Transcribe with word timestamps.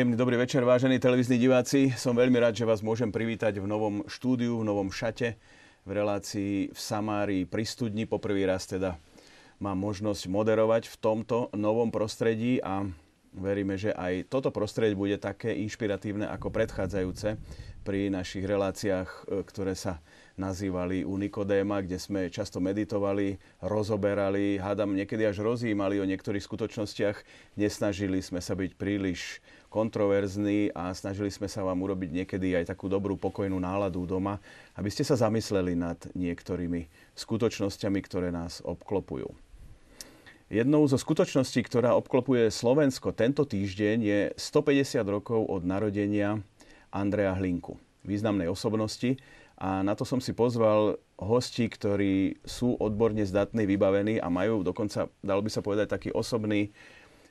Príjemný 0.00 0.16
dobrý 0.16 0.40
večer, 0.40 0.64
vážení 0.64 0.96
televízni 0.96 1.36
diváci. 1.36 1.92
Som 1.92 2.16
veľmi 2.16 2.40
rád, 2.40 2.56
že 2.56 2.64
vás 2.64 2.80
môžem 2.80 3.12
privítať 3.12 3.60
v 3.60 3.68
novom 3.68 4.00
štúdiu, 4.08 4.56
v 4.56 4.64
novom 4.64 4.88
šate, 4.88 5.36
v 5.84 5.90
relácii 5.92 6.72
v 6.72 6.78
Samárii 6.80 7.44
pri 7.44 7.68
studni. 7.68 8.08
Poprvý 8.08 8.48
raz 8.48 8.64
teda 8.64 8.96
mám 9.60 9.76
možnosť 9.76 10.24
moderovať 10.24 10.88
v 10.88 10.96
tomto 11.04 11.52
novom 11.52 11.92
prostredí 11.92 12.64
a 12.64 12.88
veríme, 13.36 13.76
že 13.76 13.92
aj 13.92 14.32
toto 14.32 14.48
prostredie 14.48 14.96
bude 14.96 15.20
také 15.20 15.52
inšpiratívne 15.68 16.32
ako 16.32 16.48
predchádzajúce 16.48 17.36
pri 17.84 18.08
našich 18.08 18.48
reláciách, 18.48 19.08
e, 19.08 19.44
ktoré 19.44 19.76
sa 19.76 20.00
nazývali 20.40 21.04
u 21.04 21.20
Nikodéma, 21.20 21.84
kde 21.84 22.00
sme 22.00 22.32
často 22.32 22.56
meditovali, 22.56 23.36
rozoberali, 23.60 24.56
hádam 24.56 24.96
niekedy 24.96 25.28
až 25.28 25.44
rozjímali 25.44 26.00
o 26.00 26.08
niektorých 26.08 26.40
skutočnostiach. 26.40 27.16
Nesnažili 27.60 28.24
sme 28.24 28.40
sa 28.40 28.56
byť 28.56 28.80
príliš 28.80 29.44
kontroverzní 29.70 30.74
a 30.74 30.90
snažili 30.90 31.30
sme 31.30 31.46
sa 31.46 31.62
vám 31.62 31.78
urobiť 31.78 32.10
niekedy 32.10 32.58
aj 32.58 32.74
takú 32.74 32.90
dobrú 32.90 33.14
pokojnú 33.14 33.54
náladu 33.56 34.02
doma, 34.02 34.42
aby 34.74 34.90
ste 34.90 35.06
sa 35.06 35.14
zamysleli 35.14 35.78
nad 35.78 35.96
niektorými 36.18 36.90
skutočnosťami, 37.14 37.98
ktoré 38.02 38.34
nás 38.34 38.58
obklopujú. 38.66 39.30
Jednou 40.50 40.82
zo 40.90 40.98
skutočností, 40.98 41.62
ktorá 41.62 41.94
obklopuje 41.94 42.50
Slovensko 42.50 43.14
tento 43.14 43.46
týždeň, 43.46 43.96
je 44.02 44.20
150 44.34 45.06
rokov 45.06 45.46
od 45.46 45.62
narodenia 45.62 46.42
Andreja 46.90 47.38
Hlinku, 47.38 47.78
významnej 48.02 48.50
osobnosti, 48.50 49.14
a 49.60 49.84
na 49.84 49.92
to 49.92 50.08
som 50.08 50.24
si 50.24 50.32
pozval 50.32 50.96
hosti, 51.20 51.68
ktorí 51.68 52.40
sú 52.48 52.80
odborne 52.80 53.20
zdatní, 53.28 53.68
vybavení 53.68 54.16
a 54.16 54.32
majú 54.32 54.64
dokonca, 54.64 55.12
dalo 55.20 55.44
by 55.44 55.50
sa 55.52 55.60
povedať, 55.60 55.92
taký 55.92 56.10
osobný 56.16 56.72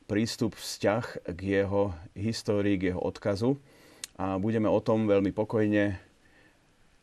prístup, 0.09 0.57
vzťah 0.57 1.29
k 1.38 1.39
jeho 1.61 1.93
histórii, 2.17 2.81
k 2.81 2.91
jeho 2.91 3.02
odkazu. 3.05 3.61
A 4.17 4.41
budeme 4.41 4.65
o 4.65 4.81
tom 4.81 5.05
veľmi 5.05 5.29
pokojne 5.29 6.02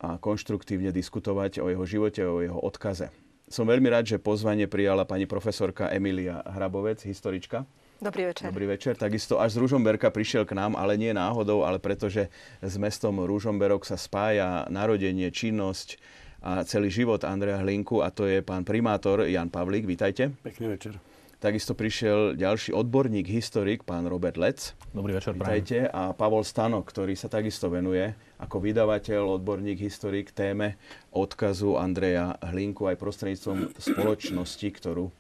a 0.02 0.18
konštruktívne 0.18 0.90
diskutovať 0.90 1.62
o 1.62 1.70
jeho 1.70 1.84
živote, 1.86 2.20
o 2.27 2.42
jeho 2.42 2.58
odkaze. 2.58 3.08
Som 3.46 3.70
veľmi 3.70 3.86
rád, 3.86 4.10
že 4.10 4.18
pozvanie 4.18 4.66
prijala 4.66 5.06
pani 5.06 5.24
profesorka 5.24 5.88
Emilia 5.94 6.42
Hrabovec, 6.42 7.06
historička. 7.06 7.62
Dobrý 7.96 8.28
večer. 8.28 8.52
Dobrý 8.52 8.66
večer. 8.68 8.92
Takisto 8.98 9.40
až 9.40 9.56
z 9.56 9.64
Ružomberka 9.64 10.12
prišiel 10.12 10.44
k 10.44 10.52
nám, 10.52 10.77
ale 10.77 11.00
nie 11.00 11.16
náhodou, 11.16 11.64
ale 11.64 11.80
pretože 11.80 12.28
s 12.60 12.74
mestom 12.77 13.24
Ružomberok 13.24 13.88
sa 13.88 13.96
spája 13.96 14.68
narodenie, 14.68 15.32
činnosť 15.32 15.96
a 16.44 16.60
celý 16.68 16.92
život 16.92 17.24
Andreja 17.24 17.64
Hlinku 17.64 18.04
a 18.04 18.12
to 18.12 18.28
je 18.28 18.44
pán 18.44 18.68
primátor 18.68 19.24
Jan 19.24 19.48
Pavlík. 19.48 19.88
Vítajte. 19.88 20.36
Pekný 20.44 20.77
večer. 20.77 21.16
Takisto 21.47 21.78
prišiel 21.78 22.34
ďalší 22.34 22.75
odborník, 22.75 23.30
historik, 23.30 23.86
pán 23.86 24.02
Robert 24.11 24.34
Lec. 24.34 24.75
Dobrý 24.91 25.14
večer, 25.14 25.30
Vítajte. 25.30 25.86
A 25.86 26.11
Pavol 26.11 26.42
Stanok, 26.42 26.91
ktorý 26.91 27.14
sa 27.14 27.30
takisto 27.30 27.70
venuje 27.70 28.02
ako 28.42 28.58
vydavateľ, 28.58 29.39
odborník, 29.39 29.78
historik 29.78 30.34
téme 30.34 30.74
odkazu 31.14 31.78
Andreja 31.78 32.34
Hlinku 32.50 32.91
aj 32.91 32.98
prostredníctvom 32.98 33.79
spoločnosti, 33.79 34.67
ktorú 34.74 35.14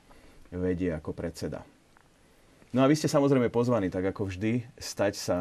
vedie 0.50 0.98
ako 0.98 1.14
predseda. 1.14 1.62
No 2.74 2.82
a 2.82 2.90
vy 2.90 2.98
ste 2.98 3.06
samozrejme 3.06 3.46
pozvaní, 3.46 3.86
tak 3.86 4.10
ako 4.10 4.26
vždy, 4.26 4.66
stať 4.82 5.14
sa 5.14 5.38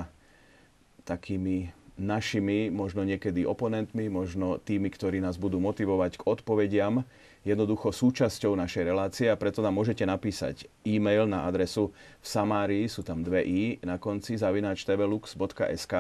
takými 1.02 1.74
našimi, 1.98 2.70
možno 2.70 3.02
niekedy 3.02 3.42
oponentmi, 3.42 4.06
možno 4.06 4.62
tými, 4.62 4.94
ktorí 4.94 5.18
nás 5.18 5.42
budú 5.42 5.58
motivovať 5.58 6.22
k 6.22 6.30
odpovediam 6.30 7.10
jednoducho 7.46 7.94
súčasťou 7.94 8.58
našej 8.58 8.84
relácie 8.84 9.30
a 9.30 9.38
preto 9.38 9.62
nám 9.62 9.78
môžete 9.78 10.02
napísať 10.02 10.66
e-mail 10.82 11.30
na 11.30 11.46
adresu 11.46 11.94
v 12.20 12.26
Samárii, 12.26 12.90
sú 12.90 13.06
tam 13.06 13.22
dve 13.22 13.46
i 13.46 13.78
na 13.86 14.02
konci, 14.02 14.34
zavináč 14.34 14.82
tvlux.sk 14.84 15.94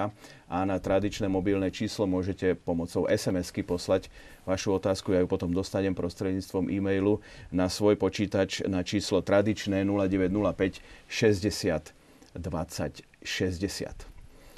a 0.50 0.57
na 0.66 0.78
tradičné 0.81 1.29
mobilné 1.29 1.69
číslo 1.69 2.09
môžete 2.09 2.57
pomocou 2.57 3.05
SMS-ky 3.05 3.61
poslať 3.61 4.09
vašu 4.50 4.73
otázku. 4.73 5.13
Ja 5.13 5.22
ju 5.22 5.29
potom 5.29 5.53
dostanem 5.53 5.94
prostredníctvom 5.94 6.73
e-mailu 6.73 7.22
na 7.53 7.69
svoj 7.69 7.94
počítač 7.95 8.66
na 8.66 8.81
číslo 8.81 9.22
tradičné 9.22 9.85
0905 9.85 10.81
60 11.07 11.94
20 12.35 13.05
60. 13.22 14.16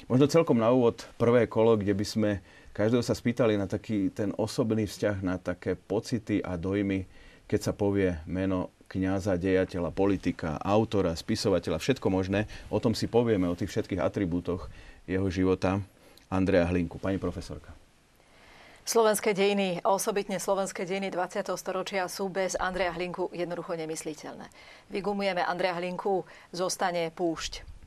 Možno 0.08 0.24
celkom 0.24 0.56
na 0.56 0.72
úvod 0.72 1.04
prvé 1.20 1.44
kolo, 1.44 1.76
kde 1.76 1.92
by 1.92 2.06
sme 2.08 2.30
každého 2.78 3.02
sa 3.02 3.18
spýtali 3.18 3.58
na 3.58 3.66
taký 3.66 4.14
ten 4.14 4.30
osobný 4.38 4.86
vzťah, 4.86 5.16
na 5.26 5.34
také 5.34 5.74
pocity 5.74 6.38
a 6.38 6.54
dojmy, 6.54 7.10
keď 7.50 7.60
sa 7.60 7.72
povie 7.74 8.22
meno 8.22 8.70
kňaza, 8.86 9.34
dejateľa, 9.34 9.90
politika, 9.90 10.62
autora, 10.62 11.18
spisovateľa, 11.18 11.82
všetko 11.82 12.06
možné. 12.06 12.46
O 12.70 12.78
tom 12.78 12.94
si 12.94 13.10
povieme, 13.10 13.50
o 13.50 13.58
tých 13.58 13.74
všetkých 13.74 13.98
atribútoch 13.98 14.70
jeho 15.10 15.26
života. 15.26 15.82
Andrea 16.30 16.70
Hlinku, 16.70 17.02
pani 17.02 17.18
profesorka. 17.18 17.74
Slovenské 18.88 19.36
dejiny, 19.36 19.84
osobitne 19.84 20.40
slovenské 20.40 20.88
dejiny 20.88 21.12
20. 21.12 21.44
storočia 21.60 22.08
sú 22.08 22.32
bez 22.32 22.56
Andreja 22.56 22.94
Hlinku 22.96 23.28
jednoducho 23.34 23.76
nemysliteľné. 23.76 24.48
Vygumujeme 24.88 25.44
Andreja 25.44 25.76
Hlinku, 25.76 26.24
zostane 26.54 27.12
púšť 27.12 27.77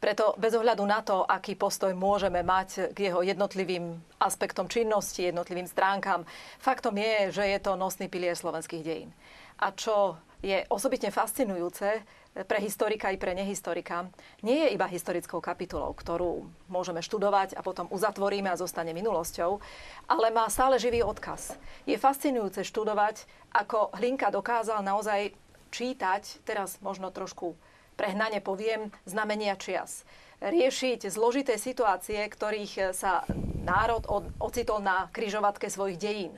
preto 0.00 0.32
bez 0.40 0.56
ohľadu 0.56 0.82
na 0.88 1.04
to, 1.04 1.22
aký 1.28 1.54
postoj 1.54 1.92
môžeme 1.92 2.40
mať 2.40 2.96
k 2.96 3.12
jeho 3.12 3.20
jednotlivým 3.20 4.00
aspektom 4.16 4.66
činnosti, 4.66 5.28
jednotlivým 5.28 5.68
stránkam, 5.68 6.24
faktom 6.56 6.96
je, 6.96 7.36
že 7.36 7.44
je 7.44 7.58
to 7.60 7.76
nosný 7.76 8.08
pilier 8.08 8.32
slovenských 8.32 8.82
dejín. 8.82 9.12
A 9.60 9.76
čo 9.76 10.16
je 10.40 10.64
osobitne 10.72 11.12
fascinujúce 11.12 12.00
pre 12.48 12.58
historika 12.64 13.12
i 13.12 13.20
pre 13.20 13.36
nehistorika, 13.36 14.08
nie 14.40 14.64
je 14.64 14.72
iba 14.72 14.88
historickou 14.88 15.44
kapitulou, 15.44 15.92
ktorú 15.92 16.48
môžeme 16.72 17.04
študovať 17.04 17.58
a 17.58 17.60
potom 17.60 17.84
uzatvoríme 17.92 18.48
a 18.48 18.56
zostane 18.56 18.96
minulosťou, 18.96 19.60
ale 20.08 20.32
má 20.32 20.48
stále 20.48 20.80
živý 20.80 21.04
odkaz. 21.04 21.60
Je 21.84 22.00
fascinujúce 22.00 22.64
študovať, 22.64 23.28
ako 23.52 23.92
Hlinka 24.00 24.32
dokázal 24.32 24.80
naozaj 24.80 25.36
čítať, 25.68 26.40
teraz 26.48 26.80
možno 26.80 27.12
trošku 27.12 27.52
prehnane 28.00 28.40
poviem, 28.40 28.88
znamenia 29.04 29.60
čias. 29.60 30.08
Riešiť 30.40 31.04
zložité 31.12 31.60
situácie, 31.60 32.16
ktorých 32.16 32.96
sa 32.96 33.28
národ 33.60 34.08
ocitol 34.40 34.80
na 34.80 35.12
kryžovatke 35.12 35.68
svojich 35.68 36.00
dejín, 36.00 36.32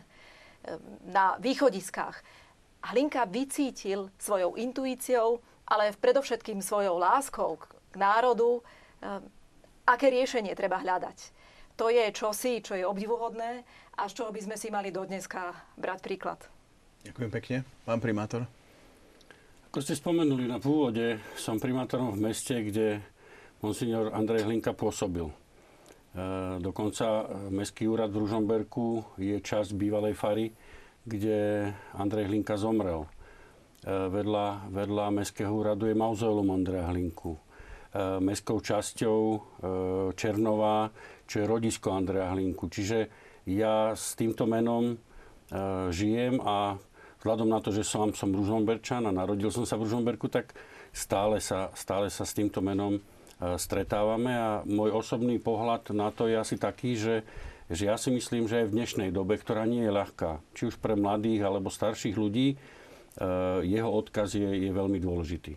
na 1.06 1.38
východiskách. 1.38 2.18
Hlinka 2.82 3.30
vycítil 3.30 4.10
svojou 4.18 4.58
intuíciou, 4.58 5.38
ale 5.70 5.94
predovšetkým 5.94 6.58
svojou 6.58 6.98
láskou 6.98 7.62
k 7.62 7.94
národu, 7.94 8.58
aké 9.86 10.10
riešenie 10.10 10.58
treba 10.58 10.82
hľadať. 10.82 11.30
To 11.78 11.86
je 11.86 12.10
čosi, 12.10 12.58
čo 12.58 12.74
je 12.74 12.82
obdivuhodné 12.82 13.62
a 13.94 14.02
z 14.10 14.12
čoho 14.18 14.34
by 14.34 14.40
sme 14.42 14.56
si 14.58 14.66
mali 14.74 14.90
do 14.90 15.06
dneska 15.06 15.54
brať 15.78 15.98
príklad. 16.02 16.42
Ďakujem 17.06 17.30
pekne. 17.30 17.56
Pán 17.86 18.02
primátor. 18.02 18.50
Ako 19.72 19.88
ste 19.88 19.96
spomenuli 19.96 20.52
na 20.52 20.60
pôvode, 20.60 21.16
som 21.32 21.56
primátorom 21.56 22.12
v 22.12 22.28
meste, 22.28 22.60
kde 22.60 23.00
monsignor 23.64 24.12
Andrej 24.12 24.44
Hlinka 24.44 24.76
pôsobil. 24.76 25.24
E, 25.24 25.34
dokonca 26.60 27.24
Mestský 27.48 27.88
úrad 27.88 28.12
v 28.12 28.20
Ružomberku 28.20 29.16
je 29.16 29.40
časť 29.40 29.72
bývalej 29.72 30.12
fary, 30.12 30.52
kde 31.08 31.72
Andrej 31.96 32.28
Hlinka 32.28 32.60
zomrel. 32.60 33.08
E, 33.08 34.12
vedľa, 34.12 34.68
vedľa 34.76 35.06
Mestského 35.08 35.48
úradu 35.48 35.88
je 35.88 35.96
mauzoleum 35.96 36.52
Andreja 36.52 36.92
Hlinku. 36.92 37.32
E, 37.32 37.40
mestskou 38.20 38.60
časťou 38.60 39.20
e, 39.24 39.38
Černová, 40.12 40.92
čo 41.24 41.40
je 41.40 41.48
rodisko 41.48 41.96
Andreja 41.96 42.28
Hlinku. 42.28 42.68
Čiže 42.68 43.08
ja 43.48 43.96
s 43.96 44.20
týmto 44.20 44.44
menom 44.44 45.00
žijem 45.88 46.44
a 46.44 46.76
vzhľadom 47.22 47.46
na 47.46 47.62
to, 47.62 47.70
že 47.70 47.86
som, 47.86 48.10
som 48.10 48.34
Ružomberčan 48.34 49.06
a 49.06 49.14
narodil 49.14 49.54
som 49.54 49.62
sa 49.62 49.78
v 49.78 49.86
Ružomberku, 49.86 50.26
tak 50.26 50.58
stále 50.90 51.38
sa, 51.38 51.70
stále 51.78 52.10
sa 52.10 52.26
s 52.26 52.34
týmto 52.34 52.58
menom 52.58 52.98
e, 52.98 53.00
stretávame 53.62 54.34
a 54.34 54.50
môj 54.66 54.90
osobný 54.90 55.38
pohľad 55.38 55.94
na 55.94 56.10
to 56.10 56.26
je 56.26 56.34
asi 56.34 56.58
taký, 56.58 56.98
že, 56.98 57.22
že 57.70 57.86
ja 57.86 57.94
si 57.94 58.10
myslím, 58.10 58.50
že 58.50 58.66
aj 58.66 58.74
v 58.74 58.74
dnešnej 58.74 59.08
dobe, 59.14 59.38
ktorá 59.38 59.62
nie 59.70 59.86
je 59.86 59.94
ľahká, 59.94 60.42
či 60.58 60.66
už 60.66 60.82
pre 60.82 60.98
mladých 60.98 61.46
alebo 61.46 61.70
starších 61.70 62.18
ľudí, 62.18 62.48
e, 62.52 62.56
jeho 63.70 63.86
odkaz 63.86 64.34
je, 64.34 64.66
je 64.66 64.70
veľmi 64.74 64.98
dôležitý. 64.98 65.54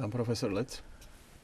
Pán 0.00 0.08
profesor 0.08 0.48
Lec? 0.48 0.80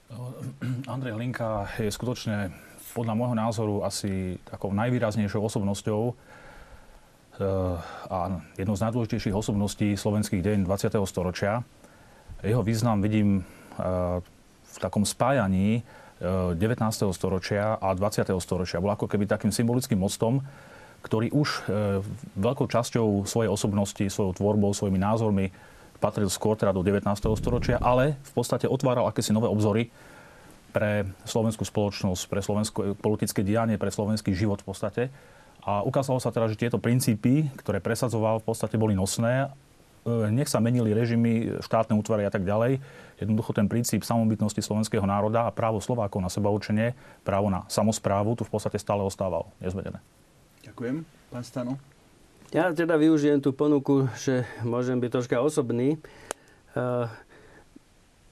Andrej 0.89 1.13
Linka 1.21 1.69
je 1.77 1.93
skutočne 1.93 2.49
podľa 2.97 3.15
môjho 3.15 3.37
názoru 3.37 3.77
asi 3.85 4.41
takou 4.49 4.73
najvýraznejšou 4.73 5.45
osobnosťou, 5.45 6.17
a 8.11 8.19
jednou 8.59 8.75
z 8.75 8.83
najdôležitejších 8.83 9.35
osobností 9.35 9.95
slovenských 9.95 10.43
dejín 10.43 10.63
20. 10.67 10.91
storočia. 11.07 11.63
Jeho 12.43 12.63
význam 12.67 12.99
vidím 12.99 13.39
e, 13.39 13.43
v 14.63 14.77
takom 14.83 15.07
spájaní 15.07 15.87
19. 16.19 16.59
E, 16.59 17.15
storočia 17.15 17.79
a 17.79 17.95
20. 17.95 18.27
storočia. 18.43 18.83
Bol 18.83 18.91
ako 18.91 19.07
keby 19.07 19.31
takým 19.31 19.55
symbolickým 19.55 20.03
mostom, 20.03 20.43
ktorý 20.99 21.31
už 21.31 21.71
veľkou 22.35 22.67
časťou 22.67 23.23
svojej 23.23 23.47
osobnosti, 23.47 24.03
svojou 24.03 24.35
tvorbou, 24.35 24.75
svojimi 24.75 24.99
názormi 24.99 25.55
patril 26.03 26.31
skôr 26.31 26.55
teda 26.55 26.75
do 26.75 26.83
19. 26.83 27.07
storočia, 27.39 27.79
ale 27.79 28.19
v 28.23 28.33
podstate 28.35 28.71
otváral 28.71 29.07
akési 29.07 29.35
nové 29.35 29.51
obzory 29.51 29.91
pre 30.71 31.07
slovenskú 31.27 31.67
spoločnosť, 31.67 32.23
pre 32.31 32.41
slovenské 32.43 32.81
politické 32.99 33.41
dianie, 33.43 33.81
pre 33.81 33.91
slovenský 33.91 34.35
život 34.35 34.63
v 34.63 34.67
podstate. 34.69 35.03
A 35.65 35.85
ukázalo 35.85 36.23
sa 36.23 36.33
teda, 36.33 36.49
že 36.49 36.61
tieto 36.61 36.81
princípy, 36.81 37.51
ktoré 37.59 37.83
presadzoval, 37.83 38.41
v 38.41 38.47
podstate 38.49 38.81
boli 38.81 38.97
nosné. 38.97 39.51
E, 40.07 40.31
nech 40.33 40.49
sa 40.49 40.63
menili 40.63 40.95
režimy, 40.95 41.61
štátne 41.61 41.93
útvary 41.99 42.25
a 42.25 42.33
tak 42.33 42.47
ďalej. 42.47 42.81
Jednoducho 43.19 43.53
ten 43.53 43.67
princíp 43.67 44.07
samobytnosti 44.07 44.63
slovenského 44.63 45.05
národa 45.05 45.45
a 45.45 45.55
právo 45.55 45.83
Slovákov 45.83 46.23
na 46.23 46.31
seba 46.31 46.49
učenie, 46.49 46.95
právo 47.27 47.51
na 47.51 47.67
samozprávu 47.67 48.39
tu 48.39 48.47
v 48.47 48.53
podstate 48.55 48.79
stále 48.79 49.03
ostával 49.03 49.51
nezmenené. 49.59 49.99
Ďakujem. 50.65 51.03
Pán 51.29 51.45
Stano? 51.45 51.77
Ja 52.49 52.73
teda 52.73 52.97
využijem 52.97 53.45
tú 53.45 53.53
ponuku, 53.53 54.09
že 54.17 54.49
môžem 54.65 54.97
byť 54.97 55.11
troška 55.13 55.37
osobný. 55.45 56.01
Uh, 56.73 57.05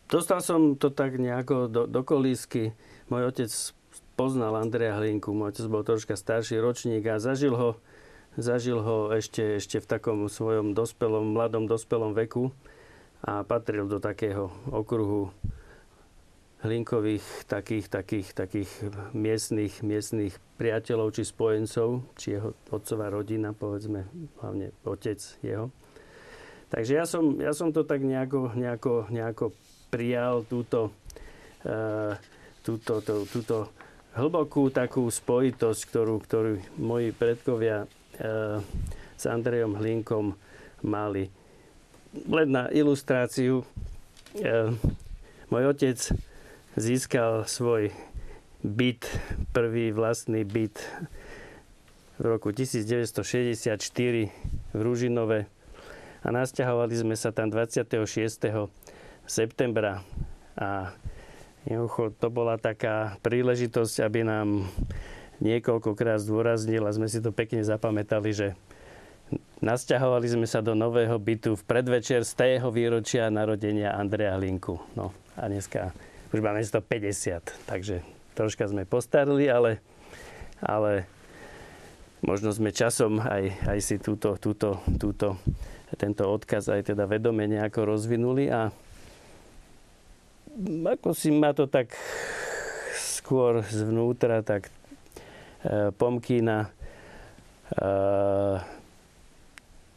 dostal 0.08 0.40
som 0.40 0.72
to 0.72 0.88
tak 0.88 1.20
nejako 1.20 1.68
do, 1.68 1.82
do 1.84 2.00
kolísky. 2.00 2.72
Môj 3.12 3.28
otec 3.28 3.50
poznal 4.16 4.56
Andreja 4.56 4.96
Hlinku. 4.96 5.36
Môj 5.36 5.54
otec 5.54 5.66
bol 5.68 5.84
troška 5.84 6.16
starší 6.16 6.56
ročník 6.58 7.04
a 7.06 7.20
zažil 7.20 7.52
ho, 7.52 7.76
zažil 8.40 8.80
ho 8.80 9.12
ešte, 9.12 9.60
ešte 9.60 9.78
v 9.78 9.86
takom 9.86 10.18
svojom 10.32 10.72
dospelom, 10.72 11.36
mladom 11.36 11.68
dospelom 11.68 12.16
veku 12.16 12.50
a 13.20 13.44
patril 13.44 13.84
do 13.84 14.00
takého 14.00 14.48
okruhu 14.72 15.30
Hlinkových 16.64 17.44
takých, 17.44 17.86
takých, 17.92 18.28
takých 18.32 18.70
miestných, 19.12 19.84
miestných 19.84 20.34
priateľov 20.56 21.12
či 21.12 21.22
spojencov, 21.28 22.00
či 22.16 22.40
jeho 22.40 22.56
otcová 22.72 23.12
rodina, 23.12 23.52
povedzme, 23.52 24.08
hlavne 24.40 24.72
otec 24.82 25.20
jeho. 25.44 25.68
Takže 26.72 26.92
ja 26.96 27.04
som, 27.04 27.38
ja 27.38 27.52
som 27.52 27.70
to 27.70 27.84
tak 27.84 28.02
nejako, 28.02 28.56
nejako, 28.56 29.06
nejako 29.12 29.44
prijal 29.92 30.42
túto, 30.48 30.90
uh, 31.68 32.16
túto, 32.64 33.04
tú, 33.04 33.28
túto 33.28 33.70
hlbokú 34.16 34.72
takú 34.72 35.04
spojitosť, 35.06 35.80
ktorú, 35.92 36.14
ktorú 36.24 36.52
moji 36.80 37.12
predkovia 37.12 37.84
uh, 37.84 38.58
s 39.14 39.24
Andrejom 39.28 39.76
Hlinkom 39.76 40.32
mali. 40.80 41.28
Len 42.16 42.48
na 42.48 42.72
ilustráciu, 42.72 43.60
uh, 43.60 44.72
môj 45.52 45.64
otec 45.68 45.98
získal 46.80 47.44
svoj 47.44 47.92
byt, 48.64 49.04
prvý 49.52 49.92
vlastný 49.92 50.48
byt 50.48 50.80
v 52.16 52.24
roku 52.24 52.48
1964 52.50 53.76
v 54.72 54.80
Ružinove 54.80 55.44
a 56.24 56.28
nasťahovali 56.32 56.94
sme 56.96 57.14
sa 57.14 57.30
tam 57.30 57.52
26. 57.52 58.00
septembra 59.28 60.00
a 60.56 60.96
to 62.22 62.28
bola 62.30 62.54
taká 62.56 63.18
príležitosť, 63.26 64.06
aby 64.06 64.22
nám 64.22 64.70
niekoľkokrát 65.42 66.22
zdôraznil 66.22 66.86
a 66.86 66.94
sme 66.94 67.10
si 67.10 67.18
to 67.18 67.34
pekne 67.34 67.60
zapamätali, 67.66 68.30
že 68.30 68.48
nasťahovali 69.58 70.26
sme 70.30 70.46
sa 70.46 70.62
do 70.62 70.78
nového 70.78 71.18
bytu 71.18 71.58
v 71.58 71.66
predvečer 71.66 72.22
z 72.22 72.32
tého 72.38 72.70
výročia 72.70 73.26
narodenia 73.28 73.98
Andreja 73.98 74.38
Linku. 74.38 74.78
No 74.94 75.10
a 75.34 75.50
dneska 75.50 75.90
už 76.30 76.38
máme 76.38 76.62
150, 76.62 77.66
takže 77.66 78.06
troška 78.38 78.70
sme 78.70 78.86
postarili, 78.86 79.50
ale, 79.50 79.82
ale 80.62 81.10
možno 82.22 82.54
sme 82.54 82.70
časom 82.70 83.18
aj, 83.18 83.44
aj 83.66 83.78
si 83.82 83.96
túto, 83.98 84.38
túto, 84.38 84.78
túto, 85.02 85.36
tento 85.98 86.24
odkaz 86.30 86.70
aj 86.70 86.94
teda 86.94 87.10
vedome 87.10 87.50
nejako 87.50 87.96
rozvinuli 87.96 88.48
a 88.54 88.70
ako 90.64 91.12
si 91.12 91.28
ma 91.28 91.52
to 91.52 91.68
tak 91.68 91.92
skôr 92.96 93.60
zvnútra 93.68 94.40
tak 94.40 94.72
e, 95.60 95.92
pomkýna 95.92 96.66
e, 96.66 96.68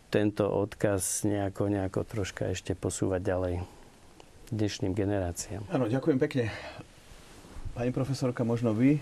tento 0.09 0.43
odkaz 0.49 1.23
nejako, 1.23 1.69
nejako 1.69 2.01
troška 2.03 2.49
ešte 2.51 2.73
posúvať 2.73 3.21
ďalej 3.21 3.55
dnešným 4.49 4.97
generáciám. 4.97 5.61
Áno, 5.69 5.85
ďakujem 5.85 6.17
pekne. 6.17 6.49
Pani 7.77 7.93
profesorka, 7.93 8.41
možno 8.41 8.73
vy, 8.73 8.97
e, 8.97 9.01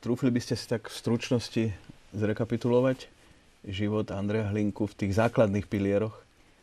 trúfli 0.00 0.32
by 0.32 0.40
ste 0.42 0.56
si 0.56 0.66
tak 0.66 0.88
v 0.88 0.96
stručnosti 0.96 1.64
zrekapitulovať 2.16 3.06
život 3.68 4.10
Andreja 4.10 4.50
Hlinku 4.50 4.90
v 4.90 4.96
tých 4.96 5.14
základných 5.14 5.70
pilieroch? 5.70 6.16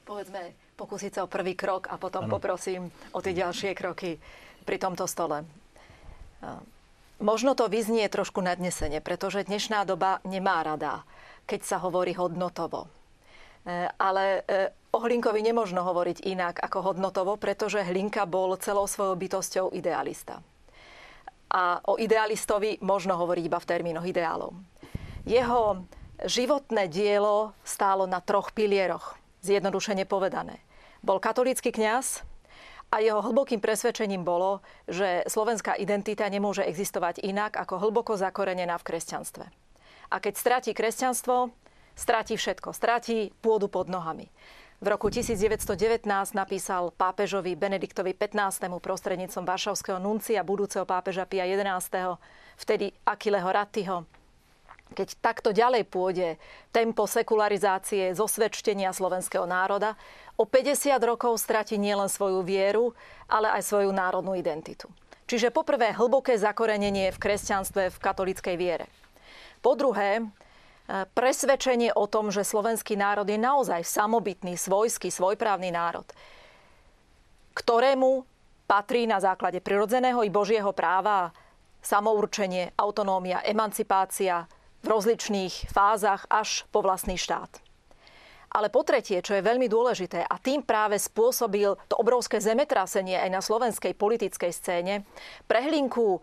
Povedzme, 0.04 0.52
pokúsiť 0.80 1.12
sa 1.12 1.22
o 1.28 1.32
prvý 1.32 1.60
krok 1.60 1.92
a 1.92 2.00
potom 2.00 2.26
ano. 2.26 2.32
poprosím 2.32 2.88
o 3.12 3.20
tie 3.20 3.36
ďalšie 3.36 3.76
kroky 3.76 4.16
pri 4.64 4.80
tomto 4.80 5.04
stole. 5.04 5.44
E, 5.44 5.46
možno 7.20 7.60
to 7.60 7.68
vyznie 7.68 8.08
trošku 8.08 8.40
nadnesene, 8.40 9.04
pretože 9.04 9.44
dnešná 9.44 9.84
doba 9.84 10.24
nemá 10.24 10.64
rada, 10.64 11.04
keď 11.44 11.68
sa 11.68 11.78
hovorí 11.84 12.16
hodnotovo. 12.16 12.88
E, 12.88 13.92
ale 14.00 14.48
e, 14.48 14.72
O 14.90 14.98
Hlinkovi 15.06 15.46
nemožno 15.46 15.86
hovoriť 15.86 16.26
inak 16.26 16.66
ako 16.66 16.82
hodnotovo, 16.82 17.38
pretože 17.38 17.86
Hlinka 17.86 18.26
bol 18.26 18.58
celou 18.58 18.90
svojou 18.90 19.14
bytosťou 19.14 19.66
idealista. 19.78 20.42
A 21.54 21.78
o 21.86 22.02
idealistovi 22.02 22.82
možno 22.82 23.14
hovoriť 23.14 23.44
iba 23.46 23.62
v 23.62 23.70
termínoch 23.70 24.06
ideálov. 24.10 24.58
Jeho 25.30 25.86
životné 26.26 26.90
dielo 26.90 27.54
stálo 27.62 28.10
na 28.10 28.18
troch 28.18 28.50
pilieroch, 28.50 29.14
zjednodušene 29.46 30.10
povedané. 30.10 30.58
Bol 31.00 31.24
katolícky 31.24 31.72
kňaz 31.72 32.28
a 32.90 33.00
jeho 33.00 33.22
hlbokým 33.22 33.62
presvedčením 33.62 34.26
bolo, 34.26 34.66
že 34.90 35.24
slovenská 35.30 35.78
identita 35.78 36.26
nemôže 36.26 36.66
existovať 36.66 37.22
inak 37.22 37.56
ako 37.56 37.78
hlboko 37.78 38.18
zakorenená 38.18 38.76
v 38.82 38.88
kresťanstve. 38.94 39.46
A 40.10 40.16
keď 40.18 40.34
stratí 40.36 40.72
kresťanstvo, 40.74 41.54
stratí 41.94 42.34
všetko. 42.34 42.74
Stratí 42.74 43.30
pôdu 43.46 43.70
pod 43.70 43.88
nohami. 43.88 44.28
V 44.80 44.88
roku 44.88 45.12
1919 45.12 46.08
napísal 46.34 46.96
pápežovi 46.96 47.54
Benediktovi 47.60 48.16
XV. 48.16 48.72
prostrednícom 48.80 49.44
Varšavského 49.44 50.00
nuncia 50.00 50.40
budúceho 50.40 50.88
pápeža 50.88 51.28
Pia 51.28 51.44
XI. 51.44 52.16
vtedy 52.56 52.96
Akileho 53.04 53.52
Rattiho. 53.52 54.19
Keď 55.00 55.16
takto 55.24 55.56
ďalej 55.56 55.88
pôjde 55.88 56.36
tempo 56.76 57.08
sekularizácie, 57.08 58.12
zosvedčenia 58.12 58.92
slovenského 58.92 59.48
národa, 59.48 59.96
o 60.36 60.44
50 60.44 60.92
rokov 61.00 61.40
stratí 61.40 61.80
nielen 61.80 62.12
svoju 62.12 62.44
vieru, 62.44 62.92
ale 63.32 63.48
aj 63.48 63.64
svoju 63.64 63.96
národnú 63.96 64.36
identitu. 64.36 64.92
Čiže 65.24 65.56
poprvé 65.56 65.96
hlboké 65.96 66.36
zakorenenie 66.36 67.16
v 67.16 67.22
kresťanstve, 67.22 67.96
v 67.96 68.02
katolickej 68.04 68.56
viere. 68.60 68.92
Po 69.64 69.80
druhé, 69.80 70.20
presvedčenie 71.16 71.96
o 71.96 72.04
tom, 72.04 72.28
že 72.28 72.44
slovenský 72.44 73.00
národ 73.00 73.24
je 73.24 73.40
naozaj 73.40 73.88
samobytný, 73.88 74.60
svojský, 74.60 75.16
svojprávny 75.16 75.72
národ, 75.72 76.12
ktorému 77.56 78.28
patrí 78.68 79.08
na 79.08 79.24
základe 79.24 79.64
prirodzeného 79.64 80.28
i 80.28 80.30
božieho 80.34 80.76
práva 80.76 81.32
samourčenie, 81.80 82.76
autonómia, 82.76 83.40
emancipácia 83.48 84.44
v 84.80 84.88
rozličných 84.88 85.72
fázach 85.72 86.26
až 86.32 86.64
po 86.72 86.80
vlastný 86.80 87.20
štát. 87.20 87.60
Ale 88.50 88.74
po 88.74 88.82
tretie, 88.82 89.22
čo 89.22 89.38
je 89.38 89.46
veľmi 89.46 89.70
dôležité, 89.70 90.26
a 90.26 90.36
tým 90.42 90.66
práve 90.66 90.98
spôsobil 90.98 91.78
to 91.86 91.96
obrovské 92.02 92.42
zemetrasenie 92.42 93.14
aj 93.14 93.30
na 93.30 93.42
slovenskej 93.46 93.94
politickej 93.94 94.50
scéne, 94.50 95.06
prehlinku 95.46 96.18
um, 96.18 96.22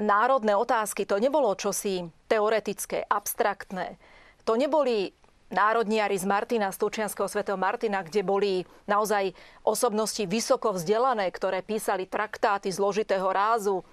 národné 0.00 0.56
otázky, 0.56 1.04
to 1.04 1.20
nebolo 1.20 1.52
čosi 1.52 2.08
teoretické, 2.24 3.04
abstraktné. 3.04 4.00
To 4.48 4.56
neboli 4.56 5.12
národniari 5.52 6.16
z 6.16 6.24
Martina, 6.24 6.72
z 6.72 6.80
Tučianského 6.80 7.28
svätého 7.28 7.60
Martina, 7.60 8.02
kde 8.02 8.24
boli 8.24 8.64
naozaj 8.88 9.30
osobnosti 9.62 10.24
vysoko 10.24 10.72
vzdelané, 10.72 11.28
ktoré 11.30 11.60
písali 11.62 12.08
traktáty 12.08 12.72
zložitého 12.72 13.28
rázu, 13.30 13.84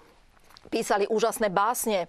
písali 0.71 1.05
úžasné 1.11 1.51
básne, 1.51 2.07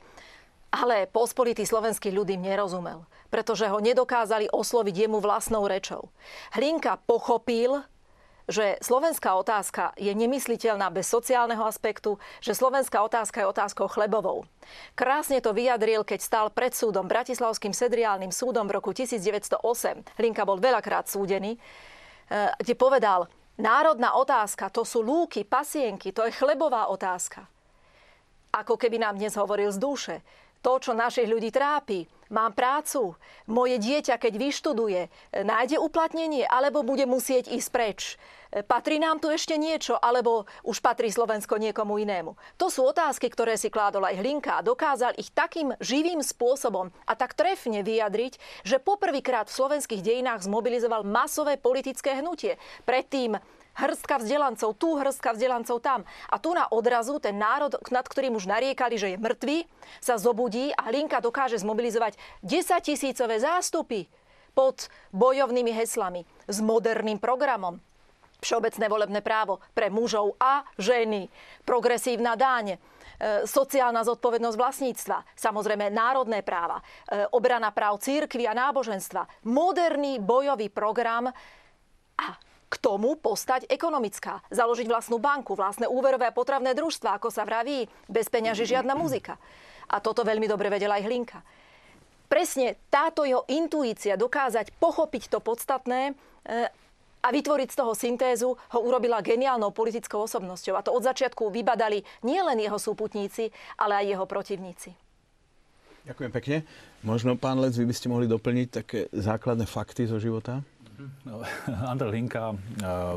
ale 0.74 1.06
pospolitý 1.06 1.62
slovenský 1.62 2.10
ľud 2.10 2.26
im 2.34 2.42
nerozumel, 2.42 3.06
pretože 3.30 3.70
ho 3.70 3.78
nedokázali 3.78 4.50
osloviť 4.50 5.06
jemu 5.06 5.22
vlastnou 5.22 5.70
rečou. 5.70 6.10
Hlinka 6.58 6.98
pochopil, 7.06 7.86
že 8.44 8.76
slovenská 8.84 9.40
otázka 9.40 9.96
je 9.96 10.12
nemysliteľná 10.12 10.92
bez 10.92 11.08
sociálneho 11.08 11.64
aspektu, 11.64 12.20
že 12.44 12.52
slovenská 12.52 13.00
otázka 13.00 13.40
je 13.40 13.48
otázkou 13.48 13.86
chlebovou. 13.88 14.44
Krásne 14.92 15.40
to 15.40 15.56
vyjadril, 15.56 16.04
keď 16.04 16.20
stál 16.20 16.46
pred 16.52 16.76
súdom, 16.76 17.08
Bratislavským 17.08 17.72
sedriálnym 17.72 18.34
súdom 18.34 18.68
v 18.68 18.76
roku 18.76 18.92
1908. 18.92 20.04
Linka 20.20 20.44
bol 20.44 20.60
veľakrát 20.60 21.08
súdený, 21.08 21.56
eh, 21.56 22.52
kde 22.60 22.74
povedal, 22.76 23.32
národná 23.56 24.12
otázka, 24.12 24.68
to 24.68 24.84
sú 24.84 25.00
lúky, 25.00 25.46
pasienky, 25.46 26.12
to 26.12 26.28
je 26.28 26.36
chlebová 26.36 26.92
otázka. 26.92 27.48
Ako 28.54 28.78
keby 28.78 29.02
nám 29.02 29.18
dnes 29.18 29.34
hovoril 29.34 29.72
z 29.72 29.82
duše. 29.82 30.16
To, 30.64 30.80
čo 30.80 30.96
našich 30.96 31.28
ľudí 31.28 31.52
trápi, 31.52 32.08
mám 32.32 32.56
prácu, 32.56 33.12
moje 33.44 33.76
dieťa, 33.76 34.16
keď 34.16 34.32
vyštuduje, 34.40 35.00
nájde 35.44 35.76
uplatnenie 35.76 36.48
alebo 36.48 36.80
bude 36.80 37.04
musieť 37.04 37.52
ísť 37.52 37.68
preč. 37.68 38.00
Patrí 38.64 39.02
nám 39.02 39.18
tu 39.18 39.28
ešte 39.34 39.58
niečo, 39.58 39.98
alebo 39.98 40.46
už 40.62 40.78
patrí 40.78 41.10
Slovensko 41.10 41.58
niekomu 41.58 41.98
inému? 41.98 42.38
To 42.56 42.70
sú 42.70 42.86
otázky, 42.86 43.26
ktoré 43.28 43.58
si 43.58 43.66
kládol 43.66 44.06
aj 44.08 44.22
Hlinka 44.22 44.56
a 44.56 44.64
dokázal 44.64 45.18
ich 45.18 45.34
takým 45.34 45.74
živým 45.82 46.22
spôsobom 46.22 46.94
a 47.04 47.12
tak 47.18 47.34
trefne 47.34 47.82
vyjadriť, 47.82 48.64
že 48.64 48.78
poprvýkrát 48.78 49.50
v 49.50 49.58
slovenských 49.58 50.06
dejinách 50.06 50.46
zmobilizoval 50.46 51.02
masové 51.02 51.58
politické 51.58 52.14
hnutie. 52.22 52.56
Predtým 52.86 53.36
hrstka 53.74 54.22
vzdelancov 54.22 54.74
tu, 54.78 54.94
hrstka 54.94 55.34
vzdelancov 55.34 55.78
tam. 55.82 56.06
A 56.30 56.36
tu 56.38 56.54
na 56.54 56.70
odrazu 56.70 57.18
ten 57.18 57.34
národ, 57.34 57.74
nad 57.90 58.06
ktorým 58.06 58.38
už 58.38 58.46
nariekali, 58.46 58.94
že 58.96 59.14
je 59.14 59.18
mŕtvý, 59.20 59.58
sa 59.98 60.16
zobudí 60.16 60.70
a 60.74 60.88
Hlinka 60.90 61.18
dokáže 61.18 61.58
zmobilizovať 61.60 62.16
10 62.46 62.80
tisícové 62.80 63.42
zástupy 63.42 64.06
pod 64.54 64.86
bojovnými 65.10 65.74
heslami, 65.74 66.22
s 66.46 66.62
moderným 66.62 67.18
programom. 67.18 67.82
Všeobecné 68.38 68.86
volebné 68.86 69.20
právo 69.24 69.58
pre 69.74 69.90
mužov 69.90 70.36
a 70.38 70.62
ženy, 70.76 71.26
progresívna 71.64 72.36
dáň, 72.36 72.76
e, 72.76 72.78
sociálna 73.48 74.04
zodpovednosť 74.04 74.56
vlastníctva, 74.58 75.16
samozrejme 75.32 75.88
národné 75.88 76.44
práva, 76.44 76.78
e, 76.78 77.24
obrana 77.32 77.72
práv 77.72 78.04
církvy 78.04 78.44
a 78.44 78.52
náboženstva, 78.52 79.48
moderný 79.48 80.20
bojový 80.20 80.68
program 80.68 81.32
a 82.20 82.26
k 82.74 82.82
tomu 82.82 83.14
postať 83.14 83.70
ekonomická. 83.70 84.42
Založiť 84.50 84.90
vlastnú 84.90 85.22
banku, 85.22 85.54
vlastné 85.54 85.86
úverové 85.86 86.26
a 86.26 86.34
potravné 86.34 86.74
družstva, 86.74 87.22
ako 87.22 87.30
sa 87.30 87.46
vraví, 87.46 87.86
bez 88.10 88.26
peňaží 88.26 88.66
žiadna 88.66 88.98
muzika. 88.98 89.38
A 89.86 90.02
toto 90.02 90.26
veľmi 90.26 90.50
dobre 90.50 90.66
vedela 90.74 90.98
aj 90.98 91.06
Hlinka. 91.06 91.38
Presne 92.26 92.74
táto 92.90 93.22
jeho 93.22 93.46
intuícia 93.46 94.18
dokázať 94.18 94.74
pochopiť 94.82 95.30
to 95.30 95.38
podstatné 95.38 96.10
e, 96.10 96.12
a 97.22 97.28
vytvoriť 97.30 97.68
z 97.70 97.78
toho 97.78 97.92
syntézu 97.94 98.50
ho 98.58 98.80
urobila 98.82 99.22
geniálnou 99.22 99.70
politickou 99.70 100.26
osobnosťou. 100.26 100.74
A 100.74 100.82
to 100.82 100.90
od 100.90 101.06
začiatku 101.06 101.54
vybadali 101.54 102.02
nielen 102.26 102.58
jeho 102.58 102.80
súputníci, 102.80 103.54
ale 103.78 104.02
aj 104.02 104.18
jeho 104.18 104.26
protivníci. 104.26 104.90
Ďakujem 106.04 106.32
pekne. 106.36 106.56
Možno, 107.00 107.38
pán 107.40 107.56
Lec, 107.64 107.80
vy 107.80 107.88
by 107.88 107.94
ste 107.96 108.12
mohli 108.12 108.28
doplniť 108.28 108.68
také 108.68 109.08
základné 109.08 109.64
fakty 109.64 110.04
zo 110.04 110.20
života? 110.20 110.60
No, 111.24 111.42
Andrej 111.92 112.10
Hlinka 112.14 112.54
e, 112.54 112.56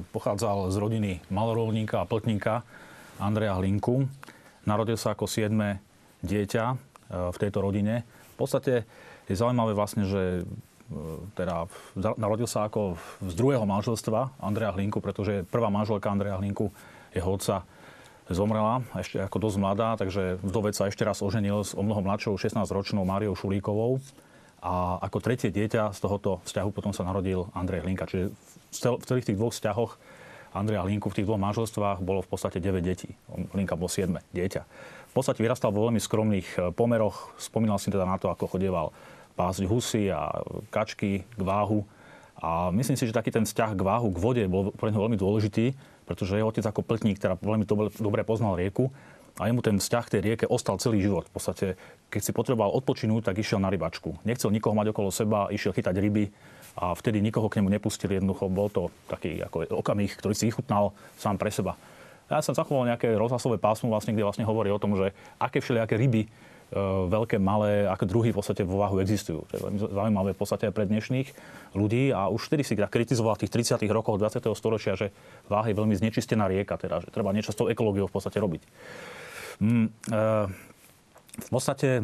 pochádzal 0.10 0.74
z 0.74 0.78
rodiny 0.82 1.12
malorovníka 1.30 2.02
a 2.02 2.10
pltníka 2.10 2.66
Andreja 3.22 3.54
Hlinku. 3.58 4.10
Narodil 4.66 4.98
sa 4.98 5.14
ako 5.14 5.30
siedme 5.30 5.82
dieťa 6.26 6.66
e, 6.74 6.76
v 7.30 7.38
tejto 7.38 7.62
rodine. 7.62 8.02
V 8.34 8.38
podstate 8.38 8.86
je 9.30 9.36
zaujímavé 9.38 9.78
vlastne, 9.78 10.10
že 10.10 10.42
e, 10.42 10.44
teda 11.38 11.70
narodil 12.18 12.50
sa 12.50 12.66
ako 12.66 12.98
z 13.22 13.34
druhého 13.38 13.66
manželstva 13.70 14.42
Andreja 14.42 14.74
Hlinku, 14.74 14.98
pretože 14.98 15.46
prvá 15.46 15.70
manželka 15.70 16.10
Andreja 16.10 16.42
Hlinku, 16.42 16.74
jeho 17.14 17.30
otca, 17.30 17.62
zomrela 18.28 18.84
ešte 19.00 19.24
ako 19.24 19.38
dosť 19.40 19.58
mladá, 19.62 19.96
takže 19.96 20.36
vdovec 20.44 20.76
sa 20.76 20.92
ešte 20.92 21.08
raz 21.08 21.24
oženil 21.24 21.64
s 21.64 21.72
o 21.72 21.80
mnoho 21.80 22.04
mladšou 22.04 22.36
16-ročnou 22.36 23.08
Máriou 23.08 23.40
Šulíkovou. 23.40 24.04
A 24.62 24.98
ako 25.06 25.22
tretie 25.22 25.54
dieťa 25.54 25.94
z 25.94 26.00
tohoto 26.02 26.42
vzťahu 26.50 26.70
potom 26.74 26.90
sa 26.90 27.06
narodil 27.06 27.46
Andrej 27.54 27.86
Hlinka. 27.86 28.10
Čiže 28.10 28.34
v 28.74 29.06
celých 29.06 29.28
tých 29.30 29.38
dvoch 29.38 29.54
vzťahoch 29.54 29.92
Andreja 30.58 30.82
Hlinku 30.82 31.14
v 31.14 31.22
tých 31.22 31.28
dvoch 31.30 31.38
manželstvách 31.38 32.02
bolo 32.02 32.26
v 32.26 32.30
podstate 32.30 32.58
9 32.58 32.82
detí. 32.82 33.14
Hlinka 33.54 33.78
bol 33.78 33.92
7 33.92 34.18
dieťa. 34.34 34.62
V 35.12 35.14
podstate 35.14 35.46
vyrastal 35.46 35.70
vo 35.70 35.86
veľmi 35.86 36.02
skromných 36.02 36.48
e, 36.58 36.58
pomeroch. 36.74 37.38
Spomínal 37.38 37.78
si 37.78 37.94
teda 37.94 38.10
na 38.10 38.18
to, 38.18 38.34
ako 38.34 38.58
chodieval 38.58 38.90
pásť 39.38 39.70
husy 39.70 40.10
a 40.10 40.34
kačky 40.74 41.22
k 41.22 41.42
váhu. 41.42 41.86
A 42.38 42.70
myslím 42.74 42.98
si, 42.98 43.06
že 43.06 43.14
taký 43.14 43.34
ten 43.34 43.46
vzťah 43.46 43.78
k 43.78 43.82
váhu, 43.82 44.14
k 44.14 44.22
vode 44.22 44.44
bol 44.46 44.74
pre 44.74 44.94
neho 44.94 45.02
veľmi 45.02 45.18
dôležitý, 45.18 45.74
pretože 46.06 46.38
jeho 46.38 46.50
otec 46.50 46.66
ako 46.70 46.86
pltník, 46.86 47.18
teda 47.18 47.38
veľmi 47.42 47.66
dobre 47.98 48.22
poznal 48.22 48.58
rieku 48.58 48.94
a 49.38 49.46
jemu 49.46 49.62
ten 49.62 49.78
vzťah 49.78 50.06
tej 50.10 50.22
rieke 50.26 50.46
ostal 50.50 50.82
celý 50.82 51.06
život. 51.06 51.30
V 51.30 51.34
podstate, 51.38 51.68
keď 52.10 52.22
si 52.26 52.32
potreboval 52.34 52.74
odpočinúť, 52.74 53.30
tak 53.30 53.38
išiel 53.38 53.62
na 53.62 53.70
rybačku. 53.70 54.18
Nechcel 54.26 54.50
nikoho 54.50 54.74
mať 54.74 54.90
okolo 54.92 55.14
seba, 55.14 55.54
išiel 55.54 55.78
chytať 55.78 55.96
ryby 56.02 56.34
a 56.78 56.94
vtedy 56.98 57.22
nikoho 57.22 57.50
k 57.50 57.62
nemu 57.62 57.70
nepustili. 57.74 58.18
Jednoducho 58.18 58.50
bol 58.50 58.70
to 58.74 58.90
taký 59.06 59.42
ako 59.42 59.70
okamih, 59.78 60.10
ktorý 60.14 60.34
si 60.34 60.50
vychutnal 60.50 60.94
sám 61.22 61.38
pre 61.38 61.54
seba. 61.54 61.78
Ja 62.28 62.44
som 62.44 62.58
zachoval 62.58 62.92
nejaké 62.92 63.16
rozhlasové 63.16 63.56
pásmo, 63.56 63.88
vlastne, 63.88 64.12
kde 64.12 64.28
vlastne 64.28 64.44
hovorí 64.44 64.68
o 64.68 64.82
tom, 64.82 65.00
že 65.00 65.16
aké 65.40 65.64
všelijaké 65.64 65.96
ryby 65.96 66.28
e, 66.28 66.30
veľké, 67.08 67.40
malé, 67.40 67.88
ako 67.88 68.04
druhy 68.04 68.36
v 68.36 68.38
podstate 68.44 68.68
vo 68.68 68.84
váhu 68.84 69.00
existujú. 69.00 69.48
To 69.48 69.54
je 69.56 69.64
veľmi 69.64 69.80
zaujímavé 69.80 70.30
v 70.36 70.40
podstate 70.44 70.68
aj 70.68 70.76
pre 70.76 70.86
dnešných 70.92 71.28
ľudí 71.72 72.12
a 72.12 72.28
už 72.28 72.52
vtedy 72.52 72.68
si 72.68 72.76
tak 72.76 72.92
kritizoval 72.92 73.40
v 73.40 73.48
tých 73.48 73.80
30. 73.80 73.88
rokoch 73.88 74.20
20. 74.20 74.44
storočia, 74.60 75.00
že 75.00 75.16
váha 75.48 75.72
je 75.72 75.80
veľmi 75.80 75.96
znečistená 75.96 76.52
rieka, 76.52 76.76
teda, 76.76 77.00
že 77.00 77.16
treba 77.16 77.32
niečo 77.32 77.56
s 77.56 77.60
tou 77.64 77.72
ekológiou 77.72 78.12
v 78.12 78.16
podstate 78.20 78.44
robiť. 78.44 78.62
Mm, 79.58 79.90
eh, 79.90 80.46
v 81.38 81.50
podstate 81.50 81.98
eh, 81.98 82.04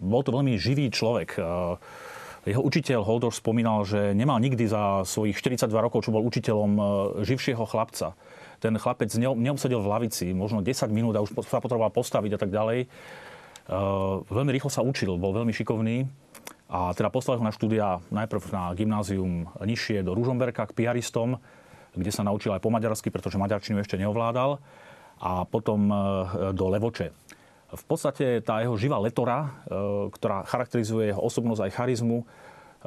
bol 0.00 0.22
to 0.24 0.36
veľmi 0.36 0.60
živý 0.60 0.92
človek. 0.92 1.40
Eh, 1.40 1.76
jeho 2.48 2.64
učiteľ 2.64 3.04
Holdor 3.04 3.36
spomínal, 3.36 3.84
že 3.84 4.16
nemal 4.16 4.40
nikdy 4.40 4.64
za 4.64 5.04
svojich 5.04 5.36
42 5.36 5.76
rokov, 5.76 6.08
čo 6.08 6.12
bol 6.12 6.24
učiteľom 6.24 6.72
živšieho 7.20 7.68
chlapca. 7.68 8.16
Ten 8.64 8.80
chlapec 8.80 9.12
neobsedil 9.12 9.76
v 9.76 9.88
lavici, 9.92 10.32
možno 10.32 10.64
10 10.64 10.88
minút 10.88 11.20
a 11.20 11.24
už 11.24 11.36
sa 11.44 11.60
potreboval 11.60 11.92
postaviť 11.92 12.32
a 12.32 12.38
tak 12.40 12.48
ďalej. 12.48 12.88
Veľmi 14.32 14.56
rýchlo 14.56 14.72
sa 14.72 14.80
učil, 14.80 15.20
bol 15.20 15.36
veľmi 15.36 15.52
šikovný. 15.52 16.08
A 16.72 16.96
teda 16.96 17.12
poslal 17.12 17.36
ho 17.36 17.44
na 17.44 17.52
štúdia 17.52 18.00
najprv 18.08 18.40
na 18.56 18.72
gymnázium 18.72 19.52
nižšie 19.60 20.00
do 20.00 20.16
Ružomberka 20.16 20.64
k 20.64 20.72
piaristom, 20.72 21.44
kde 21.92 22.08
sa 22.08 22.24
naučil 22.24 22.56
aj 22.56 22.64
po 22.64 22.72
maďarsky, 22.72 23.12
pretože 23.12 23.36
maďarčinu 23.36 23.84
ešte 23.84 24.00
neovládal 24.00 24.64
a 25.20 25.44
potom 25.44 25.92
e, 25.92 25.94
do 26.56 26.66
Levoče. 26.72 27.12
V 27.70 27.84
podstate 27.86 28.42
tá 28.42 28.64
jeho 28.64 28.74
živá 28.74 28.98
letora, 28.98 29.46
e, 29.46 29.48
ktorá 30.10 30.48
charakterizuje 30.48 31.12
jeho 31.12 31.20
osobnosť 31.20 31.68
aj 31.68 31.74
charizmu, 31.76 32.18
e, 32.20 32.26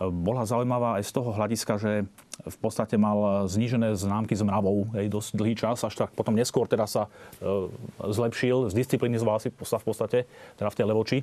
bola 0.10 0.44
zaujímavá 0.44 0.98
aj 0.98 1.04
z 1.08 1.12
toho 1.14 1.30
hľadiska, 1.32 1.74
že 1.78 1.92
v 2.44 2.58
podstate 2.58 2.98
mal 2.98 3.46
znížené 3.46 3.94
známky 3.94 4.34
s 4.34 4.42
mravou 4.42 4.90
aj 4.98 5.06
dosť 5.08 5.30
dlhý 5.38 5.54
čas, 5.54 5.86
až 5.86 5.94
tak 5.94 6.10
potom 6.18 6.34
neskôr 6.34 6.66
teda 6.66 6.90
sa 6.90 7.06
zlepšil, 8.02 8.74
zdisciplinizoval 8.74 9.38
si 9.38 9.54
v 9.54 9.86
podstate, 9.86 10.26
teda 10.58 10.70
v 10.74 10.78
tej 10.82 10.86
Levoči. 10.90 11.18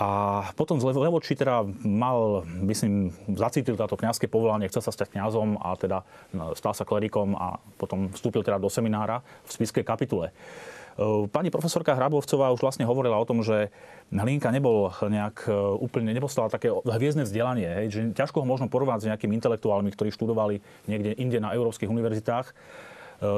A 0.00 0.08
potom 0.56 0.80
z 0.80 0.88
Levoči 0.96 1.36
teda 1.36 1.60
mal, 1.84 2.40
myslím, 2.64 3.12
zacítil 3.36 3.76
táto 3.76 4.00
kňazské 4.00 4.32
povolanie, 4.32 4.64
chcel 4.72 4.80
sa 4.80 4.96
stať 4.96 5.12
kňazom 5.12 5.60
a 5.60 5.76
teda 5.76 6.08
no, 6.32 6.56
stal 6.56 6.72
sa 6.72 6.88
klerikom 6.88 7.36
a 7.36 7.60
potom 7.76 8.08
vstúpil 8.08 8.40
teda 8.40 8.56
do 8.56 8.72
seminára 8.72 9.20
v 9.44 9.50
spiskej 9.60 9.84
kapitule. 9.84 10.32
E, 10.32 11.28
pani 11.28 11.52
profesorka 11.52 11.92
Hrabovcová 11.92 12.48
už 12.48 12.64
vlastne 12.64 12.88
hovorila 12.88 13.20
o 13.20 13.28
tom, 13.28 13.44
že 13.44 13.68
Hlinka 14.08 14.48
nebol 14.48 14.88
nejak 14.88 15.44
e, 15.44 15.52
úplne, 15.84 16.16
nedostal 16.16 16.48
také 16.48 16.72
hviezdne 16.72 17.28
vzdelanie, 17.28 17.68
hej, 17.68 17.86
že 17.92 18.00
ťažko 18.16 18.40
ho 18.40 18.48
možno 18.48 18.72
porovnať 18.72 19.04
s 19.04 19.08
nejakými 19.12 19.36
intelektuálmi, 19.36 19.92
ktorí 19.92 20.16
študovali 20.16 20.64
niekde 20.88 21.12
inde 21.20 21.44
na 21.44 21.52
európskych 21.52 21.92
univerzitách. 21.92 22.48
E, 22.48 22.52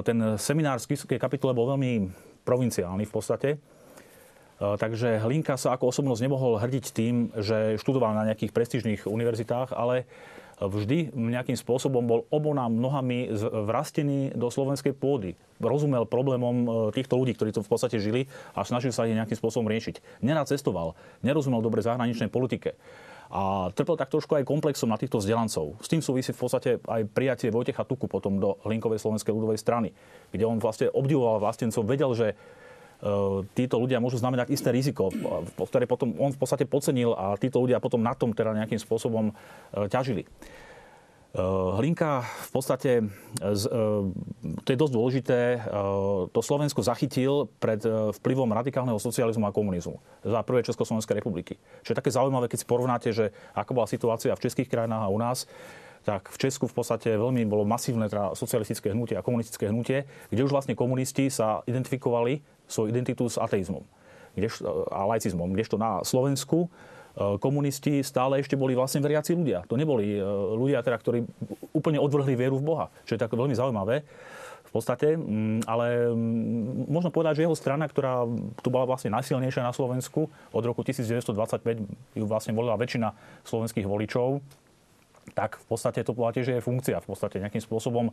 ten 0.06 0.38
seminár 0.38 0.78
v 0.78 0.86
spiskej 0.94 1.18
kapitule 1.18 1.58
bol 1.58 1.74
veľmi 1.74 2.06
provinciálny 2.46 3.02
v 3.02 3.14
podstate 3.14 3.58
takže 4.62 5.18
Hlinka 5.18 5.58
sa 5.58 5.74
ako 5.74 5.90
osobnosť 5.90 6.22
nemohol 6.22 6.62
hrdiť 6.62 6.84
tým, 6.94 7.34
že 7.34 7.74
študoval 7.82 8.14
na 8.14 8.30
nejakých 8.30 8.54
prestížnych 8.54 9.10
univerzitách, 9.10 9.74
ale 9.74 10.06
vždy 10.62 11.10
nejakým 11.10 11.58
spôsobom 11.58 12.04
bol 12.06 12.20
obonám 12.30 12.70
nohami 12.70 13.26
vrastený 13.42 14.38
do 14.38 14.46
slovenskej 14.46 14.94
pôdy. 14.94 15.34
Rozumel 15.58 16.06
problémom 16.06 16.56
e, 16.62 16.66
týchto 16.94 17.18
ľudí, 17.18 17.34
ktorí 17.34 17.50
tu 17.50 17.66
v 17.66 17.70
podstate 17.70 17.98
žili 17.98 18.30
a 18.54 18.62
snažil 18.62 18.94
sa 18.94 19.06
ich 19.06 19.18
nejakým 19.18 19.38
spôsobom 19.38 19.66
riešiť. 19.66 20.22
Nerad 20.22 20.46
cestoval, 20.46 20.94
nerozumel 21.26 21.62
dobre 21.62 21.82
zahraničnej 21.82 22.30
politike. 22.30 22.78
A 23.32 23.72
trpel 23.72 23.96
tak 23.96 24.12
trošku 24.12 24.36
aj 24.36 24.44
komplexom 24.44 24.92
na 24.92 25.00
týchto 25.00 25.16
vzdelancov. 25.16 25.80
S 25.80 25.88
tým 25.88 26.04
súvisí 26.04 26.36
v 26.36 26.40
podstate 26.42 26.70
aj 26.84 27.08
prijatie 27.10 27.48
Vojtecha 27.48 27.88
Tuku 27.88 28.04
potom 28.04 28.36
do 28.36 28.60
Hlinkovej 28.68 29.00
slovenskej 29.00 29.32
ľudovej 29.32 29.58
strany, 29.58 29.88
kde 30.30 30.44
on 30.44 30.60
vlastne 30.60 30.92
obdivoval 30.92 31.40
vlastencov, 31.40 31.80
vedel, 31.88 32.12
že 32.12 32.36
E, 32.36 32.61
títo 33.58 33.82
ľudia 33.82 33.98
môžu 33.98 34.22
znamenať 34.22 34.54
isté 34.54 34.70
riziko, 34.70 35.10
ktoré 35.58 35.90
potom 35.90 36.14
on 36.22 36.30
v 36.30 36.38
podstate 36.38 36.70
podcenil 36.70 37.18
a 37.18 37.34
títo 37.34 37.58
ľudia 37.58 37.82
potom 37.82 37.98
na 37.98 38.14
tom 38.14 38.30
teda 38.30 38.54
nejakým 38.54 38.78
spôsobom 38.78 39.34
e, 39.34 39.90
ťažili. 39.90 40.22
E, 40.22 40.28
Hlinka 41.82 42.22
v 42.22 42.50
podstate, 42.54 42.90
to 44.62 44.68
je 44.70 44.78
dosť 44.78 44.94
dôležité, 44.94 45.40
to 46.30 46.40
Slovensko 46.46 46.86
zachytil 46.86 47.50
pred 47.58 47.82
vplyvom 48.22 48.54
radikálneho 48.54 49.02
socializmu 49.02 49.50
a 49.50 49.54
komunizmu 49.56 49.98
za 50.22 50.38
prvé 50.46 50.62
Československej 50.62 51.18
republiky. 51.18 51.58
Čo 51.82 51.96
je 51.96 51.98
také 51.98 52.14
zaujímavé, 52.14 52.46
keď 52.46 52.58
si 52.62 52.70
porovnáte, 52.70 53.10
že 53.10 53.34
ako 53.58 53.82
bola 53.82 53.90
situácia 53.90 54.30
v 54.30 54.44
českých 54.46 54.70
krajinách 54.70 55.10
a 55.10 55.12
u 55.12 55.18
nás, 55.18 55.50
tak 56.02 56.30
v 56.30 56.36
Česku 56.38 56.66
v 56.66 56.74
podstate 56.74 57.14
veľmi 57.14 57.46
bolo 57.46 57.62
masívne 57.62 58.10
teda 58.10 58.34
socialistické 58.34 58.90
hnutie 58.90 59.14
a 59.14 59.22
komunistické 59.22 59.70
hnutie, 59.70 60.04
kde 60.30 60.42
už 60.42 60.50
vlastne 60.50 60.74
komunisti 60.74 61.30
sa 61.30 61.62
identifikovali 61.64 62.42
svoju 62.66 62.90
identitu 62.90 63.26
s 63.30 63.38
ateizmom 63.38 63.86
a 64.88 65.00
laicizmom. 65.12 65.52
Kdežto 65.52 65.76
na 65.76 66.00
Slovensku 66.02 66.72
komunisti 67.44 68.00
stále 68.00 68.40
ešte 68.40 68.56
boli 68.56 68.72
vlastne 68.72 69.04
veriaci 69.04 69.36
ľudia. 69.36 69.68
To 69.68 69.76
neboli 69.76 70.16
ľudia, 70.56 70.80
teda, 70.80 70.96
ktorí 70.96 71.28
úplne 71.76 72.00
odvrhli 72.00 72.32
vieru 72.32 72.56
v 72.56 72.64
Boha, 72.64 72.86
čo 73.04 73.14
je 73.14 73.20
tak 73.20 73.36
veľmi 73.36 73.52
zaujímavé 73.52 74.00
v 74.72 74.80
podstate, 74.80 75.20
mm, 75.20 75.68
ale 75.68 76.08
mm, 76.08 76.88
možno 76.88 77.12
povedať, 77.12 77.36
že 77.36 77.44
jeho 77.44 77.52
strana, 77.52 77.84
ktorá 77.84 78.24
tu 78.64 78.72
bola 78.72 78.88
vlastne 78.88 79.12
najsilnejšia 79.12 79.68
na 79.68 79.76
Slovensku, 79.76 80.32
od 80.32 80.64
roku 80.64 80.80
1925 80.80 82.16
ju 82.16 82.24
vlastne 82.24 82.56
volila 82.56 82.80
väčšina 82.80 83.12
slovenských 83.44 83.84
voličov, 83.84 84.40
tak 85.32 85.62
v 85.62 85.64
podstate 85.70 86.02
to 86.02 86.12
bola 86.12 86.34
tiež 86.34 86.50
jej 86.50 86.62
funkcia. 86.62 86.98
V 87.00 87.08
podstate 87.14 87.38
nejakým 87.38 87.62
spôsobom 87.62 88.10
e, 88.10 88.12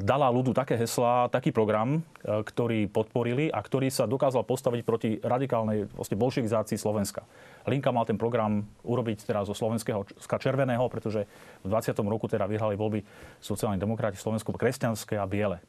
dala 0.00 0.30
ľudu 0.30 0.54
také 0.54 0.78
heslá, 0.78 1.28
taký 1.28 1.50
program, 1.50 2.00
e, 2.00 2.00
ktorý 2.42 2.86
podporili 2.86 3.50
a 3.50 3.58
ktorý 3.58 3.90
sa 3.90 4.06
dokázal 4.06 4.46
postaviť 4.46 4.80
proti 4.86 5.10
radikálnej 5.20 5.90
vlastne 5.92 6.16
bolševizácii 6.16 6.78
Slovenska. 6.78 7.26
Linka 7.66 7.90
mal 7.90 8.08
ten 8.08 8.16
program 8.16 8.64
urobiť 8.86 9.26
teraz 9.26 9.50
zo 9.50 9.54
slovenského 9.58 10.06
červeného, 10.16 10.86
pretože 10.88 11.26
v 11.60 11.68
20. 11.68 11.92
roku 12.06 12.30
teda 12.30 12.46
vyhrali 12.46 12.78
voľby 12.78 13.04
sociálni 13.42 13.76
demokrati 13.76 14.16
v 14.16 14.24
Slovensku 14.24 14.54
kresťanské 14.54 15.20
a 15.20 15.26
biele. 15.28 15.60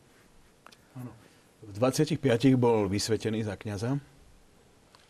V 1.61 1.77
25 1.77 2.17
bol 2.57 2.89
vysvetený 2.89 3.45
za 3.45 3.53
kňaza. 3.53 4.01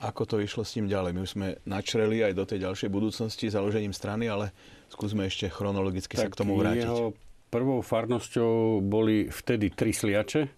Ako 0.01 0.25
to 0.25 0.41
išlo 0.41 0.65
s 0.65 0.73
tým 0.73 0.89
ďalej? 0.89 1.11
My 1.13 1.19
už 1.21 1.33
sme 1.37 1.47
načreli 1.61 2.25
aj 2.25 2.33
do 2.33 2.43
tej 2.43 2.65
ďalšej 2.65 2.89
budúcnosti 2.89 3.53
založením 3.53 3.93
strany, 3.93 4.25
ale 4.25 4.49
skúsme 4.91 5.23
ešte 5.25 5.47
chronologicky 5.47 6.19
tak 6.19 6.27
sa 6.27 6.31
k 6.35 6.39
tomu 6.43 6.59
vrátiť. 6.59 6.83
Jeho 6.83 7.15
prvou 7.47 7.79
farnosťou 7.79 8.83
boli 8.83 9.31
vtedy 9.31 9.71
tri 9.71 9.95
sliače, 9.95 10.51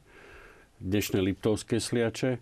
dnešné 0.81 1.19
Liptovské 1.21 1.77
sliače. 1.77 2.31
E, 2.33 2.39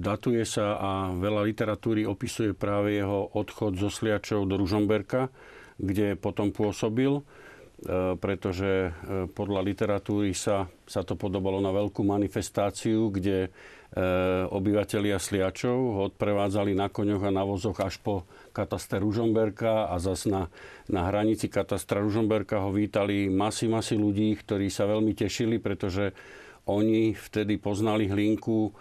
datuje 0.00 0.42
sa 0.48 0.80
a 0.80 0.90
veľa 1.12 1.44
literatúry 1.44 2.08
opisuje 2.08 2.56
práve 2.56 2.96
jeho 2.96 3.28
odchod 3.36 3.76
zo 3.76 3.92
Sliačov 3.92 4.48
do 4.48 4.56
Ružomberka, 4.56 5.28
kde 5.76 6.16
potom 6.16 6.48
pôsobil. 6.48 7.20
E, 7.20 7.22
pretože 8.16 8.88
e, 8.88 9.28
podľa 9.28 9.60
literatúry 9.60 10.32
sa, 10.32 10.64
sa 10.88 11.04
to 11.04 11.12
podobalo 11.12 11.60
na 11.60 11.72
veľkú 11.72 12.00
manifestáciu, 12.00 13.12
kde 13.12 13.52
obyvateľia 14.50 15.22
Sliačov 15.22 15.70
ho 15.78 16.10
odprevádzali 16.10 16.74
na 16.74 16.90
koňoch 16.90 17.30
a 17.30 17.30
na 17.30 17.46
vozoch 17.46 17.78
až 17.78 18.02
po 18.02 18.26
katastre 18.54 19.02
Ružomberka 19.02 19.90
a 19.90 19.98
zas 19.98 20.30
na, 20.30 20.46
na 20.86 21.10
hranici 21.10 21.50
katastra 21.50 21.98
Ružomberka 21.98 22.62
ho 22.62 22.70
vítali 22.70 23.26
masy, 23.26 23.66
masy 23.66 23.98
ľudí, 23.98 24.38
ktorí 24.38 24.70
sa 24.70 24.86
veľmi 24.86 25.10
tešili, 25.18 25.58
pretože 25.58 26.14
oni 26.70 27.12
vtedy 27.12 27.58
poznali 27.58 28.06
Hlinku 28.06 28.72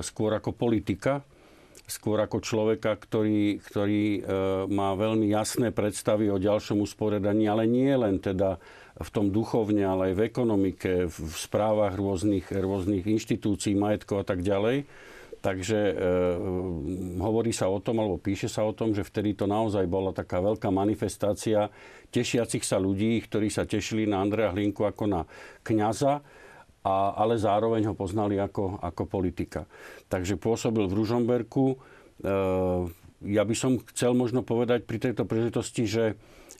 skôr 0.00 0.34
ako 0.34 0.50
politika, 0.56 1.22
skôr 1.86 2.22
ako 2.22 2.38
človeka, 2.38 2.94
ktorý, 2.94 3.58
ktorý 3.58 4.02
e, 4.02 4.20
má 4.70 4.94
veľmi 4.94 5.26
jasné 5.26 5.74
predstavy 5.74 6.30
o 6.30 6.38
ďalšom 6.38 6.78
usporiadaní, 6.86 7.50
ale 7.50 7.66
nie 7.66 7.90
len 7.90 8.22
teda 8.22 8.62
v 8.94 9.10
tom 9.10 9.34
duchovne, 9.34 9.82
ale 9.82 10.12
aj 10.12 10.14
v 10.14 10.24
ekonomike, 10.30 10.90
v 11.10 11.34
správach 11.34 11.98
rôznych, 11.98 12.46
rôznych 12.50 13.02
inštitúcií, 13.06 13.74
majetkov 13.74 14.22
a 14.22 14.26
tak 14.26 14.46
ďalej. 14.46 14.86
Takže 15.40 15.78
e, 15.88 15.94
hovorí 17.16 17.48
sa 17.48 17.72
o 17.72 17.80
tom, 17.80 18.04
alebo 18.04 18.20
píše 18.20 18.44
sa 18.44 18.60
o 18.68 18.76
tom, 18.76 18.92
že 18.92 19.00
vtedy 19.00 19.32
to 19.32 19.48
naozaj 19.48 19.88
bola 19.88 20.12
taká 20.12 20.36
veľká 20.44 20.68
manifestácia 20.68 21.72
tešiacich 22.10 22.66
sa 22.66 22.76
ľudí, 22.76 23.22
ktorí 23.24 23.48
sa 23.48 23.64
tešili 23.64 24.04
na 24.04 24.20
Andreja 24.20 24.52
Hlinku 24.52 24.84
ako 24.84 25.06
na 25.06 25.20
kňaza, 25.62 26.20
a, 26.80 26.94
ale 27.16 27.38
zároveň 27.38 27.88
ho 27.88 27.94
poznali 27.94 28.36
ako, 28.36 28.82
ako 28.82 29.02
politika. 29.06 29.64
Takže 30.10 30.36
pôsobil 30.36 30.84
v 30.90 30.96
Ružomberku. 30.96 31.64
E, 31.72 31.76
ja 33.30 33.42
by 33.46 33.54
som 33.56 33.80
chcel 33.94 34.12
možno 34.16 34.42
povedať 34.42 34.84
pri 34.84 34.98
tejto 34.98 35.24
príležitosti, 35.24 35.84
že, 35.86 36.06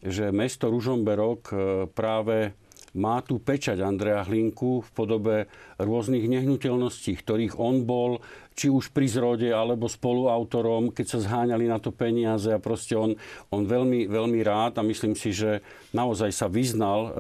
že 0.05 0.31
mesto 0.31 0.71
Ružomberok 0.71 1.41
e, 1.51 1.55
práve 1.91 2.57
má 2.95 3.23
tu 3.23 3.39
pečať 3.39 3.79
Andrea 3.81 4.27
Hlinku 4.27 4.83
v 4.83 4.91
podobe 4.91 5.37
rôznych 5.79 6.27
nehnuteľností, 6.27 7.15
ktorých 7.23 7.55
on 7.59 7.87
bol 7.87 8.19
či 8.61 8.69
už 8.69 8.93
pri 8.93 9.09
zrode 9.09 9.49
alebo 9.49 9.89
spoluautorom, 9.89 10.93
keď 10.93 11.17
sa 11.17 11.19
zháňali 11.25 11.65
na 11.65 11.81
to 11.81 11.97
peniaze 11.97 12.53
a 12.53 12.61
proste 12.61 12.93
on, 12.93 13.17
on 13.49 13.65
veľmi, 13.65 14.05
veľmi 14.05 14.41
rád 14.45 14.77
a 14.77 14.85
myslím 14.85 15.17
si, 15.17 15.33
že 15.33 15.65
naozaj 15.93 16.31
sa 16.31 16.47
vyznal 16.47 17.01
e, 17.01 17.11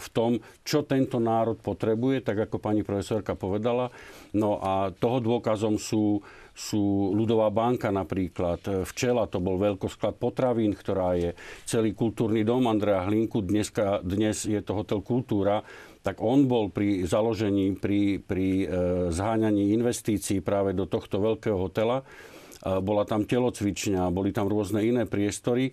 v 0.00 0.08
tom, 0.12 0.40
čo 0.62 0.84
tento 0.84 1.20
národ 1.20 1.58
potrebuje, 1.60 2.24
tak 2.24 2.48
ako 2.48 2.60
pani 2.60 2.82
profesorka 2.82 3.36
povedala. 3.36 3.92
No 4.34 4.58
a 4.60 4.92
toho 4.92 5.20
dôkazom 5.20 5.80
sú 5.80 6.24
sú 6.54 7.10
ľudová 7.18 7.50
banka 7.50 7.90
napríklad. 7.90 8.86
Včela 8.86 9.26
to 9.26 9.42
bol 9.42 9.58
veľkosklad 9.58 10.14
potravín, 10.22 10.78
ktorá 10.78 11.18
je 11.18 11.34
celý 11.66 11.98
kultúrny 11.98 12.46
dom 12.46 12.70
Andrea 12.70 13.02
Hlinku. 13.02 13.42
Dneska, 13.42 13.98
dnes 14.06 14.46
je 14.46 14.62
to 14.62 14.78
hotel 14.78 15.02
Kultúra 15.02 15.66
tak 16.04 16.20
on 16.20 16.44
bol 16.44 16.68
pri 16.68 17.08
založení, 17.08 17.80
pri, 17.80 18.20
pri 18.20 18.48
e, 18.60 18.66
zháňaní 19.08 19.72
investícií 19.72 20.44
práve 20.44 20.76
do 20.76 20.84
tohto 20.84 21.16
veľkého 21.16 21.56
hotela. 21.56 22.04
E, 22.04 22.76
bola 22.84 23.08
tam 23.08 23.24
telocvičňa, 23.24 24.12
boli 24.12 24.28
tam 24.28 24.52
rôzne 24.52 24.84
iné 24.84 25.08
priestory. 25.08 25.72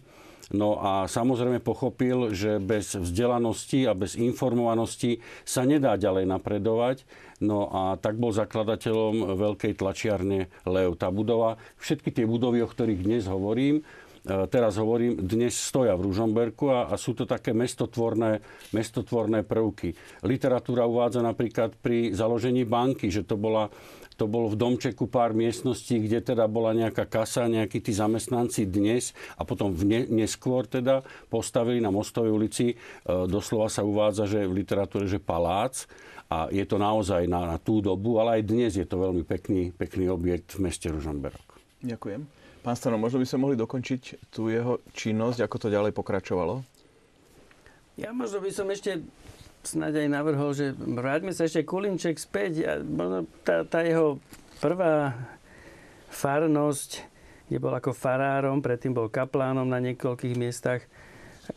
No 0.52 0.76
a 0.80 1.08
samozrejme 1.08 1.64
pochopil, 1.64 2.36
že 2.36 2.60
bez 2.60 3.00
vzdelanosti 3.00 3.88
a 3.88 3.96
bez 3.96 4.20
informovanosti 4.20 5.24
sa 5.48 5.64
nedá 5.64 5.96
ďalej 5.96 6.28
napredovať. 6.28 7.08
No 7.42 7.72
a 7.72 7.96
tak 7.98 8.20
bol 8.20 8.36
zakladateľom 8.36 9.34
veľkej 9.40 9.80
tlačiarne 9.80 10.52
Leo. 10.68 10.94
Tá 10.94 11.10
budova, 11.10 11.58
všetky 11.80 12.14
tie 12.14 12.28
budovy, 12.28 12.62
o 12.62 12.70
ktorých 12.70 13.02
dnes 13.02 13.26
hovorím, 13.26 13.82
teraz 14.24 14.78
hovorím, 14.78 15.18
dnes 15.18 15.58
stoja 15.58 15.98
v 15.98 16.06
Ružomberku 16.10 16.70
a, 16.70 16.80
a 16.90 16.96
sú 16.98 17.18
to 17.18 17.26
také 17.26 17.58
mestotvorné, 17.58 18.42
mestotvorné 18.74 19.42
prvky. 19.42 19.94
Literatúra 20.26 20.86
uvádza 20.86 21.26
napríklad 21.26 21.74
pri 21.82 22.14
založení 22.14 22.66
banky, 22.66 23.10
že 23.10 23.26
to 23.26 23.38
bola 23.38 23.70
to 24.22 24.30
bolo 24.30 24.54
v 24.54 24.60
domčeku 24.60 25.10
pár 25.10 25.34
miestností, 25.34 25.98
kde 25.98 26.22
teda 26.22 26.46
bola 26.46 26.78
nejaká 26.78 27.10
kasa, 27.10 27.50
nejakí 27.50 27.82
tí 27.82 27.90
zamestnanci 27.90 28.70
dnes 28.70 29.18
a 29.34 29.42
potom 29.42 29.74
v 29.74 29.82
ne, 29.90 30.02
neskôr 30.06 30.70
teda 30.70 31.02
postavili 31.26 31.82
na 31.82 31.90
Mostovej 31.90 32.30
ulici, 32.30 32.66
e, 32.70 32.76
doslova 33.26 33.66
sa 33.66 33.82
uvádza, 33.82 34.30
že 34.30 34.46
v 34.46 34.62
literatúre, 34.62 35.10
že 35.10 35.18
palác 35.18 35.90
a 36.30 36.54
je 36.54 36.62
to 36.70 36.78
naozaj 36.78 37.26
na, 37.26 37.50
na 37.50 37.58
tú 37.58 37.82
dobu, 37.82 38.22
ale 38.22 38.38
aj 38.38 38.44
dnes 38.46 38.72
je 38.78 38.86
to 38.86 39.02
veľmi 39.02 39.26
pekný, 39.26 39.74
pekný 39.74 40.14
objekt 40.14 40.54
v 40.54 40.70
meste 40.70 40.86
Ružomberok. 40.94 41.58
Ďakujem. 41.82 42.41
Pán 42.62 42.78
Stano, 42.78 43.02
možno 43.02 43.18
by 43.18 43.26
sme 43.26 43.44
mohli 43.50 43.58
dokončiť 43.58 44.30
tú 44.30 44.54
jeho 44.54 44.86
činnosť, 44.94 45.42
ako 45.42 45.56
to 45.58 45.68
ďalej 45.74 45.98
pokračovalo? 45.98 46.62
Ja 47.98 48.14
možno 48.14 48.38
by 48.38 48.54
som 48.54 48.70
ešte 48.70 49.02
snáď 49.66 50.06
aj 50.06 50.10
navrhol, 50.10 50.54
že 50.54 50.74
vráťme 50.78 51.34
sa 51.34 51.50
ešte 51.50 51.66
Kulinček 51.66 52.22
späť. 52.22 52.82
Možno 52.86 53.26
tá, 53.42 53.66
tá 53.66 53.82
jeho 53.82 54.22
prvá 54.62 55.18
farnosť, 56.14 57.02
kde 57.50 57.58
bol 57.58 57.74
ako 57.74 57.98
farárom, 57.98 58.62
predtým 58.62 58.94
bol 58.94 59.10
kaplánom 59.10 59.66
na 59.66 59.82
niekoľkých 59.82 60.38
miestach, 60.38 60.86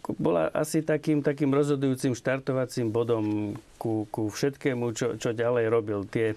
ako 0.01 0.17
bola 0.17 0.49
asi 0.57 0.81
takým, 0.81 1.21
takým 1.21 1.53
rozhodujúcim 1.53 2.17
štartovacím 2.17 2.89
bodom 2.89 3.55
ku, 3.77 4.09
ku 4.09 4.33
všetkému, 4.33 4.97
čo, 4.97 5.21
čo 5.21 5.37
ďalej 5.37 5.69
robil. 5.69 6.09
Tie 6.09 6.33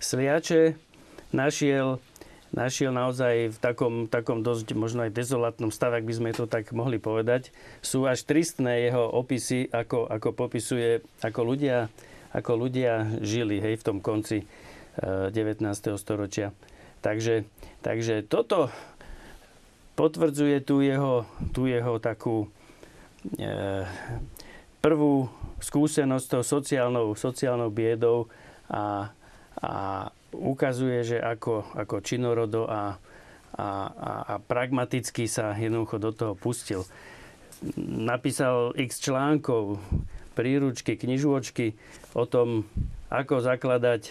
sliače 0.00 0.74
našiel 1.36 2.00
našiel 2.50 2.90
naozaj 2.90 3.54
v 3.54 3.58
takom, 3.58 3.94
takom 4.10 4.42
dosť 4.42 4.74
možno 4.74 5.06
aj 5.06 5.14
dezolátnom 5.14 5.70
stave, 5.70 6.02
ak 6.02 6.06
by 6.06 6.14
sme 6.14 6.30
to 6.34 6.50
tak 6.50 6.70
mohli 6.74 6.98
povedať. 6.98 7.54
Sú 7.82 8.06
až 8.06 8.26
tristné 8.26 8.90
jeho 8.90 9.06
opisy, 9.06 9.70
ako, 9.70 10.10
ako 10.10 10.28
popisuje, 10.34 11.02
ako 11.22 11.40
ľudia, 11.46 11.90
ako 12.34 12.52
ľudia 12.58 13.22
žili 13.22 13.62
hej, 13.62 13.78
v 13.78 13.86
tom 13.86 13.98
konci 14.02 14.46
19. 14.98 15.62
Eh, 15.62 15.96
storočia. 15.96 16.50
Takže, 17.00 17.48
takže 17.80 18.26
toto 18.26 18.68
potvrdzuje 19.96 20.60
tú 20.60 20.84
jeho, 20.84 21.24
tú 21.52 21.64
jeho 21.64 21.96
takú 21.96 22.48
e, 23.36 23.84
prvú 24.80 25.28
skúsenosť 25.60 26.24
s 26.24 26.32
tou 26.32 26.42
sociálnou, 26.44 27.12
sociálnou 27.12 27.68
biedou 27.68 28.32
a, 28.68 29.12
a 29.60 29.72
ukazuje, 30.34 31.02
že 31.02 31.18
ako, 31.18 31.74
ako 31.74 32.02
činorodo 32.02 32.66
a, 32.66 32.96
a, 33.54 33.66
a, 33.90 34.12
a 34.26 34.34
pragmaticky 34.38 35.26
sa 35.26 35.54
jednoducho 35.54 35.96
do 35.98 36.10
toho 36.14 36.32
pustil. 36.38 36.86
Napísal 37.80 38.72
x 38.78 39.02
článkov, 39.04 39.82
príručky, 40.32 40.96
knižôčky 40.96 41.76
o 42.16 42.24
tom, 42.24 42.64
ako 43.12 43.42
zakladať 43.42 44.08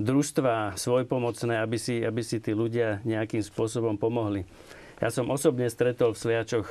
družstva 0.00 0.74
svojpomocné, 0.74 1.60
aby 1.60 1.76
si, 1.78 2.00
aby 2.02 2.24
si 2.24 2.40
tí 2.40 2.56
ľudia 2.56 3.04
nejakým 3.04 3.44
spôsobom 3.44 4.00
pomohli. 4.00 4.48
Ja 4.98 5.12
som 5.12 5.28
osobne 5.28 5.68
stretol 5.68 6.16
v 6.16 6.22
Sliačoch 6.22 6.66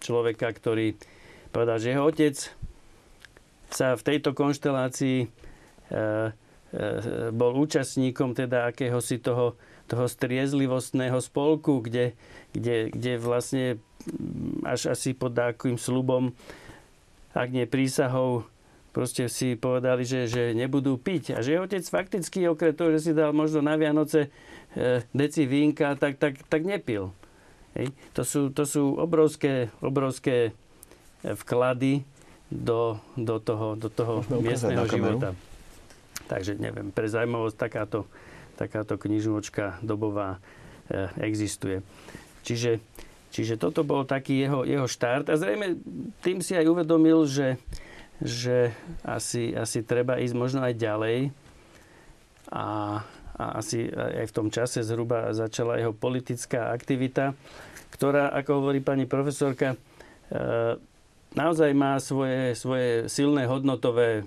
človeka, 0.00 0.50
ktorý 0.50 0.96
povedal, 1.54 1.78
že 1.78 1.92
jeho 1.94 2.08
otec 2.08 2.36
sa 3.72 3.96
v 3.96 4.02
tejto 4.04 4.36
konštelácii 4.36 5.18
e, 5.24 5.26
bol 7.36 7.52
účastníkom 7.60 8.32
teda 8.32 8.72
akéhosi 8.72 9.20
toho, 9.20 9.60
toho 9.84 10.08
striezlivostného 10.08 11.20
spolku, 11.20 11.84
kde, 11.84 12.16
kde, 12.56 12.88
kde 12.88 13.12
vlastne 13.20 13.64
mm, 14.08 14.64
až 14.64 14.96
asi 14.96 15.12
pod 15.12 15.36
takým 15.36 15.76
slubom, 15.76 16.32
ak 17.36 17.48
nie 17.52 17.68
prísahou, 17.68 18.48
proste 18.96 19.28
si 19.28 19.56
povedali, 19.56 20.04
že, 20.04 20.28
že 20.28 20.56
nebudú 20.56 20.96
piť. 20.96 21.36
A 21.36 21.44
že 21.44 21.60
otec 21.60 21.84
fakticky, 21.84 22.48
okrem 22.48 22.72
toho, 22.76 22.92
že 22.96 23.10
si 23.10 23.12
dal 23.12 23.36
možno 23.36 23.64
na 23.64 23.76
Vianoce 23.76 24.32
e, 24.76 25.04
deci 25.12 25.48
vínka, 25.48 25.96
tak, 25.96 26.16
tak, 26.16 26.40
tak 26.48 26.64
nepil. 26.64 27.12
Hej. 27.76 27.92
To, 28.16 28.22
sú, 28.24 28.40
to 28.52 28.68
sú 28.68 28.96
obrovské, 29.00 29.72
obrovské 29.80 30.52
e, 31.24 31.32
vklady 31.36 32.04
do, 32.52 33.00
do 33.16 33.40
toho, 33.40 33.76
do 33.80 33.88
toho 33.88 34.24
miestneho 34.40 34.84
života. 34.84 35.32
Takže 36.32 36.56
neviem, 36.56 36.88
pre 36.88 37.04
zaujímavosť 37.12 37.56
takáto, 37.60 38.08
takáto 38.56 38.96
knižnočka 38.96 39.84
dobová 39.84 40.40
e, 40.88 41.12
existuje. 41.28 41.84
Čiže, 42.40 42.80
čiže 43.28 43.60
toto 43.60 43.84
bol 43.84 44.08
taký 44.08 44.48
jeho, 44.48 44.64
jeho 44.64 44.88
štart 44.88 45.28
a 45.28 45.36
zrejme 45.36 45.76
tým 46.24 46.40
si 46.40 46.56
aj 46.56 46.64
uvedomil, 46.72 47.28
že, 47.28 47.60
že 48.16 48.72
asi, 49.04 49.52
asi 49.52 49.84
treba 49.84 50.16
ísť 50.16 50.32
možno 50.32 50.64
aj 50.64 50.72
ďalej. 50.72 51.18
A, 52.48 52.64
a 53.36 53.44
asi 53.60 53.92
aj 53.92 54.32
v 54.32 54.36
tom 54.36 54.48
čase 54.48 54.80
zhruba 54.80 55.36
začala 55.36 55.76
jeho 55.76 55.92
politická 55.92 56.72
aktivita, 56.72 57.36
ktorá, 57.92 58.32
ako 58.32 58.64
hovorí 58.64 58.80
pani 58.80 59.04
profesorka, 59.04 59.76
e, 59.76 60.80
naozaj 61.36 61.76
má 61.76 62.00
svoje, 62.00 62.56
svoje 62.56 63.04
silné 63.12 63.44
hodnotové 63.44 64.24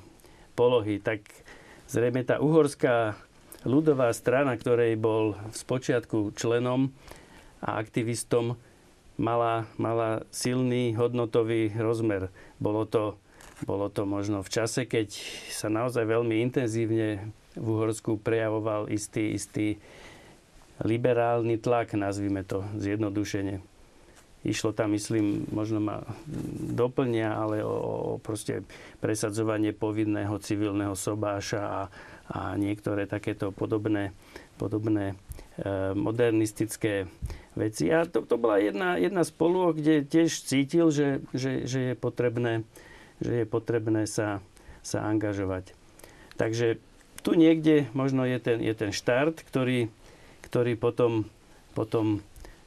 polohy. 0.53 1.01
Tak 1.01 1.44
zrejme 1.89 2.25
tá 2.25 2.41
uhorská 2.41 3.17
ľudová 3.65 4.13
strana, 4.13 4.53
ktorej 4.55 4.97
bol 4.97 5.33
v 5.33 5.55
spočiatku 5.55 6.37
členom 6.37 6.93
a 7.61 7.81
aktivistom, 7.81 8.57
mala, 9.17 9.65
mala 9.79 10.21
silný 10.29 10.93
hodnotový 10.93 11.73
rozmer. 11.73 12.29
Bolo 12.61 12.85
to 12.85 13.17
bolo 13.63 13.87
to 13.87 14.03
možno 14.03 14.43
v 14.43 14.51
čase, 14.51 14.83
keď 14.83 15.15
sa 15.47 15.71
naozaj 15.71 16.03
veľmi 16.03 16.43
intenzívne 16.43 17.31
v 17.55 17.65
Uhorsku 17.71 18.19
prejavoval 18.19 18.91
istý, 18.91 19.31
istý 19.31 19.79
liberálny 20.83 21.55
tlak, 21.55 21.95
nazvime 21.95 22.43
to 22.43 22.67
zjednodušene. 22.75 23.63
Išlo 24.45 24.77
tam, 24.77 24.93
myslím, 24.93 25.49
možno 25.49 25.81
ma 25.81 26.05
doplnia, 26.69 27.33
ale 27.33 27.65
o, 27.65 27.73
o 27.73 28.21
proste 28.21 28.61
presadzovanie 29.01 29.73
povinného 29.73 30.37
civilného 30.37 30.93
sobáša 30.93 31.61
a, 31.65 31.81
a 32.29 32.39
niektoré 32.53 33.09
takéto 33.09 33.49
podobné, 33.49 34.13
podobné 34.61 35.17
e, 35.57 35.97
modernistické 35.97 37.09
veci. 37.57 37.89
A 37.89 38.05
to, 38.05 38.21
to 38.21 38.37
bola 38.37 38.61
jedna, 38.61 39.01
jedna 39.01 39.25
z 39.25 39.33
kde 39.73 40.05
tiež 40.05 40.29
cítil, 40.29 40.93
že, 40.93 41.25
že, 41.33 41.65
že 41.65 41.79
je 41.91 41.95
potrebné 41.97 42.61
že 43.23 43.43
je 43.43 43.45
potrebné 43.47 44.03
sa, 44.09 44.43
sa 44.83 45.07
angažovať. 45.07 45.71
Takže 46.35 46.81
tu 47.23 47.33
niekde 47.33 47.87
možno 47.95 48.27
je 48.27 48.37
ten, 48.43 48.57
je 48.59 48.73
ten 48.75 48.91
štart, 48.91 49.39
ktorý, 49.47 49.87
ktorý 50.45 50.75
potom, 50.75 51.25
potom 51.73 52.19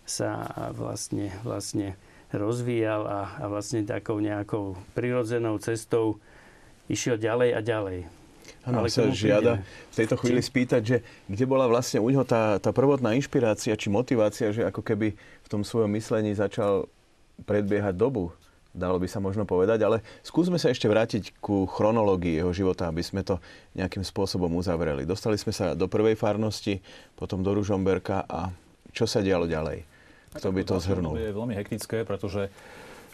sa 0.09 0.49
vlastne, 0.73 1.29
vlastne 1.45 1.95
rozvíjal 2.33 3.05
a, 3.05 3.21
a 3.41 3.45
vlastne 3.47 3.85
takou 3.85 4.19
nejakou 4.19 4.75
prirodzenou 4.97 5.61
cestou 5.61 6.17
išiel 6.89 7.21
ďalej 7.21 7.51
a 7.53 7.61
ďalej. 7.61 7.99
Áno, 8.65 8.85
sa 8.89 9.09
žiada 9.13 9.61
v 9.93 9.95
tejto 9.97 10.17
chvíli 10.21 10.41
či... 10.41 10.49
spýtať, 10.49 10.83
že 10.83 10.97
kde 11.29 11.45
bola 11.45 11.69
vlastne 11.69 12.01
u 12.01 12.09
neho 12.09 12.25
tá, 12.25 12.57
tá 12.61 12.73
prvotná 12.73 13.13
inšpirácia 13.17 13.77
či 13.77 13.89
motivácia, 13.93 14.53
že 14.53 14.65
ako 14.65 14.81
keby 14.81 15.17
v 15.17 15.49
tom 15.49 15.65
svojom 15.65 15.93
myslení 15.97 16.33
začal 16.37 16.89
predbiehať 17.45 17.97
dobu 17.97 18.33
dalo 18.79 19.03
by 19.03 19.11
sa 19.11 19.19
možno 19.19 19.43
povedať, 19.43 19.83
ale 19.83 20.07
skúsme 20.23 20.55
sa 20.61 20.71
ešte 20.71 20.87
vrátiť 20.87 21.43
ku 21.43 21.67
chronológii 21.67 22.39
jeho 22.39 22.55
života, 22.55 22.87
aby 22.87 23.03
sme 23.03 23.27
to 23.27 23.43
nejakým 23.75 24.07
spôsobom 24.07 24.55
uzavreli. 24.55 25.03
Dostali 25.03 25.35
sme 25.35 25.51
sa 25.51 25.75
do 25.75 25.91
prvej 25.91 26.15
farnosti, 26.15 26.79
potom 27.19 27.43
do 27.43 27.51
Ružomberka 27.51 28.23
a 28.31 28.55
čo 28.95 29.05
sa 29.05 29.19
dialo 29.19 29.51
ďalej? 29.51 29.98
Kto 30.37 30.53
by 30.53 30.63
to 30.67 30.77
zhrnul? 30.83 31.17
Je 31.17 31.33
veľmi 31.33 31.55
hektické, 31.57 32.05
pretože 32.05 32.53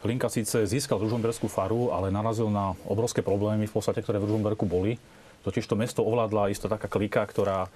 Hlinka 0.04 0.28
síce 0.28 0.68
získal 0.68 1.00
Ružomberskú 1.00 1.48
faru, 1.48 1.88
ale 1.94 2.12
narazil 2.12 2.52
na 2.52 2.76
obrovské 2.84 3.24
problémy, 3.24 3.64
v 3.64 3.74
podstate, 3.74 4.04
ktoré 4.04 4.20
v 4.20 4.28
Ružomberku 4.28 4.68
boli. 4.68 5.00
Totiž 5.44 5.64
to 5.64 5.76
mesto 5.76 6.04
ovládla 6.04 6.52
isto 6.52 6.68
taká 6.68 6.88
klika, 6.88 7.24
ktorá 7.24 7.72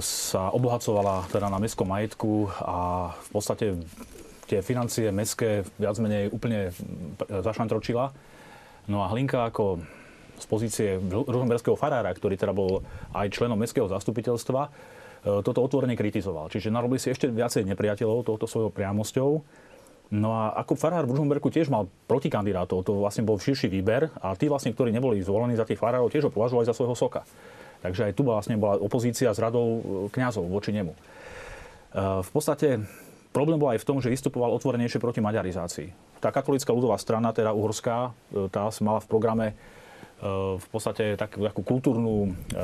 sa 0.00 0.48
obohacovala 0.52 1.28
teda 1.28 1.52
na 1.52 1.60
mestskom 1.60 1.84
majetku 1.84 2.48
a 2.64 3.12
v 3.12 3.28
podstate 3.28 3.76
tie 4.48 4.64
financie 4.64 5.12
mestské 5.12 5.68
viac 5.76 5.96
menej 6.00 6.32
úplne 6.32 6.72
zašantročila. 7.28 8.12
No 8.88 9.04
a 9.04 9.12
Hlinka 9.12 9.48
ako 9.48 9.84
z 10.40 10.46
pozície 10.48 10.88
ružomberského 11.12 11.76
farára, 11.76 12.10
ktorý 12.12 12.40
teda 12.40 12.56
bol 12.56 12.82
aj 13.14 13.30
členom 13.30 13.54
mestského 13.54 13.86
zastupiteľstva, 13.86 14.68
toto 15.22 15.62
otvorene 15.62 15.94
kritizoval. 15.94 16.50
Čiže 16.50 16.74
narobili 16.74 16.98
si 16.98 17.14
ešte 17.14 17.30
viacej 17.30 17.62
nepriateľov 17.66 18.26
touto 18.26 18.50
svojou 18.50 18.74
priamosťou. 18.74 19.30
No 20.12 20.30
a 20.36 20.52
ako 20.60 20.76
farár 20.76 21.08
v 21.08 21.16
Ružomberku 21.16 21.48
tiež 21.48 21.72
mal 21.72 21.88
protikandidátov, 22.04 22.84
to 22.84 23.00
vlastne 23.00 23.24
bol 23.24 23.40
širší 23.40 23.72
výber 23.72 24.12
a 24.20 24.36
tí 24.36 24.44
vlastne, 24.44 24.76
ktorí 24.76 24.92
neboli 24.92 25.24
zvolení 25.24 25.56
za 25.56 25.64
tých 25.64 25.80
farárov, 25.80 26.12
tiež 26.12 26.28
ho 26.28 26.34
považovali 26.34 26.68
za 26.68 26.76
svojho 26.76 26.92
soka. 26.92 27.24
Takže 27.80 28.10
aj 28.10 28.12
tu 28.12 28.22
vlastne 28.28 28.60
bola 28.60 28.76
opozícia 28.76 29.32
s 29.32 29.40
radou 29.40 29.66
e, 29.66 29.80
kňazov 30.12 30.44
voči 30.52 30.70
nemu. 30.70 30.92
E, 30.92 30.98
v 32.20 32.30
podstate 32.30 32.84
Problém 33.32 33.56
bol 33.56 33.72
aj 33.72 33.80
v 33.80 33.88
tom, 33.88 33.98
že 33.98 34.12
vystupoval 34.12 34.52
otvorenejšie 34.60 35.00
proti 35.00 35.24
maďarizácii. 35.24 36.20
Tá 36.20 36.28
katolická 36.28 36.68
ľudová 36.68 37.00
strana, 37.00 37.32
teda 37.32 37.56
uhorská, 37.56 38.12
e, 38.28 38.46
tá 38.52 38.68
mala 38.84 39.00
v 39.00 39.08
programe 39.08 39.46
e, 39.48 39.54
v 40.56 40.66
podstate 40.70 41.18
takú, 41.18 41.42
takú 41.42 41.62
kultúrnu 41.66 42.30
e, 42.30 42.60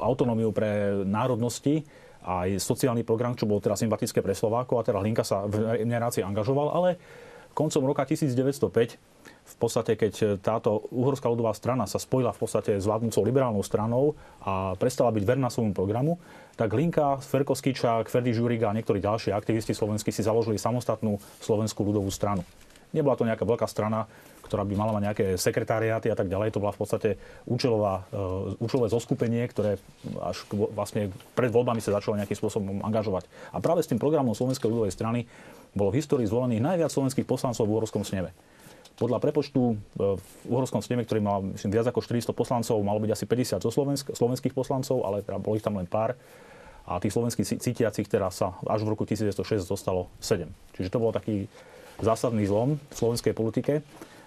autonómiu 0.00 0.48
pre 0.48 1.04
národnosti 1.04 1.84
aj 2.24 2.56
sociálny 2.56 3.04
program, 3.04 3.36
čo 3.36 3.44
bol 3.44 3.60
teda 3.60 3.76
sympatické 3.76 4.24
pre 4.24 4.32
Slovákov 4.32 4.80
a 4.80 4.86
teda 4.88 5.04
Hlinka 5.04 5.28
sa 5.28 5.44
v 5.44 5.84
generácii 5.84 6.24
angažoval, 6.24 6.72
ale 6.72 6.96
koncom 7.52 7.84
roka 7.84 8.08
1905 8.08 8.96
v 9.44 9.56
podstate, 9.60 9.94
keď 9.94 10.40
táto 10.40 10.88
uhorská 10.88 11.28
ľudová 11.28 11.52
strana 11.52 11.84
sa 11.84 12.00
spojila 12.00 12.32
v 12.32 12.40
podstate 12.40 12.80
s 12.80 12.88
vládnúcou 12.88 13.20
liberálnou 13.28 13.60
stranou 13.60 14.16
a 14.40 14.72
prestala 14.80 15.12
byť 15.12 15.20
verná 15.22 15.52
svojmu 15.52 15.76
programu, 15.76 16.16
tak 16.56 16.72
Linka, 16.72 17.20
Ferkoskičák, 17.20 18.08
Ferdy 18.08 18.32
Žuriga 18.32 18.72
a 18.72 18.76
niektorí 18.76 19.04
ďalší 19.04 19.36
aktivisti 19.36 19.76
slovenskí 19.76 20.08
si 20.10 20.24
založili 20.24 20.56
samostatnú 20.56 21.20
slovenskú 21.44 21.84
ľudovú 21.84 22.08
stranu. 22.08 22.40
Nebola 22.96 23.20
to 23.20 23.28
nejaká 23.28 23.44
veľká 23.44 23.68
strana, 23.68 24.08
ktorá 24.44 24.62
by 24.62 24.74
mala 24.76 24.92
mať 24.92 25.02
nejaké 25.08 25.26
sekretariáty 25.40 26.12
a 26.12 26.16
tak 26.16 26.28
ďalej. 26.28 26.52
To 26.54 26.62
bola 26.62 26.76
v 26.76 26.80
podstate 26.84 27.10
účelová, 27.48 28.04
uh, 28.12 28.52
účelové 28.60 28.92
zoskupenie, 28.92 29.48
ktoré 29.48 29.80
až 30.20 30.44
vlastne 30.76 31.08
pred 31.32 31.48
voľbami 31.48 31.80
sa 31.80 31.96
začalo 31.96 32.20
nejakým 32.20 32.36
spôsobom 32.36 32.84
angažovať. 32.84 33.24
A 33.50 33.58
práve 33.64 33.80
s 33.80 33.88
tým 33.88 33.96
programom 33.96 34.36
Slovenskej 34.36 34.68
ľudovej 34.68 34.92
strany 34.92 35.24
bolo 35.72 35.90
v 35.90 35.98
histórii 35.98 36.28
zvolených 36.28 36.62
najviac 36.62 36.90
slovenských 36.92 37.26
poslancov 37.26 37.66
v 37.66 37.72
Uhorskom 37.74 38.06
sneme. 38.06 38.30
Podľa 38.94 39.18
prepočtu 39.18 39.74
e, 39.74 39.74
v 40.14 40.26
Uhorskom 40.46 40.78
sneme, 40.78 41.02
ktorý 41.02 41.18
mal 41.18 41.42
myslím, 41.42 41.74
viac 41.74 41.90
ako 41.90 41.98
400 41.98 42.30
poslancov, 42.30 42.78
malo 42.78 43.02
byť 43.02 43.10
asi 43.10 43.24
50 43.26 43.66
zo 43.66 43.70
slovensk- 43.74 44.14
slovenských 44.14 44.54
poslancov, 44.54 45.02
ale 45.02 45.26
teda 45.26 45.42
boli 45.42 45.58
tam 45.58 45.82
len 45.82 45.90
pár. 45.90 46.14
A 46.86 47.00
tých 47.02 47.16
slovenských 47.16 47.58
cítiacich 47.58 48.06
teraz 48.06 48.38
sa 48.38 48.54
až 48.68 48.86
v 48.86 48.92
roku 48.94 49.02
1906 49.08 49.66
zostalo 49.66 50.12
7. 50.22 50.46
Čiže 50.78 50.92
to 50.92 51.02
bol 51.02 51.10
taký 51.10 51.50
zásadný 51.98 52.46
zlom 52.46 52.76
v 52.76 52.94
slovenskej 52.94 53.32
politike. 53.34 53.82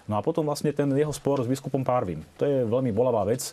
No 0.08 0.16
a 0.16 0.24
potom 0.24 0.48
vlastne 0.48 0.72
ten 0.72 0.88
jeho 0.96 1.12
spor 1.12 1.44
s 1.44 1.48
biskupom 1.48 1.84
Párvim. 1.84 2.24
To 2.40 2.48
je 2.48 2.64
veľmi 2.64 2.90
bolavá 2.96 3.28
vec. 3.28 3.52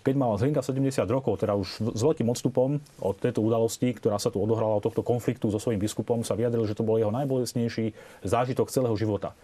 keď 0.00 0.14
mal 0.16 0.40
Hlinka 0.40 0.64
70 0.64 1.04
rokov, 1.12 1.44
teda 1.44 1.52
už 1.52 1.68
s 1.92 2.00
veľkým 2.00 2.26
odstupom 2.32 2.80
od 3.04 3.14
tejto 3.20 3.44
udalosti, 3.44 3.92
ktorá 3.92 4.16
sa 4.16 4.32
tu 4.32 4.40
odohrala 4.40 4.80
od 4.80 4.84
tohto 4.88 5.04
konfliktu 5.04 5.52
so 5.52 5.60
svojím 5.60 5.84
biskupom, 5.84 6.24
sa 6.24 6.32
vyjadril, 6.32 6.64
že 6.64 6.72
to 6.72 6.82
bol 6.82 6.96
jeho 6.96 7.12
najbolestnejší 7.12 7.92
zážitok 8.24 8.72
celého 8.72 8.96
života 8.96 9.36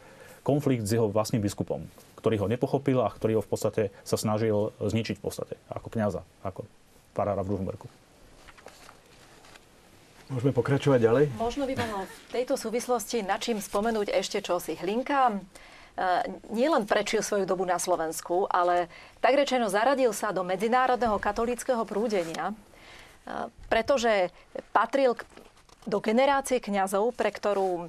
konflikt 0.45 0.85
s 0.85 0.93
jeho 0.93 1.09
vlastným 1.09 1.41
biskupom, 1.41 1.89
ktorý 2.21 2.45
ho 2.45 2.47
nepochopil 2.53 3.01
a 3.01 3.09
ktorý 3.09 3.41
ho 3.41 3.43
v 3.43 3.49
podstate 3.49 3.83
sa 4.05 4.21
snažil 4.21 4.77
zničiť 4.77 5.17
v 5.19 5.25
podstate, 5.25 5.55
ako 5.73 5.89
kňaza, 5.89 6.21
ako 6.45 6.69
farára 7.17 7.41
v 7.41 7.57
Ružomberku. 7.57 7.89
Môžeme 10.29 10.53
pokračovať 10.53 11.01
ďalej? 11.01 11.25
Možno 11.37 11.65
by 11.65 11.75
bolo 11.77 12.05
v 12.05 12.17
tejto 12.33 12.61
súvislosti 12.61 13.25
na 13.25 13.41
čím 13.41 13.61
spomenúť 13.61 14.13
ešte 14.13 14.41
čosi. 14.45 14.77
Hlinka 14.77 15.41
nielen 16.51 16.91
prečil 16.91 17.23
svoju 17.23 17.47
dobu 17.47 17.63
na 17.63 17.79
Slovensku, 17.79 18.51
ale 18.51 18.91
tak 19.23 19.39
rečeno 19.39 19.71
zaradil 19.71 20.11
sa 20.11 20.35
do 20.35 20.43
medzinárodného 20.43 21.15
katolického 21.23 21.87
prúdenia, 21.87 22.51
e, 22.51 22.55
pretože 23.71 24.35
patril 24.75 25.15
do 25.85 25.99
generácie 26.01 26.59
kňazov, 26.59 27.13
pre 27.15 27.29
ktorú 27.29 27.87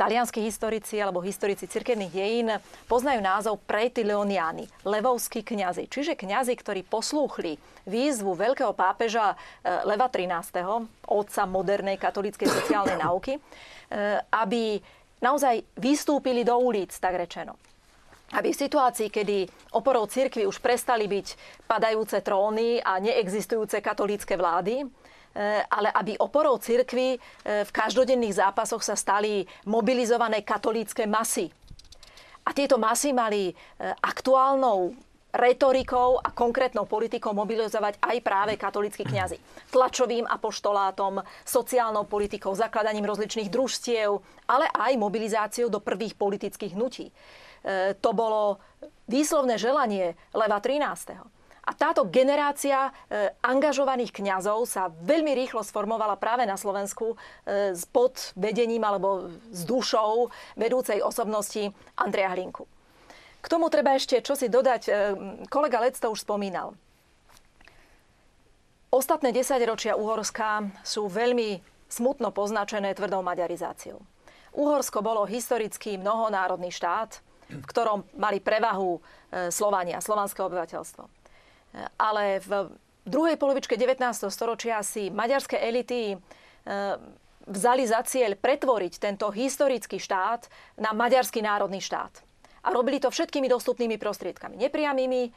talianskí 0.00 0.40
historici 0.40 0.96
alebo 0.96 1.20
historici 1.20 1.68
cirkevných 1.68 2.12
dejín 2.12 2.48
poznajú 2.88 3.20
názov 3.20 3.60
pretilioniani, 3.68 4.64
levovskí 4.80 5.44
kňazi. 5.44 5.92
Čiže 5.92 6.16
kňazi, 6.16 6.56
ktorí 6.56 6.80
poslúchli 6.88 7.60
výzvu 7.84 8.32
veľkého 8.32 8.72
pápeža 8.72 9.36
e, 9.36 9.36
Leva 9.84 10.08
XIII., 10.08 10.88
otca 11.04 11.42
modernej 11.44 12.00
katolíckej 12.00 12.48
sociálnej 12.48 12.96
nauky, 12.96 13.36
e, 13.36 13.40
aby 14.32 14.80
naozaj 15.24 15.64
vystúpili 15.80 16.44
do 16.44 16.60
ulic, 16.60 16.92
tak 17.00 17.16
rečeno 17.16 17.56
aby 18.34 18.50
v 18.50 18.62
situácii, 18.66 19.14
kedy 19.14 19.46
oporou 19.78 20.10
cirkvi 20.10 20.42
už 20.42 20.58
prestali 20.58 21.06
byť 21.06 21.26
padajúce 21.70 22.18
tróny 22.18 22.82
a 22.82 22.98
neexistujúce 22.98 23.78
katolícke 23.78 24.34
vlády, 24.34 24.82
Eh, 25.34 25.66
ale 25.66 25.90
aby 25.90 26.14
oporou 26.22 26.62
cirkvy 26.62 27.18
eh, 27.18 27.66
v 27.66 27.70
každodenných 27.74 28.38
zápasoch 28.38 28.86
sa 28.86 28.94
stali 28.94 29.42
mobilizované 29.66 30.46
katolícke 30.46 31.10
masy. 31.10 31.50
A 32.46 32.54
tieto 32.54 32.78
masy 32.78 33.10
mali 33.10 33.50
eh, 33.50 33.54
aktuálnou 33.98 34.94
retorikou 35.34 36.22
a 36.22 36.30
konkrétnou 36.30 36.86
politikou 36.86 37.34
mobilizovať 37.34 37.98
aj 37.98 38.16
práve 38.22 38.52
katolíckí 38.54 39.02
kňazi. 39.02 39.42
Tlačovým 39.74 40.30
apoštolátom, 40.30 41.26
sociálnou 41.42 42.06
politikou, 42.06 42.54
zakladaním 42.54 43.04
rozličných 43.04 43.50
družstiev, 43.50 44.22
ale 44.46 44.70
aj 44.70 44.94
mobilizáciou 44.94 45.66
do 45.66 45.82
prvých 45.82 46.14
politických 46.14 46.78
hnutí. 46.78 47.10
To 48.00 48.10
bolo 48.12 48.62
výslovné 49.10 49.56
želanie 49.58 50.14
Leva 50.36 50.60
13. 50.62 51.34
A 51.64 51.72
táto 51.72 52.04
generácia 52.12 52.92
e, 53.08 53.32
angažovaných 53.40 54.12
kňazov 54.12 54.68
sa 54.68 54.92
veľmi 54.92 55.32
rýchlo 55.32 55.64
sformovala 55.64 56.20
práve 56.20 56.44
na 56.44 56.60
Slovensku 56.60 57.16
e, 57.48 57.72
pod 57.88 58.36
vedením 58.36 58.84
alebo 58.84 59.32
s 59.48 59.64
dušou 59.64 60.28
vedúcej 60.60 61.00
osobnosti 61.00 61.72
Andreja 61.96 62.36
Hlinku. 62.36 62.68
K 63.44 63.46
tomu 63.52 63.68
treba 63.68 63.92
ešte 63.92 64.24
čo 64.24 64.32
si 64.32 64.48
dodať. 64.48 64.82
E, 64.88 64.92
kolega 65.52 65.84
Lec 65.84 66.00
to 66.00 66.08
už 66.08 66.24
spomínal. 66.24 66.72
Ostatné 68.88 69.34
desaťročia 69.34 70.00
Uhorska 70.00 70.72
sú 70.80 71.10
veľmi 71.12 71.60
smutno 71.92 72.32
poznačené 72.32 72.96
tvrdou 72.96 73.20
maďarizáciou. 73.20 74.00
Uhorsko 74.54 75.02
bolo 75.04 75.28
historicky 75.28 75.98
mnohonárodný 75.98 76.70
štát, 76.70 77.20
v 77.50 77.66
ktorom 77.66 78.06
mali 78.16 78.38
prevahu 78.38 79.02
Slovania, 79.50 79.98
slovanské 79.98 80.40
obyvateľstvo 80.46 81.24
ale 81.98 82.40
v 82.42 82.70
druhej 83.04 83.36
polovičke 83.36 83.74
19. 83.74 84.00
storočia 84.30 84.80
si 84.86 85.10
maďarské 85.10 85.58
elity 85.58 86.14
e, 86.14 86.16
vzali 87.44 87.84
za 87.84 88.00
cieľ 88.06 88.38
pretvoriť 88.38 88.92
tento 89.02 89.28
historický 89.34 89.98
štát 89.98 90.46
na 90.78 90.94
maďarský 90.94 91.42
národný 91.42 91.82
štát. 91.82 92.22
A 92.64 92.72
robili 92.72 92.98
to 93.00 93.12
všetkými 93.12 93.46
dostupnými 93.46 94.00
prostriedkami. 94.00 94.56
Nepriamými, 94.56 95.20
e, 95.28 95.30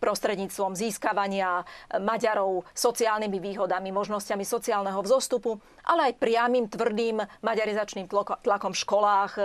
prostredníctvom 0.00 0.72
získavania 0.74 1.62
Maďarov 2.00 2.64
sociálnymi 2.72 3.38
výhodami, 3.38 3.92
možnosťami 3.92 4.42
sociálneho 4.42 5.04
vzostupu, 5.04 5.60
ale 5.84 6.10
aj 6.10 6.18
priamým 6.18 6.66
tvrdým 6.72 7.20
maďarizačným 7.44 8.08
tlakom 8.40 8.72
v 8.72 8.80
školách, 8.80 9.32
e, 9.36 9.42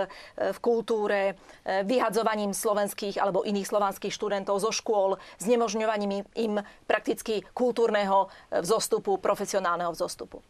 v 0.56 0.58
kultúre, 0.64 1.20
e, 1.28 1.84
vyhadzovaním 1.84 2.56
slovenských 2.56 3.20
alebo 3.20 3.44
iných 3.44 3.68
slovanských 3.68 4.16
študentov 4.16 4.56
zo 4.64 4.72
škôl, 4.72 5.20
znemožňovaním 5.44 6.24
im 6.34 6.64
prakticky 6.88 7.44
kultúrneho 7.52 8.32
e, 8.48 8.64
vzostupu, 8.64 9.20
profesionálneho 9.20 9.92
vzostupu. 9.92 10.40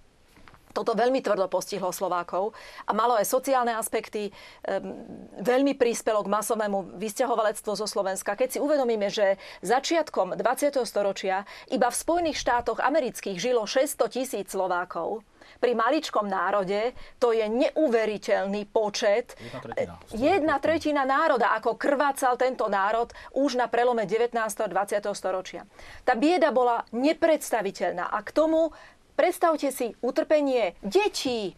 Toto 0.76 0.92
veľmi 0.92 1.24
tvrdo 1.24 1.48
postihlo 1.48 1.88
Slovákov 1.88 2.52
a 2.84 2.92
malo 2.92 3.16
aj 3.16 3.24
sociálne 3.24 3.72
aspekty. 3.72 4.28
Veľmi 5.40 5.72
prispelo 5.72 6.20
k 6.20 6.28
masovému 6.28 7.00
vysťahovalectvu 7.00 7.72
zo 7.72 7.88
Slovenska. 7.88 8.36
Keď 8.36 8.48
si 8.52 8.58
uvedomíme, 8.60 9.08
že 9.08 9.40
začiatkom 9.64 10.36
20. 10.36 10.76
storočia 10.84 11.48
iba 11.72 11.88
v 11.88 11.96
Spojených 11.96 12.36
štátoch 12.36 12.84
amerických 12.84 13.40
žilo 13.40 13.64
600 13.64 14.12
tisíc 14.12 14.52
Slovákov, 14.52 15.24
pri 15.62 15.78
maličkom 15.78 16.26
národe 16.26 16.90
to 17.22 17.30
je 17.30 17.46
neuveriteľný 17.46 18.66
počet. 18.66 19.38
Jedna 19.38 19.62
tretina. 19.62 19.94
Jedna 20.10 20.56
tretina 20.58 21.02
národa, 21.06 21.54
ako 21.54 21.78
krvácal 21.78 22.34
tento 22.34 22.66
národ 22.66 23.14
už 23.30 23.54
na 23.54 23.70
prelome 23.70 24.04
19. 24.04 24.34
a 24.34 24.66
20. 24.66 25.06
storočia. 25.14 25.62
Tá 26.02 26.18
bieda 26.18 26.50
bola 26.50 26.82
nepredstaviteľná 26.90 28.10
a 28.10 28.18
k 28.26 28.30
tomu 28.34 28.74
Predstavte 29.16 29.72
si 29.72 29.96
utrpenie 30.04 30.76
detí, 30.84 31.56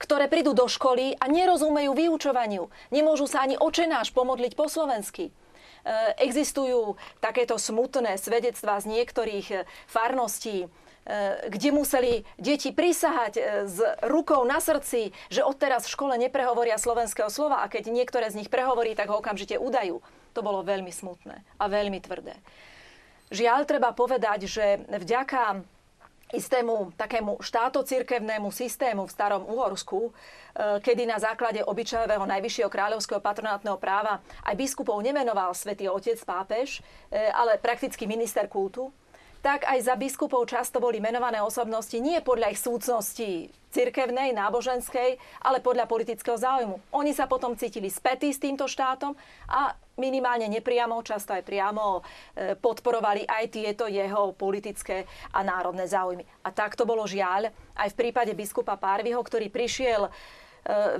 ktoré 0.00 0.28
prídu 0.32 0.56
do 0.56 0.64
školy 0.64 1.16
a 1.16 1.28
nerozumejú 1.28 1.92
vyučovaniu. 1.92 2.72
Nemôžu 2.88 3.28
sa 3.28 3.44
ani 3.44 3.56
očenáš 3.56 4.12
pomodliť 4.16 4.52
po 4.56 4.68
slovensky. 4.68 5.28
E, 5.28 5.32
existujú 6.20 6.96
takéto 7.20 7.60
smutné 7.60 8.16
svedectvá 8.16 8.80
z 8.80 8.86
niektorých 8.92 9.46
e, 9.52 9.56
farností, 9.88 10.64
e, 10.64 10.68
kde 11.52 11.68
museli 11.72 12.12
deti 12.40 12.72
prisahať 12.72 13.64
s 13.68 13.78
rukou 14.04 14.44
na 14.48 14.60
srdci, 14.60 15.12
že 15.28 15.44
odteraz 15.44 15.84
v 15.84 15.94
škole 15.96 16.14
neprehovoria 16.16 16.80
slovenského 16.80 17.28
slova 17.28 17.60
a 17.60 17.68
keď 17.68 17.92
niektoré 17.92 18.28
z 18.32 18.40
nich 18.40 18.52
prehovorí, 18.52 18.96
tak 18.96 19.12
ho 19.12 19.20
okamžite 19.20 19.60
udajú. 19.60 20.00
To 20.32 20.40
bolo 20.44 20.60
veľmi 20.64 20.92
smutné 20.92 21.44
a 21.56 21.64
veľmi 21.68 22.00
tvrdé. 22.04 22.36
Žiaľ, 23.32 23.60
treba 23.64 23.90
povedať, 23.96 24.46
že 24.46 24.86
vďaka 24.86 25.64
istému 26.34 26.90
takému 26.98 27.38
štátocirkevnému 27.38 28.50
systému 28.50 29.06
v 29.06 29.14
starom 29.14 29.46
Uhorsku, 29.46 30.10
e, 30.10 30.12
kedy 30.82 31.06
na 31.06 31.22
základe 31.22 31.62
obyčajového 31.62 32.26
najvyššieho 32.26 32.70
kráľovského 32.70 33.22
patronátneho 33.22 33.78
práva 33.78 34.18
aj 34.42 34.54
biskupov 34.58 34.98
nemenoval 35.02 35.54
svätý 35.54 35.86
otec 35.86 36.18
pápež, 36.26 36.82
e, 37.10 37.30
ale 37.30 37.62
prakticky 37.62 38.10
minister 38.10 38.50
kultu, 38.50 38.90
tak 39.46 39.62
aj 39.62 39.78
za 39.86 39.94
biskupov 39.94 40.50
často 40.50 40.82
boli 40.82 40.98
menované 40.98 41.38
osobnosti 41.38 41.94
nie 42.02 42.18
podľa 42.18 42.50
ich 42.50 42.58
súcnosti 42.58 43.46
cirkevnej, 43.70 44.34
náboženskej, 44.34 45.14
ale 45.46 45.62
podľa 45.62 45.86
politického 45.86 46.34
záujmu. 46.34 46.82
Oni 46.90 47.14
sa 47.14 47.30
potom 47.30 47.54
cítili 47.54 47.86
spätí 47.86 48.34
s 48.34 48.42
týmto 48.42 48.66
štátom 48.66 49.14
a 49.46 49.70
minimálne 50.02 50.50
nepriamo, 50.50 50.98
často 51.06 51.30
aj 51.30 51.46
priamo 51.46 52.02
e, 52.34 52.58
podporovali 52.58 53.22
aj 53.22 53.44
tieto 53.54 53.86
jeho 53.86 54.34
politické 54.34 55.06
a 55.30 55.46
národné 55.46 55.86
záujmy. 55.86 56.26
A 56.42 56.50
tak 56.50 56.74
to 56.74 56.82
bolo 56.82 57.06
žiaľ 57.06 57.46
aj 57.78 57.94
v 57.94 57.98
prípade 58.02 58.34
biskupa 58.34 58.74
Párvyho, 58.74 59.22
ktorý 59.22 59.46
prišiel 59.46 60.10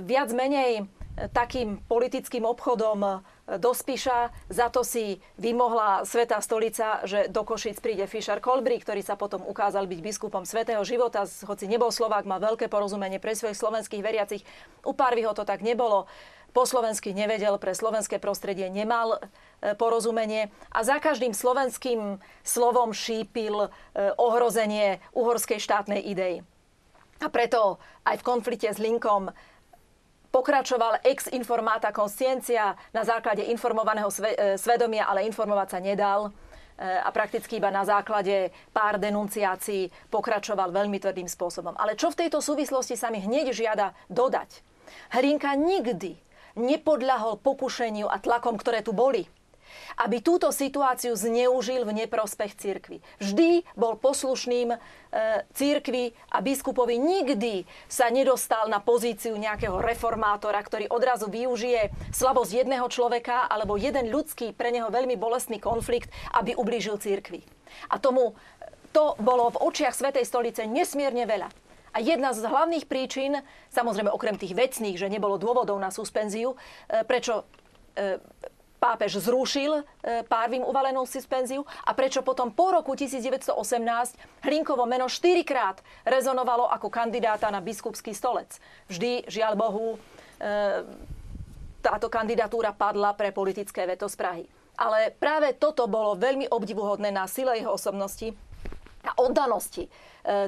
viac 0.03 0.31
menej 0.31 0.87
takým 1.33 1.81
politickým 1.89 2.45
obchodom 2.45 2.99
e, 3.01 3.11
do 3.57 3.73
Spiša. 3.73 4.29
Za 4.53 4.69
to 4.69 4.85
si 4.85 5.17
vymohla 5.41 6.05
Svetá 6.05 6.37
stolica, 6.45 7.01
že 7.09 7.25
do 7.33 7.41
Košic 7.41 7.81
príde 7.81 8.05
Fischer 8.05 8.37
Kolbry, 8.37 8.77
ktorý 8.77 9.01
sa 9.01 9.17
potom 9.17 9.41
ukázal 9.41 9.89
byť 9.89 9.99
biskupom 9.99 10.45
Svetého 10.45 10.81
života, 10.85 11.25
hoci 11.25 11.65
nebol 11.65 11.89
Slovák, 11.89 12.29
má 12.29 12.37
veľké 12.37 12.69
porozumenie 12.69 13.17
pre 13.17 13.33
svojich 13.33 13.57
slovenských 13.57 14.05
veriacich. 14.05 14.45
U 14.85 14.93
Párvyho 14.93 15.33
to 15.33 15.41
tak 15.41 15.65
nebolo. 15.65 16.05
Po 16.55 16.63
slovensky 16.63 17.11
nevedel, 17.13 17.59
pre 17.61 17.73
slovenské 17.73 18.21
prostredie 18.21 18.69
nemal 18.69 19.17
e, 19.17 19.73
porozumenie 19.73 20.53
a 20.69 20.85
za 20.85 21.01
každým 21.01 21.33
slovenským 21.33 22.21
slovom 22.45 22.93
šípil 22.93 23.65
e, 23.65 23.69
ohrozenie 24.21 25.01
uhorskej 25.17 25.57
štátnej 25.57 26.05
idei. 26.05 26.45
A 27.17 27.33
preto 27.33 27.81
aj 28.05 28.21
v 28.21 28.27
konflikte 28.29 28.69
s 28.69 28.77
Linkom 28.77 29.33
pokračoval 30.31 31.03
ex 31.03 31.31
informáta 31.31 31.91
consciencia 31.91 32.75
na 32.93 33.03
základe 33.03 33.45
informovaného 33.47 34.09
e, 34.09 34.55
svedomia, 34.59 35.07
ale 35.07 35.27
informovať 35.27 35.67
sa 35.73 35.79
nedal 35.79 36.21
e, 36.27 36.29
a 36.83 37.09
prakticky 37.13 37.59
iba 37.59 37.71
na 37.71 37.87
základe 37.87 38.51
pár 38.75 38.99
denunciácií 38.99 39.89
pokračoval 40.11 40.73
veľmi 40.73 40.99
tvrdým 40.99 41.29
spôsobom. 41.29 41.75
Ale 41.79 41.95
čo 41.95 42.11
v 42.11 42.27
tejto 42.27 42.43
súvislosti 42.43 42.99
sa 42.99 43.07
mi 43.13 43.23
hneď 43.23 43.55
žiada 43.55 43.95
dodať? 44.11 44.63
Hrinka 45.13 45.55
nikdy 45.55 46.19
nepodľahol 46.57 47.37
pokušeniu 47.39 48.09
a 48.09 48.17
tlakom, 48.17 48.57
ktoré 48.57 48.81
tu 48.81 48.91
boli 48.91 49.29
aby 49.97 50.21
túto 50.21 50.53
situáciu 50.53 51.17
zneužil 51.17 51.81
v 51.81 52.05
neprospech 52.05 52.53
cirkvi. 52.53 53.01
Vždy 53.17 53.65
bol 53.73 53.97
poslušným 53.97 54.73
e, 54.73 54.77
a 56.29 56.37
biskupovi 56.39 57.01
nikdy 57.01 57.65
sa 57.89 58.13
nedostal 58.13 58.69
na 58.69 58.77
pozíciu 58.77 59.33
nejakého 59.33 59.81
reformátora, 59.81 60.61
ktorý 60.61 60.85
odrazu 60.93 61.27
využije 61.33 61.89
slabosť 62.13 62.51
jedného 62.63 62.85
človeka 62.93 63.49
alebo 63.49 63.75
jeden 63.75 64.13
ľudský, 64.13 64.53
pre 64.53 64.69
neho 64.69 64.93
veľmi 64.93 65.17
bolestný 65.17 65.57
konflikt, 65.57 66.13
aby 66.37 66.53
ublížil 66.53 67.01
cirkvi. 67.01 67.41
A 67.89 67.97
tomu 67.97 68.37
to 68.93 69.17
bolo 69.17 69.49
v 69.53 69.61
očiach 69.61 69.97
Svetej 69.97 70.25
stolice 70.25 70.69
nesmierne 70.69 71.25
veľa. 71.25 71.49
A 71.93 71.97
jedna 71.97 72.29
z 72.29 72.45
hlavných 72.45 72.85
príčin, 72.85 73.41
samozrejme 73.73 74.13
okrem 74.13 74.37
tých 74.37 74.53
vecných, 74.53 75.01
že 75.01 75.09
nebolo 75.09 75.41
dôvodov 75.41 75.81
na 75.81 75.89
suspenziu, 75.89 76.53
e, 76.85 77.01
prečo 77.01 77.49
e, 77.97 78.21
pápež 78.77 79.19
zrušil 79.21 79.81
e, 79.81 79.81
Párvim 80.25 80.61
uvalenú 80.63 81.03
suspenziu 81.03 81.65
a 81.83 81.91
prečo 81.97 82.21
potom 82.21 82.53
po 82.53 82.73
roku 82.73 82.93
1918 82.93 83.53
Hlinkovo 84.45 84.85
meno 84.85 85.09
štyrikrát 85.09 85.81
rezonovalo 86.05 86.69
ako 86.69 86.87
kandidáta 86.87 87.49
na 87.49 87.59
biskupský 87.59 88.13
stolec. 88.13 88.55
Vždy, 88.87 89.27
žiaľ 89.27 89.53
Bohu, 89.57 89.99
táto 91.81 92.11
kandidatúra 92.11 92.75
padla 92.75 93.15
pre 93.15 93.33
politické 93.33 93.87
veto 93.87 94.11
z 94.11 94.15
Prahy. 94.19 94.45
Ale 94.77 95.09
práve 95.17 95.57
toto 95.57 95.89
bolo 95.89 96.13
veľmi 96.13 96.53
obdivuhodné 96.53 97.09
na 97.09 97.25
sile 97.25 97.57
jeho 97.57 97.73
osobnosti 97.73 98.29
a 99.01 99.11
oddanosti 99.17 99.87
e, 99.87 99.89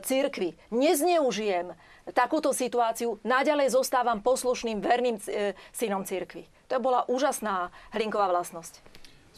církvy. 0.06 0.54
Nezneužijem 0.70 1.74
takúto 2.14 2.52
situáciu, 2.56 3.18
naďalej 3.24 3.74
zostávam 3.74 4.20
poslušným, 4.24 4.82
verným 4.82 5.18
e, 5.26 5.54
synom 5.74 6.04
církvy. 6.04 6.46
To 6.70 6.78
bola 6.78 7.06
úžasná 7.10 7.74
Hlinková 7.96 8.30
vlastnosť. 8.30 8.82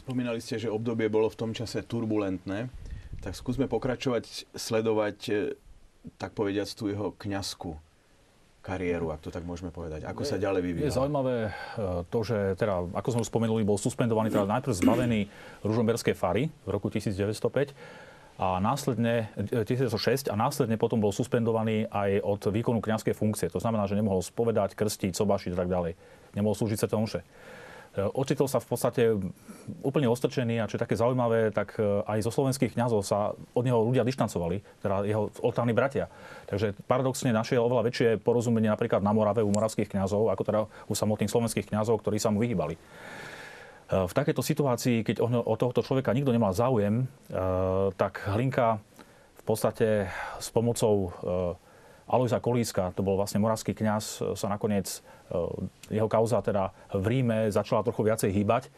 Spomínali 0.02 0.42
ste, 0.42 0.58
že 0.58 0.68
obdobie 0.68 1.06
bolo 1.06 1.30
v 1.30 1.38
tom 1.38 1.50
čase 1.54 1.80
turbulentné. 1.86 2.68
Tak 3.22 3.38
skúsme 3.38 3.70
pokračovať, 3.70 4.50
sledovať, 4.56 5.18
e, 5.30 5.32
tak 6.18 6.34
povediať, 6.34 6.74
tú 6.74 6.90
jeho 6.90 7.14
kňazku 7.14 7.78
kariéru, 8.62 9.10
ak 9.10 9.22
to 9.26 9.34
tak 9.34 9.42
môžeme 9.42 9.74
povedať. 9.74 10.06
Ako 10.06 10.22
sa 10.22 10.38
ďalej 10.38 10.62
vyvíjal? 10.62 10.86
Je 10.86 10.94
zaujímavé 10.94 11.36
e, 11.48 11.50
to, 12.06 12.18
že 12.22 12.54
teda, 12.54 12.86
ako 12.94 13.08
sme 13.10 13.22
už 13.26 13.30
spomenuli, 13.30 13.62
bol 13.66 13.78
suspendovaný, 13.78 14.30
teda 14.30 14.46
najprv 14.46 14.74
zbavený 14.74 15.20
ružomberskej 15.66 16.14
fary 16.14 16.46
v 16.62 16.68
roku 16.70 16.86
1905 16.86 18.11
a 18.42 18.58
následne 18.58 19.30
1906 19.38 20.26
a 20.26 20.34
následne 20.34 20.74
potom 20.74 20.98
bol 20.98 21.14
suspendovaný 21.14 21.86
aj 21.94 22.18
od 22.26 22.42
výkonu 22.50 22.82
kňazskej 22.82 23.14
funkcie. 23.14 23.46
To 23.54 23.62
znamená, 23.62 23.86
že 23.86 23.94
nemohol 23.94 24.18
spovedať, 24.18 24.74
krstiť, 24.74 25.14
sobašiť 25.14 25.54
a 25.54 25.58
tak 25.62 25.70
ďalej. 25.70 25.92
Nemohol 26.34 26.58
slúžiť 26.58 26.78
sa 26.82 26.90
omše. 26.98 27.22
E, 27.22 28.02
ocitol 28.02 28.50
sa 28.50 28.58
v 28.58 28.66
podstate 28.66 29.02
úplne 29.86 30.10
ostrčený 30.10 30.58
a 30.58 30.66
čo 30.66 30.74
je 30.74 30.82
také 30.82 30.98
zaujímavé, 30.98 31.54
tak 31.54 31.78
e, 31.78 32.02
aj 32.02 32.18
zo 32.26 32.34
slovenských 32.34 32.74
kňazov 32.74 33.06
sa 33.06 33.30
od 33.30 33.62
neho 33.62 33.78
ľudia 33.78 34.02
dištancovali, 34.02 34.82
teda 34.82 35.06
jeho 35.06 35.30
oltárni 35.38 35.70
bratia. 35.70 36.10
Takže 36.50 36.74
paradoxne 36.90 37.30
našiel 37.30 37.62
oveľa 37.62 37.94
väčšie 37.94 38.08
porozumenie 38.26 38.74
napríklad 38.74 39.06
na 39.06 39.14
Morave 39.14 39.46
u 39.46 39.54
moravských 39.54 39.86
kňazov, 39.86 40.34
ako 40.34 40.42
teda 40.42 40.60
u 40.90 40.94
samotných 40.98 41.30
slovenských 41.30 41.70
kňazov, 41.70 42.02
ktorí 42.02 42.18
sa 42.18 42.34
mu 42.34 42.42
vyhýbali. 42.42 42.74
Eh, 43.92 44.08
v 44.08 44.16
takejto 44.16 44.40
situácii, 44.40 45.04
keď 45.04 45.20
o 45.20 45.54
tohto 45.60 45.84
človeka 45.84 46.16
nikto 46.16 46.32
nemal 46.32 46.56
záujem, 46.56 47.04
eh, 47.04 47.36
tak 48.00 48.24
Hlinka 48.24 48.80
v 49.36 49.42
podstate 49.44 50.08
s 50.40 50.48
pomocou 50.48 51.12
eh, 51.12 52.08
Alojza 52.08 52.40
Kolíska, 52.40 52.96
to 52.96 53.04
bol 53.04 53.20
vlastne 53.20 53.40
moravský 53.40 53.76
kňaz, 53.76 54.34
sa 54.36 54.46
nakoniec 54.50 55.00
jeho 55.88 56.08
kauza 56.12 56.44
teda 56.44 56.68
v 56.92 57.06
Ríme 57.08 57.48
začala 57.48 57.80
trochu 57.80 58.04
viacej 58.04 58.28
hýbať. 58.36 58.68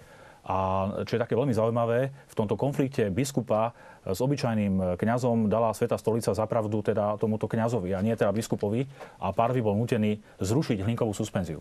A 0.44 0.87
čo 1.03 1.16
je 1.16 1.24
také 1.24 1.35
veľmi 1.35 1.50
zaujímavé, 1.50 2.14
v 2.14 2.35
tomto 2.37 2.55
konflikte 2.55 3.11
biskupa 3.11 3.74
s 4.07 4.20
obyčajným 4.22 5.00
kňazom 5.00 5.50
dala 5.50 5.74
Sveta 5.74 5.98
stolica 5.98 6.31
zapravdu 6.31 6.85
teda 6.85 7.18
tomuto 7.18 7.50
kňazovi 7.50 7.96
a 7.96 8.05
nie 8.05 8.14
teda 8.14 8.31
biskupovi 8.31 8.87
a 9.18 9.35
Parvy 9.35 9.64
bol 9.64 9.74
nutený 9.74 10.20
zrušiť 10.38 10.85
Hlinkovú 10.85 11.11
suspenziu. 11.11 11.59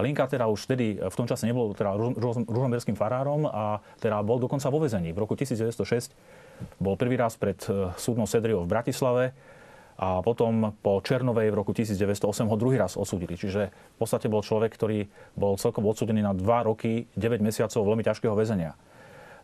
Linka 0.00 0.26
teda 0.26 0.48
už 0.48 0.66
vtedy 0.66 0.98
v 0.98 1.16
tom 1.16 1.26
čase 1.28 1.46
nebol 1.46 1.72
teda 1.72 1.96
ružomberským 2.48 2.98
farárom 2.98 3.48
a 3.48 3.78
teda 4.02 4.20
bol 4.20 4.40
dokonca 4.40 4.68
vo 4.68 4.80
vezení. 4.82 5.14
V 5.14 5.22
roku 5.24 5.36
1906 5.36 6.12
bol 6.76 6.96
prvý 6.96 7.16
raz 7.16 7.36
pred 7.40 7.56
e, 7.68 7.92
súdnou 7.96 8.28
Sedriou 8.28 8.64
v 8.64 8.72
Bratislave 8.72 9.24
a 10.00 10.24
potom 10.24 10.72
po 10.80 11.04
Černovej 11.04 11.52
v 11.52 11.56
roku 11.60 11.76
1908 11.76 12.48
ho 12.48 12.56
druhý 12.56 12.80
raz 12.80 12.96
odsúdili. 12.96 13.36
Čiže 13.36 13.68
v 13.68 13.96
podstate 14.00 14.32
bol 14.32 14.40
človek, 14.40 14.72
ktorý 14.72 15.08
bol 15.36 15.60
celkom 15.60 15.84
odsúdený 15.84 16.24
na 16.24 16.32
2 16.32 16.68
roky, 16.68 17.04
9 17.20 17.44
mesiacov 17.44 17.84
veľmi 17.84 18.04
ťažkého 18.04 18.32
väzenia. 18.32 18.76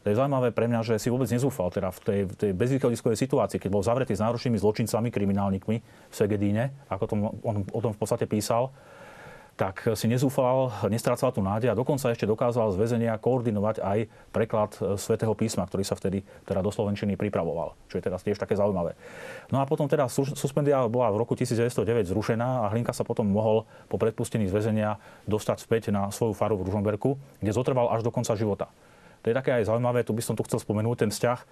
To 0.07 0.14
je 0.14 0.23
zaujímavé 0.23 0.55
pre 0.55 0.71
mňa, 0.71 0.87
že 0.87 0.95
si 1.03 1.11
vôbec 1.11 1.27
nezúfal 1.27 1.66
teda 1.75 1.90
v 1.90 1.99
tej, 1.99 2.21
tej 2.31 2.51
bezvýchodiskovej 2.55 3.19
situácii, 3.19 3.59
keď 3.59 3.71
bol 3.75 3.83
zavretý 3.83 4.14
s 4.14 4.23
náročnými 4.23 4.55
zločincami, 4.55 5.11
kriminálnikmi 5.11 5.77
v 5.83 6.14
Segedíne, 6.14 6.71
ako 6.87 7.05
tom, 7.11 7.19
on 7.42 7.66
o 7.66 7.81
tom 7.83 7.90
v 7.90 7.99
podstate 7.99 8.31
písal 8.31 8.71
tak 9.57 9.88
si 9.97 10.05
nezúfal, 10.05 10.69
nestrácal 10.92 11.33
tú 11.33 11.40
nádej 11.40 11.73
a 11.73 11.79
dokonca 11.79 12.12
ešte 12.12 12.29
dokázal 12.29 12.77
z 12.77 12.81
väzenia 12.81 13.16
koordinovať 13.16 13.81
aj 13.81 13.99
preklad 14.29 14.77
e, 14.77 15.01
svätého 15.01 15.33
písma, 15.33 15.64
ktorý 15.64 15.81
sa 15.81 15.97
vtedy 15.97 16.21
teda 16.45 16.61
do 16.61 16.69
Slovenčiny 16.69 17.16
pripravoval. 17.16 17.73
Čo 17.88 17.97
je 17.97 18.05
teraz 18.05 18.21
tiež 18.21 18.37
také 18.37 18.53
zaujímavé. 18.53 18.92
No 19.49 19.64
a 19.64 19.64
potom 19.64 19.88
teda 19.88 20.12
suspendia 20.12 20.85
bola 20.92 21.09
v 21.09 21.25
roku 21.25 21.33
1909 21.33 21.73
zrušená 22.05 22.69
a 22.69 22.71
Hlinka 22.77 22.92
sa 22.92 23.01
potom 23.01 23.25
mohol 23.25 23.64
po 23.88 23.97
predpustení 23.97 24.45
z 24.45 24.53
väzenia 24.53 25.01
dostať 25.25 25.64
späť 25.64 25.83
na 25.88 26.12
svoju 26.12 26.37
faru 26.37 26.61
v 26.61 26.69
Ružomberku, 26.69 27.16
kde 27.40 27.53
zotrval 27.57 27.88
až 27.97 28.05
do 28.05 28.12
konca 28.12 28.37
života. 28.37 28.69
To 29.25 29.33
je 29.33 29.35
také 29.35 29.57
aj 29.57 29.73
zaujímavé, 29.73 30.05
tu 30.05 30.14
by 30.14 30.23
som 30.23 30.38
tu 30.38 30.45
chcel 30.45 30.61
spomenúť 30.61 31.09
ten 31.09 31.11
vzťah 31.11 31.38
e, 31.40 31.47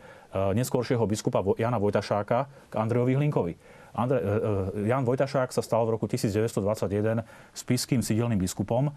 neskôršieho 0.60 1.08
biskupa 1.08 1.40
Jana 1.56 1.80
Vojtašáka 1.80 2.68
k 2.68 2.74
Andrejovi 2.76 3.16
Hlinkovi. 3.16 3.56
Andre, 3.94 4.18
e, 4.18 4.22
e, 4.22 4.90
Jan 4.90 5.06
Vojtašák 5.06 5.54
sa 5.54 5.62
stal 5.62 5.86
v 5.86 5.94
roku 5.94 6.10
1921 6.10 7.22
spiským 7.54 8.02
sídelným 8.02 8.42
biskupom 8.42 8.90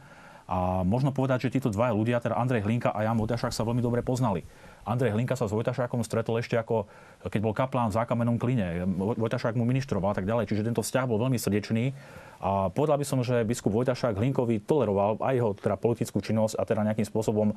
a 0.48 0.82
možno 0.88 1.12
povedať, 1.12 1.48
že 1.48 1.60
títo 1.60 1.68
dvaja 1.68 1.92
ľudia, 1.92 2.24
teda 2.24 2.40
Andrej 2.40 2.64
Hlinka 2.64 2.96
a 2.96 3.04
Jan 3.04 3.20
Vojtašák 3.20 3.52
sa 3.52 3.68
veľmi 3.68 3.84
dobre 3.84 4.00
poznali. 4.00 4.48
Andrej 4.88 5.12
Hlinka 5.12 5.36
sa 5.36 5.44
s 5.44 5.52
Vojtašákom 5.52 6.08
stretol 6.08 6.40
ešte 6.40 6.56
ako, 6.56 6.88
keď 7.28 7.40
bol 7.44 7.52
kaplán 7.52 7.92
v 7.92 8.00
zákamenom 8.00 8.40
kline. 8.40 8.88
Vojtašák 9.20 9.60
mu 9.60 9.68
ministroval 9.68 10.16
a 10.16 10.18
tak 10.18 10.24
ďalej. 10.24 10.48
Čiže 10.48 10.72
tento 10.72 10.80
vzťah 10.80 11.04
bol 11.04 11.20
veľmi 11.20 11.36
srdečný. 11.36 11.92
A 12.40 12.72
povedal 12.72 12.96
by 12.96 13.04
som, 13.04 13.20
že 13.28 13.44
biskup 13.44 13.76
Vojtašák 13.76 14.16
Hlinkovi 14.16 14.64
toleroval 14.64 15.20
aj 15.20 15.34
jeho 15.36 15.52
teda 15.60 15.76
politickú 15.76 16.24
činnosť 16.24 16.56
a 16.56 16.64
teda 16.64 16.88
nejakým 16.88 17.04
spôsobom 17.04 17.52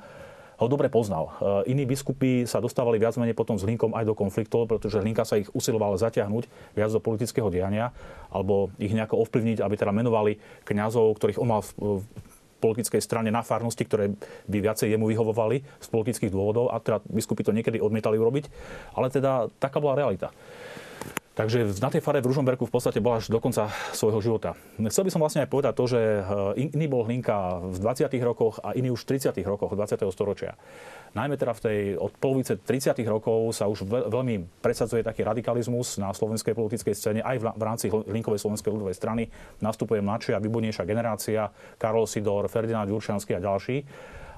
ho 0.61 0.67
dobre 0.69 0.93
poznal. 0.93 1.33
E, 1.41 1.73
iní 1.73 1.89
biskupy 1.89 2.45
sa 2.45 2.61
dostávali 2.61 3.01
viac 3.01 3.17
menej 3.17 3.33
potom 3.33 3.57
s 3.57 3.65
Hlinkom 3.65 3.97
aj 3.97 4.05
do 4.05 4.13
konfliktov, 4.13 4.69
pretože 4.69 5.01
Hlinka 5.01 5.25
sa 5.25 5.41
ich 5.41 5.49
usiloval 5.57 5.97
zatiahnuť 5.97 6.77
viac 6.77 6.91
do 6.93 7.01
politického 7.01 7.49
diania 7.49 7.97
alebo 8.29 8.69
ich 8.77 8.93
nejako 8.93 9.25
ovplyvniť, 9.25 9.65
aby 9.65 9.75
teda 9.75 9.97
menovali 9.97 10.37
kňazov, 10.69 11.17
ktorých 11.17 11.41
on 11.41 11.49
mal 11.49 11.65
v 11.65 12.05
politickej 12.61 13.01
strane 13.01 13.33
na 13.33 13.41
farnosti, 13.41 13.89
ktoré 13.89 14.13
by 14.45 14.59
viacej 14.61 14.93
jemu 14.93 15.09
vyhovovali 15.09 15.65
z 15.81 15.87
politických 15.89 16.29
dôvodov 16.29 16.69
a 16.69 16.77
teda 16.79 17.01
biskupy 17.09 17.41
to 17.41 17.57
niekedy 17.57 17.81
odmietali 17.81 18.21
urobiť. 18.21 18.53
Ale 19.01 19.09
teda 19.09 19.49
taká 19.57 19.81
bola 19.81 19.97
realita. 19.97 20.29
Takže 21.31 21.79
na 21.79 21.95
tej 21.95 22.03
fare 22.03 22.19
v 22.19 22.27
Ružomberku 22.27 22.67
v 22.67 22.75
podstate 22.75 22.99
bola 22.99 23.23
až 23.23 23.31
do 23.31 23.39
konca 23.39 23.71
svojho 23.95 24.19
života. 24.19 24.59
Chcel 24.83 25.07
by 25.07 25.11
som 25.15 25.23
vlastne 25.23 25.47
aj 25.47 25.49
povedať 25.49 25.73
to, 25.79 25.85
že 25.87 26.01
eh, 26.03 26.25
iný 26.75 26.91
bol 26.91 27.07
Hlinka 27.07 27.63
v 27.71 27.79
20. 27.79 28.11
rokoch 28.27 28.59
a 28.59 28.75
iný 28.75 28.91
už 28.91 29.07
v 29.07 29.17
30. 29.17 29.39
rokoch 29.47 29.71
20. 29.71 30.11
storočia. 30.11 30.59
Najmä 31.15 31.39
teda 31.39 31.55
v 31.55 31.61
tej, 31.63 31.79
od 31.99 32.15
polovice 32.19 32.59
30. 32.59 32.99
rokov 33.07 33.55
sa 33.55 33.71
už 33.71 33.87
veľmi 33.87 34.63
presadzuje 34.63 35.07
taký 35.07 35.27
radikalizmus 35.27 35.99
na 35.99 36.15
slovenskej 36.15 36.55
politickej 36.55 36.95
scéne, 36.95 37.21
aj 37.23 37.43
v, 37.43 37.63
rámci 37.63 37.87
Hlinkovej 37.91 38.43
slovenskej 38.43 38.71
ľudovej 38.71 38.95
strany. 38.95 39.27
Nastupuje 39.59 40.03
mladšia 40.03 40.39
výbornejšia 40.39 40.87
generácia, 40.87 41.51
Karol 41.79 42.07
Sidor, 42.07 42.47
Ferdinand 42.47 42.87
Jurčanský 42.87 43.35
a 43.39 43.43
ďalší. 43.43 43.83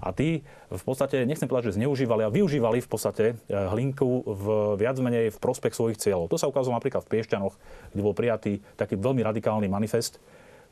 A 0.02 0.10
tí 0.10 0.42
v 0.66 0.82
podstate, 0.82 1.22
nechcem 1.22 1.46
povedať, 1.46 1.70
že 1.70 1.78
zneužívali 1.78 2.26
a 2.26 2.34
využívali 2.34 2.82
v 2.82 2.88
podstate 2.90 3.24
eh, 3.32 3.54
hlinku 3.70 4.26
v, 4.26 4.44
viac 4.74 4.98
menej 4.98 5.30
v 5.30 5.38
prospech 5.38 5.78
svojich 5.78 6.02
cieľov. 6.02 6.26
To 6.34 6.36
sa 6.42 6.50
ukázalo 6.50 6.74
napríklad 6.74 7.06
v 7.06 7.10
Piešťanoch, 7.14 7.54
kde 7.94 8.02
bol 8.02 8.12
prijatý 8.12 8.58
taký 8.74 8.98
veľmi 8.98 9.22
radikálny 9.22 9.70
manifest, 9.70 10.18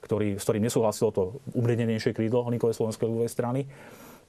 ktorý, 0.02 0.34
s 0.34 0.42
ktorým 0.42 0.66
nesúhlasilo 0.66 1.14
to 1.14 1.22
umrienenejšie 1.54 2.10
krídlo 2.10 2.42
Hlinkovej 2.50 2.74
slovenskej 2.74 3.06
ľudovej 3.06 3.30
strany. 3.30 3.60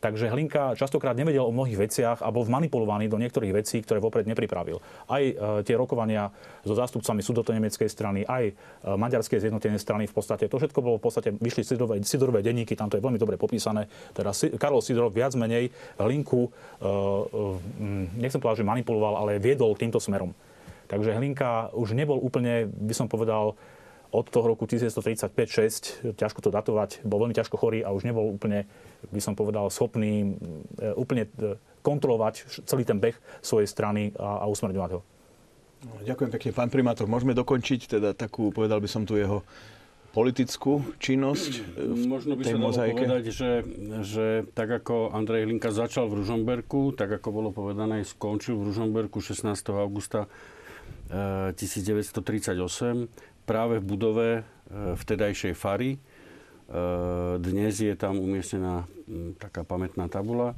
Takže 0.01 0.33
Hlinka 0.33 0.73
častokrát 0.73 1.13
nevedel 1.13 1.45
o 1.45 1.53
mnohých 1.53 1.77
veciach 1.77 2.25
a 2.25 2.33
bol 2.33 2.41
vmanipulovaný 2.41 3.05
do 3.05 3.21
niektorých 3.21 3.53
vecí, 3.53 3.85
ktoré 3.85 4.01
vopred 4.01 4.25
nepripravil. 4.25 4.81
Aj 5.05 5.21
e, 5.21 5.33
tie 5.61 5.77
rokovania 5.77 6.33
so 6.65 6.73
zástupcami 6.73 7.21
sudoto-nemeckej 7.21 7.85
strany, 7.85 8.25
aj 8.25 8.43
e, 8.49 8.53
maďarskej 8.97 9.45
zjednotenej 9.45 9.77
strany 9.77 10.09
v 10.09 10.13
podstate. 10.17 10.49
To 10.49 10.57
všetko 10.57 10.81
bolo 10.81 10.97
v 10.97 11.05
podstate, 11.05 11.29
vyšli 11.37 11.61
Sidorové, 11.61 12.01
Sidorové 12.01 12.41
denníky, 12.41 12.73
tam 12.73 12.89
to 12.89 12.97
je 12.97 13.05
veľmi 13.05 13.21
dobre 13.21 13.37
popísané. 13.37 13.85
Teda 14.17 14.34
Karol 14.57 14.82
Sidorov 14.82 15.13
viac 15.13 15.38
menej 15.38 15.69
Hlinku, 16.01 16.49
e, 16.49 16.89
nechcem 18.17 18.41
povedať, 18.41 18.65
že 18.65 18.71
manipuloval, 18.73 19.21
ale 19.21 19.38
viedol 19.38 19.78
týmto 19.78 20.01
smerom. 20.01 20.34
Takže 20.89 21.13
Hlinka 21.15 21.71
už 21.78 21.93
nebol 21.93 22.19
úplne, 22.19 22.67
by 22.67 22.91
som 22.97 23.05
povedal, 23.07 23.53
od 24.12 24.28
toho 24.28 24.43
roku 24.43 24.68
1935-6, 24.68 26.16
ťažko 26.20 26.39
to 26.43 26.51
datovať, 26.51 26.99
bol 27.07 27.24
veľmi 27.24 27.36
ťažko 27.36 27.55
chorý 27.55 27.80
a 27.80 27.95
už 27.95 28.03
nebol 28.03 28.28
úplne, 28.28 28.68
by 29.07 29.22
som 29.24 29.39
povedal, 29.39 29.72
schopný 29.72 30.36
e, 30.80 30.91
úplne 30.99 31.32
e, 31.39 31.55
kontrolovať 31.80 32.68
celý 32.68 32.84
ten 32.84 32.99
beh 32.99 33.16
svojej 33.39 33.72
strany 33.72 34.12
a, 34.20 34.43
a 34.43 34.45
usmerňovať 34.51 34.91
ho. 34.99 35.01
No, 35.82 35.91
ďakujem 36.03 36.30
pekne, 36.30 36.49
pán 36.51 36.70
primátor. 36.70 37.07
Môžeme 37.07 37.34
dokončiť 37.34 37.97
teda 37.97 38.12
takú, 38.14 38.51
povedal 38.51 38.84
by 38.84 38.89
som 38.91 39.07
tu 39.07 39.16
jeho 39.16 39.41
politickú 40.12 40.84
činnosť 40.99 41.51
v 41.80 42.03
Možno 42.12 42.36
by 42.36 42.43
tej 42.43 42.53
sa 42.53 42.59
dalo 42.59 42.68
mozaike? 42.68 42.99
povedať, 42.99 43.24
že, 43.32 43.51
že 44.03 44.26
tak 44.51 44.68
ako 44.84 45.16
Andrej 45.16 45.47
Hlinka 45.47 45.72
začal 45.72 46.12
v 46.12 46.20
Ružomberku, 46.20 46.91
tak 46.99 47.16
ako 47.16 47.28
bolo 47.32 47.49
povedané, 47.55 48.03
skončil 48.03 48.59
v 48.59 48.76
Ružomberku 48.76 49.24
16. 49.24 49.47
augusta 49.72 50.28
1938 51.55 52.59
e, 52.59 53.07
práve 53.52 53.84
v 53.84 53.89
budove 53.99 54.30
e, 54.39 54.43
vtedajšej 54.95 55.54
fary. 55.60 55.91
E, 55.95 55.99
dnes 57.43 57.84
je 57.84 57.91
tam 57.99 58.16
umiestnená 58.16 58.88
taká 59.43 59.68
pamätná 59.68 60.08
tabula. 60.08 60.56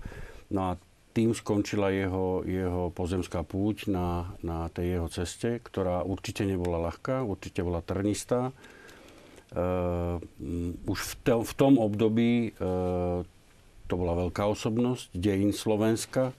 No 0.54 0.70
a 0.70 0.72
tým 1.18 1.34
skončila 1.34 1.90
jeho, 1.90 2.46
jeho 2.46 2.94
pozemská 2.94 3.42
púť 3.42 3.90
na, 3.90 4.38
na 4.46 4.70
tej 4.70 5.02
jeho 5.02 5.08
ceste, 5.10 5.50
ktorá 5.66 6.06
určite 6.06 6.46
nebola 6.46 6.78
ľahká, 6.90 7.26
určite 7.26 7.66
bola 7.66 7.86
trnistá. 7.86 8.50
už 10.90 11.00
v, 11.06 11.14
te, 11.22 11.34
v 11.38 11.54
tom 11.54 11.78
období 11.78 12.58
to 13.86 13.94
bola 13.94 14.26
veľká 14.26 14.42
osobnosť 14.58 15.14
dejín 15.14 15.54
Slovenska, 15.54 16.34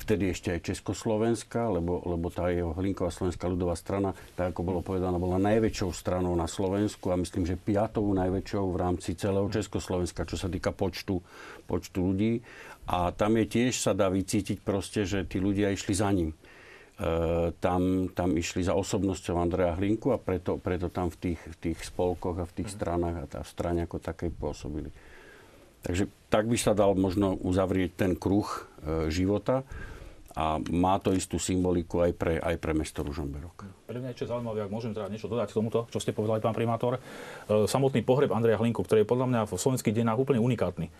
vtedy 0.00 0.32
ešte 0.32 0.48
aj 0.50 0.66
Československa, 0.72 1.68
lebo, 1.68 2.00
lebo 2.08 2.32
tá 2.32 2.48
jeho 2.48 2.72
Hlinková 2.72 3.12
slovenská 3.12 3.44
ľudová 3.46 3.76
strana, 3.76 4.16
tak 4.34 4.56
ako 4.56 4.60
bolo 4.64 4.80
povedané, 4.80 5.20
bola 5.20 5.36
najväčšou 5.36 5.92
stranou 5.92 6.32
na 6.32 6.48
Slovensku 6.48 7.12
a 7.12 7.20
myslím, 7.20 7.44
že 7.44 7.60
piatou 7.60 8.08
najväčšou 8.16 8.64
v 8.72 8.80
rámci 8.80 9.14
celého 9.14 9.46
Československa, 9.52 10.24
čo 10.24 10.40
sa 10.40 10.48
týka 10.48 10.72
počtu, 10.72 11.20
počtu 11.68 11.98
ľudí. 12.00 12.40
A 12.88 13.12
tam 13.12 13.38
je 13.38 13.46
tiež 13.46 13.76
sa 13.76 13.92
dá 13.92 14.10
vycítiť 14.10 14.64
proste, 14.64 15.06
že 15.06 15.28
tí 15.28 15.38
ľudia 15.38 15.70
išli 15.70 15.94
za 15.94 16.10
ním. 16.10 16.32
E, 16.32 16.36
tam, 17.62 18.10
tam 18.10 18.34
išli 18.34 18.66
za 18.66 18.74
osobnosťou 18.74 19.38
Andreja 19.38 19.78
Hlinku 19.78 20.10
a 20.10 20.18
preto, 20.18 20.58
preto 20.58 20.90
tam 20.90 21.12
v 21.12 21.16
tých, 21.30 21.40
v 21.44 21.56
tých 21.70 21.78
spolkoch 21.86 22.42
a 22.42 22.48
v 22.48 22.56
tých 22.60 22.72
stranách 22.72 23.30
a 23.30 23.40
v 23.40 23.48
strane 23.48 23.86
ako 23.86 24.02
takej 24.02 24.34
pôsobili. 24.34 24.90
Takže 25.80 26.08
tak 26.28 26.46
by 26.46 26.56
sa 26.60 26.76
dal 26.76 26.92
možno 26.92 27.34
uzavrieť 27.40 27.90
ten 27.96 28.12
kruh 28.14 28.46
e, 28.46 28.58
života 29.08 29.64
a 30.36 30.62
má 30.70 31.00
to 31.02 31.10
istú 31.10 31.42
symboliku 31.42 32.06
aj 32.06 32.12
pre, 32.14 32.34
aj 32.38 32.56
pre 32.60 32.72
mesto 32.76 33.02
Ružomberok. 33.02 33.66
Pre 33.88 33.98
mňa 33.98 34.14
je 34.14 34.30
zaujímavé, 34.30 34.62
ak 34.62 34.70
môžem 34.70 34.94
teda 34.94 35.10
niečo 35.10 35.26
dodať 35.26 35.50
k 35.50 35.58
tomuto, 35.58 35.90
čo 35.90 35.98
ste 35.98 36.14
povedali, 36.14 36.38
pán 36.38 36.54
primátor. 36.54 36.96
E, 36.96 37.00
samotný 37.66 38.04
pohreb 38.04 38.30
Andreja 38.30 38.60
Hlinku, 38.60 38.84
ktorý 38.84 39.02
je 39.02 39.10
podľa 39.10 39.26
mňa 39.26 39.40
v 39.48 39.52
slovenských 39.56 39.94
dejinách 39.96 40.20
úplne 40.20 40.38
unikátny. 40.38 40.92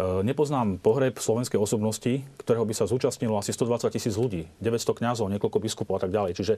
E, 0.00 0.24
nepoznám 0.24 0.80
pohreb 0.80 1.20
slovenskej 1.20 1.60
osobnosti, 1.60 2.24
ktorého 2.40 2.64
by 2.64 2.72
sa 2.72 2.88
zúčastnilo 2.88 3.36
asi 3.36 3.52
120 3.52 3.92
tisíc 3.92 4.16
ľudí, 4.16 4.48
900 4.64 4.96
kňazov, 4.96 5.28
niekoľko 5.28 5.60
biskupov 5.60 6.00
a 6.00 6.08
tak 6.08 6.10
ďalej. 6.16 6.40
Čiže 6.40 6.54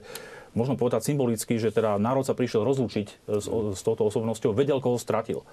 možno 0.55 0.79
povedať 0.79 1.03
symbolicky, 1.03 1.59
že 1.59 1.75
teda 1.75 1.99
národ 1.99 2.23
sa 2.23 2.37
prišiel 2.37 2.63
rozlúčiť 2.63 3.07
s, 3.27 3.45
s 3.51 3.81
touto 3.83 4.07
osobnosťou, 4.07 4.55
vedel, 4.55 4.79
koho 4.79 4.95
stratil 4.95 5.43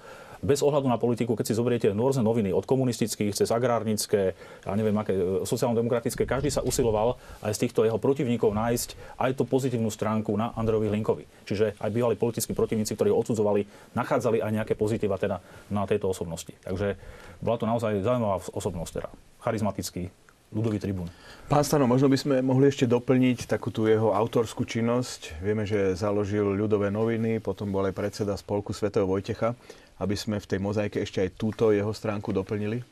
bez 0.41 0.65
ohľadu 0.65 0.89
na 0.89 0.97
politiku, 0.97 1.37
keď 1.37 1.53
si 1.53 1.57
zoberiete 1.57 1.87
rôzne 1.93 2.25
noviny 2.25 2.49
od 2.49 2.65
komunistických 2.65 3.37
cez 3.37 3.53
agrárnické, 3.53 4.33
ja 4.65 4.73
neviem 4.73 4.97
aké, 4.97 5.13
e, 5.13 5.45
sociálno-demokratické, 5.45 6.25
každý 6.25 6.49
sa 6.49 6.65
usiloval 6.65 7.21
aj 7.45 7.53
z 7.53 7.61
týchto 7.69 7.85
jeho 7.85 8.01
protivníkov 8.01 8.49
nájsť 8.57 8.89
aj 9.21 9.31
tú 9.37 9.45
pozitívnu 9.45 9.93
stránku 9.93 10.33
na 10.33 10.49
Andrejovi 10.57 10.89
Hlinkovi. 10.89 11.23
Čiže 11.45 11.77
aj 11.77 11.89
bývalí 11.93 12.17
politickí 12.17 12.57
protivníci, 12.57 12.97
ktorí 12.97 13.13
ho 13.13 13.21
odsudzovali, 13.21 13.93
nachádzali 13.93 14.41
aj 14.41 14.51
nejaké 14.51 14.73
pozitíva 14.73 15.21
teda 15.21 15.39
na 15.69 15.85
tejto 15.85 16.09
osobnosti. 16.09 16.51
Takže 16.65 16.97
bola 17.41 17.57
to 17.61 17.69
naozaj 17.69 17.80
zaujímavá 17.81 18.37
osobnosť, 18.53 18.91
teda 19.01 19.09
charizmatický 19.41 20.13
ľudový 20.51 20.77
tribún. 20.77 21.07
Pán 21.47 21.63
Stano, 21.63 21.87
možno 21.87 22.11
by 22.11 22.17
sme 22.19 22.35
mohli 22.43 22.67
ešte 22.67 22.87
doplniť 22.87 23.47
takú 23.47 23.71
tú 23.71 23.87
jeho 23.87 24.11
autorskú 24.11 24.67
činnosť. 24.67 25.39
Vieme, 25.39 25.63
že 25.63 25.95
založil 25.95 26.43
ľudové 26.43 26.91
noviny, 26.91 27.39
potom 27.39 27.71
bol 27.71 27.87
aj 27.87 27.95
predseda 27.95 28.35
spolku 28.35 28.75
svätého 28.75 29.07
Vojtecha. 29.07 29.55
Aby 30.01 30.15
sme 30.17 30.41
v 30.41 30.49
tej 30.49 30.59
mozaike 30.59 30.97
ešte 31.03 31.23
aj 31.23 31.37
túto 31.37 31.69
jeho 31.71 31.93
stránku 31.93 32.33
doplnili? 32.35 32.83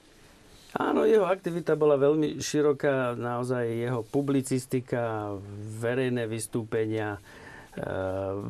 Áno, 0.78 1.02
jeho 1.02 1.26
aktivita 1.26 1.74
bola 1.74 1.98
veľmi 1.98 2.38
široká, 2.38 3.18
naozaj 3.18 3.66
jeho 3.66 4.06
publicistika, 4.06 5.34
verejné 5.82 6.30
vystúpenia, 6.30 7.18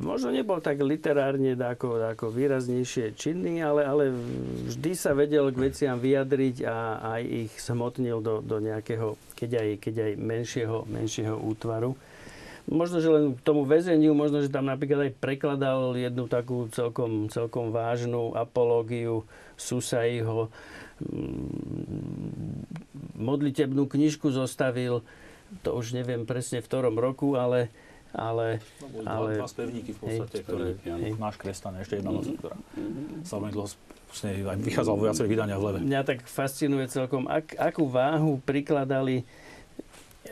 možno 0.01 0.33
nebol 0.33 0.57
tak 0.57 0.81
literárne 0.81 1.53
ako, 1.53 2.01
ako 2.17 2.33
výraznejšie 2.33 3.13
činný, 3.13 3.61
ale, 3.61 3.85
ale 3.85 4.03
vždy 4.65 4.91
sa 4.97 5.13
vedel 5.13 5.53
k 5.53 5.69
veciam 5.69 6.01
vyjadriť 6.01 6.65
a 6.65 6.77
aj 7.17 7.21
ich 7.27 7.53
smotnil 7.61 8.25
do, 8.25 8.41
do 8.41 8.57
nejakého, 8.57 9.21
keď 9.37 9.49
aj, 9.61 9.69
keď 9.85 9.95
aj 10.01 10.13
menšieho, 10.17 10.77
menšieho 10.89 11.37
útvaru. 11.37 11.93
Možno, 12.69 13.01
že 13.01 13.09
len 13.09 13.33
k 13.33 13.41
tomu 13.41 13.65
väzeniu, 13.65 14.13
možno, 14.13 14.45
že 14.45 14.53
tam 14.53 14.69
napríklad 14.69 15.09
aj 15.09 15.17
prekladal 15.17 15.97
jednu 15.97 16.29
takú 16.29 16.69
celkom, 16.69 17.25
celkom 17.29 17.73
vážnu 17.73 18.37
apológiu 18.37 19.25
Susaiho, 19.57 20.53
mm, 21.01 22.65
modlitebnú 23.17 23.89
knižku 23.89 24.29
zostavil, 24.29 25.01
to 25.65 25.73
už 25.73 25.97
neviem 25.97 26.29
presne 26.29 26.61
v 26.61 26.69
ktorom 26.69 26.93
roku, 26.97 27.33
ale, 27.41 27.73
ale... 28.13 28.59
No, 28.81 28.87
boli 28.89 29.05
ale 29.05 29.29
dva, 29.37 29.45
dva 29.45 29.49
spevníky 29.49 29.91
v 29.93 29.99
podstate, 30.01 30.35
hej, 30.41 30.43
ktoré 30.45 30.67
hej. 30.81 31.13
máš 31.17 31.35
krestané, 31.37 31.85
ešte 31.85 32.01
jedna 32.01 32.15
mm-hmm. 32.15 32.39
ktorá 32.41 32.57
sa 33.25 33.37
veľmi 33.37 33.53
dlho 33.53 33.67
aj 34.49 34.57
vychádzala 34.65 34.95
vo 34.97 35.05
viacerých 35.05 35.31
vydaniach 35.37 35.59
v 35.61 35.65
leve. 35.69 35.79
Mňa 35.85 36.01
tak 36.01 36.19
fascinuje 36.25 36.89
celkom, 36.89 37.29
ak, 37.29 37.53
akú 37.61 37.85
váhu 37.85 38.41
prikladali 38.41 39.21
e, 39.21 39.23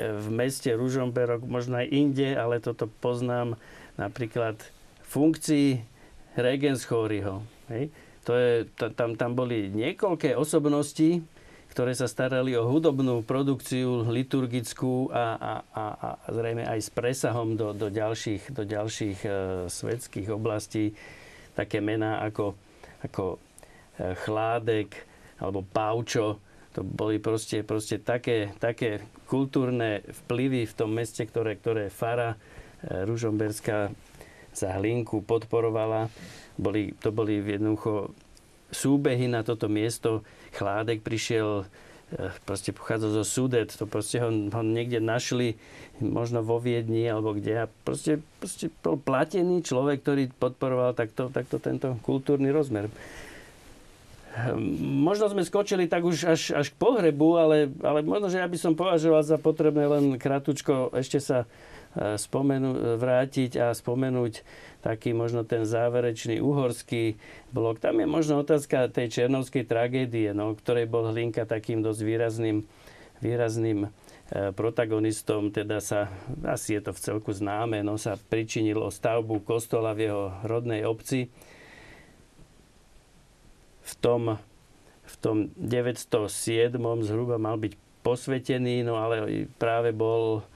v 0.01 0.27
meste 0.33 0.73
Ružomberok, 0.73 1.45
možno 1.45 1.77
aj 1.77 1.87
inde, 1.93 2.33
ale 2.33 2.57
toto 2.57 2.89
poznám 2.89 3.53
napríklad 3.93 4.57
funkcii 5.05 5.85
Regenschóriho. 6.33 7.45
Hej? 7.69 7.93
To 8.25 8.33
je, 8.33 8.65
tam, 8.97 9.13
tam 9.13 9.31
boli 9.37 9.69
niekoľké 9.69 10.33
osobnosti, 10.33 11.21
ktoré 11.77 11.93
sa 11.93 12.09
starali 12.09 12.57
o 12.57 12.65
hudobnú 12.65 13.21
produkciu 13.21 14.09
liturgickú 14.09 15.13
a, 15.13 15.37
a, 15.37 15.53
a, 15.77 15.85
a 15.93 16.09
zrejme 16.33 16.65
aj 16.65 16.79
s 16.81 16.89
presahom 16.89 17.53
do, 17.53 17.69
do 17.69 17.93
ďalších, 17.93 18.49
do 18.49 18.65
ďalších 18.65 19.19
e, 19.21 19.29
svetských 19.69 20.33
oblastí. 20.33 20.97
Také 21.53 21.77
mená 21.77 22.25
ako, 22.25 22.57
ako 23.05 23.37
e, 23.93 24.17
Chládek 24.25 24.89
alebo 25.37 25.61
Paučo. 25.61 26.41
To 26.73 26.81
boli 26.81 27.21
proste, 27.21 27.61
proste 27.61 28.01
také, 28.01 28.57
také 28.57 29.05
kultúrne 29.29 30.01
vplyvy 30.25 30.65
v 30.65 30.73
tom 30.73 30.97
meste, 30.97 31.29
ktoré, 31.29 31.61
ktoré 31.61 31.93
Fara 31.93 32.33
e, 32.81 33.05
Ružomberská 33.05 33.93
za 34.49 34.69
hlinku 34.81 35.21
podporovala. 35.21 36.09
Boli, 36.57 36.97
to 36.97 37.13
boli 37.13 37.37
jednoducho 37.37 38.17
súbehy 38.71 39.27
na 39.31 39.43
toto 39.43 39.71
miesto. 39.71 40.23
Chládek 40.55 41.03
prišiel 41.03 41.63
e, 41.63 42.31
proste 42.43 42.75
pochádza 42.75 43.11
zo 43.11 43.23
Sudet, 43.23 43.71
to 43.71 43.87
proste 43.87 44.19
ho, 44.19 44.29
ho 44.29 44.61
niekde 44.63 44.99
našli, 44.99 45.55
možno 46.03 46.43
vo 46.45 46.61
Viedni 46.61 47.07
alebo 47.07 47.33
kde 47.33 47.65
a 47.65 47.71
proste, 47.83 48.21
proste 48.37 48.69
bol 48.83 48.99
platený 48.99 49.63
človek, 49.63 50.03
ktorý 50.03 50.23
podporoval 50.35 50.93
takto, 50.93 51.31
takto 51.31 51.57
tento 51.57 51.97
kultúrny 52.03 52.51
rozmer. 52.51 52.91
Hm, 54.37 55.01
možno 55.01 55.33
sme 55.33 55.41
skočili 55.41 55.89
tak 55.89 56.05
už 56.05 56.29
až, 56.29 56.41
až 56.53 56.67
k 56.69 56.77
pohrebu, 56.77 57.29
ale, 57.41 57.57
ale 57.81 58.05
možno, 58.05 58.29
že 58.29 58.37
ja 58.37 58.45
by 58.45 58.57
som 58.59 58.77
považoval 58.77 59.25
za 59.25 59.41
potrebné 59.41 59.89
len 59.89 60.21
kratučko 60.21 60.93
ešte 60.93 61.17
sa 61.17 61.49
spomenu, 62.17 62.97
vrátiť 63.01 63.57
a 63.57 63.67
spomenúť 63.73 64.45
taký 64.85 65.11
možno 65.11 65.43
ten 65.43 65.65
záverečný 65.65 66.39
uhorský 66.39 67.17
blok. 67.51 67.81
Tam 67.81 67.97
je 67.97 68.07
možno 68.07 68.39
otázka 68.39 68.87
tej 68.93 69.11
černovskej 69.11 69.65
tragédie, 69.65 70.31
no, 70.31 70.53
ktorej 70.53 70.87
bol 70.87 71.09
Hlinka 71.09 71.49
takým 71.49 71.81
dosť 71.81 72.01
výrazným, 72.05 72.57
výrazným 73.19 73.79
e, 73.83 73.89
protagonistom, 74.53 75.49
teda 75.49 75.81
sa, 75.81 76.13
asi 76.45 76.77
je 76.77 76.81
to 76.87 76.91
v 76.93 77.03
celku 77.03 77.31
známe, 77.33 77.81
no, 77.81 77.97
sa 77.97 78.15
pričinil 78.15 78.79
o 78.79 78.93
stavbu 78.93 79.41
kostola 79.43 79.97
v 79.97 80.07
jeho 80.07 80.25
rodnej 80.45 80.85
obci. 80.85 81.33
V 83.87 83.93
tom, 83.99 84.37
v 85.07 85.15
tom 85.17 85.49
907. 85.55 86.77
zhruba 87.03 87.41
mal 87.41 87.57
byť 87.57 87.73
posvetený, 88.07 88.87
no 88.87 88.95
ale 88.99 89.47
práve 89.59 89.91
bol 89.91 90.47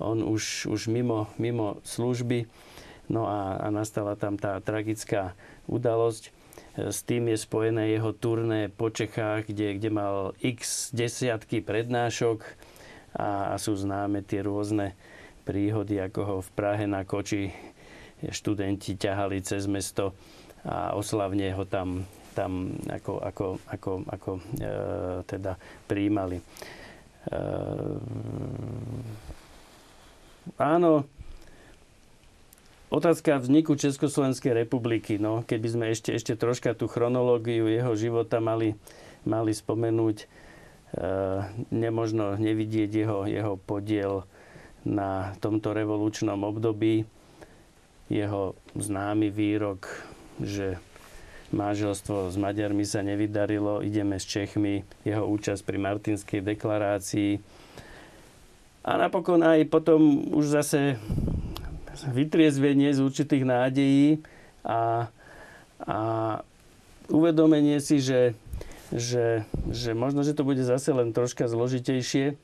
on 0.00 0.24
už, 0.24 0.66
už 0.72 0.88
mimo, 0.88 1.28
mimo 1.36 1.78
služby 1.84 2.48
No 3.10 3.26
a, 3.26 3.58
a 3.58 3.66
nastala 3.74 4.14
tam 4.14 4.38
tá 4.38 4.62
tragická 4.62 5.34
udalosť. 5.66 6.30
S 6.78 7.02
tým 7.02 7.26
je 7.34 7.42
spojené 7.42 7.90
jeho 7.90 8.14
turné 8.14 8.70
po 8.70 8.86
Čechách, 8.86 9.50
kde, 9.50 9.74
kde 9.74 9.90
mal 9.90 10.38
x 10.38 10.94
desiatky 10.94 11.58
prednášok 11.58 12.46
a, 13.18 13.50
a 13.50 13.54
sú 13.58 13.74
známe 13.74 14.22
tie 14.22 14.46
rôzne 14.46 14.94
príhody, 15.42 15.98
ako 15.98 16.20
ho 16.22 16.36
v 16.38 16.50
Prahe 16.54 16.86
na 16.86 17.02
koči 17.02 17.50
študenti 18.22 18.94
ťahali 18.94 19.42
cez 19.42 19.66
mesto 19.66 20.14
a 20.62 20.94
oslavne 20.94 21.50
ho 21.50 21.66
tam, 21.66 22.06
tam 22.38 22.78
ako, 22.86 23.12
ako, 23.26 23.46
ako, 23.66 23.92
ako 24.06 24.30
e, 24.38 24.42
teda 25.26 25.58
príjmali. 25.90 26.38
E, 26.38 26.44
áno, 30.58 31.06
Otázka 32.90 33.38
vzniku 33.38 33.78
Československej 33.78 34.66
republiky. 34.66 35.14
No, 35.14 35.46
keby 35.46 35.68
sme 35.70 35.84
ešte, 35.94 36.10
ešte 36.10 36.34
troška 36.34 36.74
tú 36.74 36.90
chronológiu 36.90 37.70
jeho 37.70 37.94
života 37.94 38.42
mali, 38.42 38.74
mali 39.22 39.54
spomenúť, 39.54 40.16
e, 40.18 40.26
nemožno 41.70 42.34
nevidieť 42.34 42.90
jeho, 42.90 43.30
jeho 43.30 43.54
podiel 43.62 44.26
na 44.82 45.38
tomto 45.38 45.70
revolučnom 45.70 46.42
období. 46.42 47.06
Jeho 48.10 48.58
známy 48.74 49.30
výrok, 49.30 49.86
že 50.42 50.82
manželstvo 51.54 52.26
s 52.26 52.34
Maďarmi 52.34 52.82
sa 52.82 53.06
nevydarilo, 53.06 53.86
ideme 53.86 54.18
s 54.18 54.26
Čechmi, 54.26 54.82
jeho 55.06 55.30
účasť 55.30 55.62
pri 55.62 55.78
Martinskej 55.78 56.42
deklarácii. 56.42 57.38
A 58.80 58.96
napokon 58.96 59.44
aj 59.44 59.68
potom 59.68 60.24
už 60.32 60.56
zase 60.56 60.96
vytriezvenie 62.08 62.96
z 62.96 63.04
určitých 63.04 63.44
nádejí 63.44 64.24
a, 64.64 65.12
a 65.84 65.98
uvedomenie 67.12 67.76
si, 67.84 68.00
že, 68.00 68.32
že, 68.88 69.44
že 69.68 69.92
možno, 69.92 70.24
že 70.24 70.32
to 70.32 70.48
bude 70.48 70.64
zase 70.64 70.96
len 70.96 71.12
troška 71.12 71.44
zložitejšie. 71.44 72.40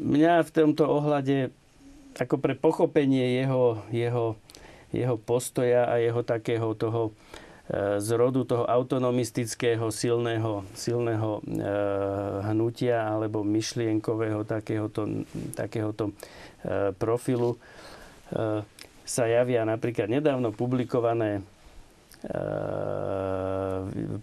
Mňa 0.00 0.42
v 0.42 0.50
tomto 0.50 0.88
ohľade 0.88 1.52
ako 2.16 2.38
pre 2.38 2.54
pochopenie 2.54 3.38
jeho, 3.42 3.82
jeho, 3.90 4.38
jeho 4.94 5.16
postoja 5.18 5.90
a 5.90 5.98
jeho 5.98 6.22
takého 6.22 6.72
toho 6.78 7.12
e, 7.68 8.00
zrodu 8.00 8.44
toho 8.44 8.64
autonomistického 8.68 9.88
silného, 9.88 10.64
silného 10.76 11.40
e, 11.40 11.60
hnutia 12.50 13.08
alebo 13.08 13.40
myšlienkového 13.44 14.44
takéhoto, 14.44 15.08
takéhoto 15.56 16.10
e, 16.10 16.92
profilu 16.96 17.56
sa 19.04 19.28
javia 19.28 19.62
napríklad 19.68 20.08
nedávno 20.10 20.50
publikované 20.50 21.44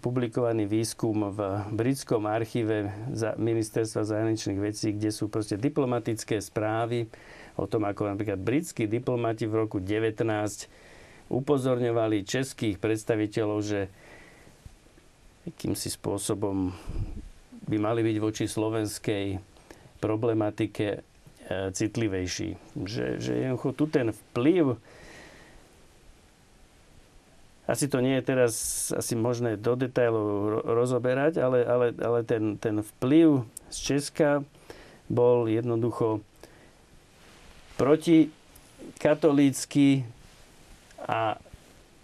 publikovaný 0.02 0.66
výskum 0.66 1.30
v 1.30 1.38
britskom 1.70 2.26
archíve 2.26 2.90
ministerstva 3.38 4.02
zahraničných 4.02 4.58
vecí, 4.58 4.90
kde 4.90 5.14
sú 5.14 5.30
proste 5.30 5.54
diplomatické 5.54 6.42
správy 6.42 7.06
o 7.54 7.70
tom, 7.70 7.86
ako 7.86 8.10
napríklad 8.10 8.42
britskí 8.42 8.90
diplomati 8.90 9.46
v 9.46 9.54
roku 9.54 9.78
19 9.78 10.66
upozorňovali 11.32 12.28
českých 12.28 12.76
predstaviteľov, 12.76 13.58
že 13.64 13.80
akýmsi 15.48 15.88
spôsobom 15.88 16.70
by 17.66 17.76
mali 17.80 18.04
byť 18.04 18.16
voči 18.20 18.44
slovenskej 18.44 19.40
problematike 19.98 20.86
e, 20.92 20.98
citlivejší. 21.72 22.76
Že, 22.76 23.04
že 23.18 23.32
jednoducho 23.40 23.70
tu 23.72 23.84
ten 23.88 24.12
vplyv 24.12 24.76
asi 27.62 27.86
to 27.86 28.02
nie 28.02 28.18
je 28.18 28.26
teraz 28.26 28.54
asi 28.90 29.14
možné 29.14 29.54
do 29.54 29.78
detailov 29.78 30.60
rozoberať, 30.66 31.38
ale, 31.38 31.62
ale, 31.62 31.86
ale 31.94 32.20
ten, 32.26 32.58
ten 32.58 32.82
vplyv 32.82 33.46
z 33.70 33.78
Česka 33.78 34.44
bol 35.06 35.46
jednoducho 35.46 36.20
proti 37.78 38.34
katolícky 38.98 40.04
a 41.06 41.36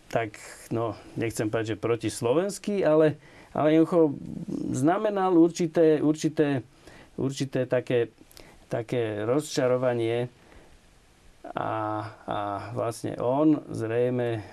tak, 0.08 0.40
no, 0.72 0.96
nechcem 1.20 1.52
povedať, 1.52 1.76
že 1.76 1.82
proti 1.84 2.08
slovenský, 2.08 2.80
ale, 2.80 3.20
ale 3.52 3.76
jednoducho 3.76 4.16
znamenal 4.72 5.36
určité, 5.36 6.00
určité, 6.00 6.64
určité 7.20 7.68
také, 7.68 8.08
také 8.72 9.22
rozčarovanie. 9.28 10.32
A, 11.48 11.72
a 12.28 12.38
vlastne 12.76 13.16
on 13.20 13.64
zrejme 13.72 14.44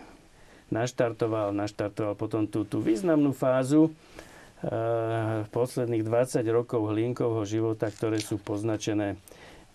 naštartoval, 0.72 1.52
naštartoval 1.52 2.16
potom 2.16 2.48
tú, 2.48 2.64
tú 2.64 2.80
významnú 2.80 3.36
fázu 3.36 3.92
e, 3.92 3.92
posledných 5.52 6.08
20 6.08 6.40
rokov 6.56 6.96
Hlinkovho 6.96 7.44
života, 7.44 7.92
ktoré 7.92 8.24
sú 8.24 8.40
poznačené 8.40 9.20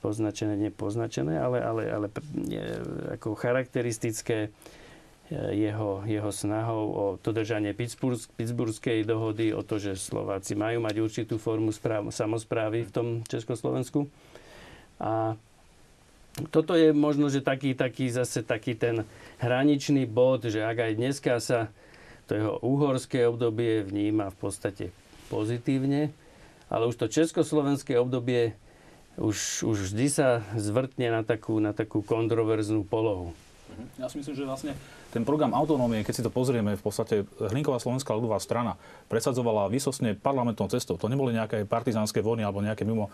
poznačené, 0.01 0.57
nepoznačené, 0.57 1.36
ale, 1.36 1.61
ale, 1.61 1.82
ale 1.92 2.07
ako 3.14 3.36
charakteristické 3.36 4.48
e, 4.48 4.51
jeho, 5.55 6.01
jeho 6.09 6.32
snahou 6.32 6.84
o 6.90 7.05
dodržanie 7.20 7.76
Pittsburghskej 7.76 9.05
dohody, 9.05 9.53
o 9.53 9.61
to, 9.61 9.76
že 9.76 10.01
Slováci 10.01 10.57
majú 10.57 10.80
mať 10.80 10.96
určitú 11.05 11.36
formu 11.36 11.70
správ, 11.70 12.09
samozprávy 12.09 12.88
v 12.88 12.92
tom 12.92 13.07
Československu. 13.28 14.09
A 15.01 15.36
toto 16.48 16.78
je 16.78 16.94
možno, 16.96 17.28
že 17.28 17.44
taký, 17.44 17.76
taký 17.76 18.09
zase 18.09 18.40
taký 18.40 18.78
ten 18.78 19.05
hraničný 19.42 20.09
bod, 20.09 20.48
že 20.48 20.64
ak 20.64 20.88
aj 20.88 20.92
dneska 20.96 21.32
sa 21.42 21.68
to 22.30 22.38
jeho 22.38 22.55
uhorské 22.62 23.26
obdobie 23.26 23.82
vníma 23.82 24.30
v 24.30 24.38
podstate 24.38 24.84
pozitívne, 25.26 26.14
ale 26.70 26.86
už 26.86 26.94
to 26.94 27.11
československé 27.11 27.98
obdobie 27.98 28.55
už, 29.20 29.68
už 29.68 29.76
vždy 29.92 30.06
sa 30.08 30.40
zvrtne 30.56 31.12
na 31.12 31.22
takú, 31.22 31.60
na 31.60 31.76
takú 31.76 32.00
kontroverznú 32.00 32.88
polohu. 32.88 33.36
Ja 34.00 34.10
si 34.10 34.18
myslím, 34.18 34.34
že 34.34 34.44
vlastne 34.48 34.72
ten 35.14 35.22
program 35.22 35.54
autonómie, 35.54 36.02
keď 36.02 36.14
si 36.20 36.26
to 36.26 36.32
pozrieme, 36.32 36.74
v 36.74 36.82
podstate 36.82 37.22
Hlinková 37.38 37.78
slovenská 37.78 38.10
ľudová 38.16 38.40
strana 38.42 38.80
presadzovala 39.06 39.70
vysosne 39.70 40.18
parlamentnou 40.18 40.66
cestou. 40.72 40.98
To 40.98 41.06
neboli 41.06 41.36
nejaké 41.36 41.62
partizánske 41.68 42.18
vojny 42.18 42.42
alebo 42.42 42.64
nejaké 42.64 42.82
mimo 42.82 43.12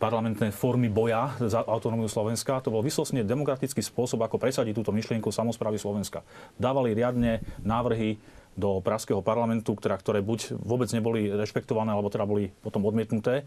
parlamentné 0.00 0.48
formy 0.48 0.88
boja 0.88 1.36
za 1.36 1.60
autonómiu 1.60 2.08
Slovenska. 2.08 2.64
To 2.64 2.72
bol 2.72 2.80
vysosne 2.80 3.20
demokratický 3.20 3.84
spôsob, 3.84 4.24
ako 4.24 4.40
presadiť 4.40 4.72
túto 4.72 4.96
myšlienku 4.96 5.28
samozprávy 5.28 5.76
Slovenska. 5.76 6.24
Dávali 6.56 6.96
riadne 6.96 7.44
návrhy 7.60 8.16
do 8.56 8.80
Pražského 8.80 9.20
parlamentu, 9.20 9.76
ktorá, 9.76 10.00
ktoré 10.00 10.24
buď 10.24 10.56
vôbec 10.56 10.88
neboli 10.90 11.28
rešpektované, 11.30 11.92
alebo 11.92 12.08
teda 12.08 12.24
boli 12.24 12.50
potom 12.64 12.82
odmietnuté. 12.88 13.44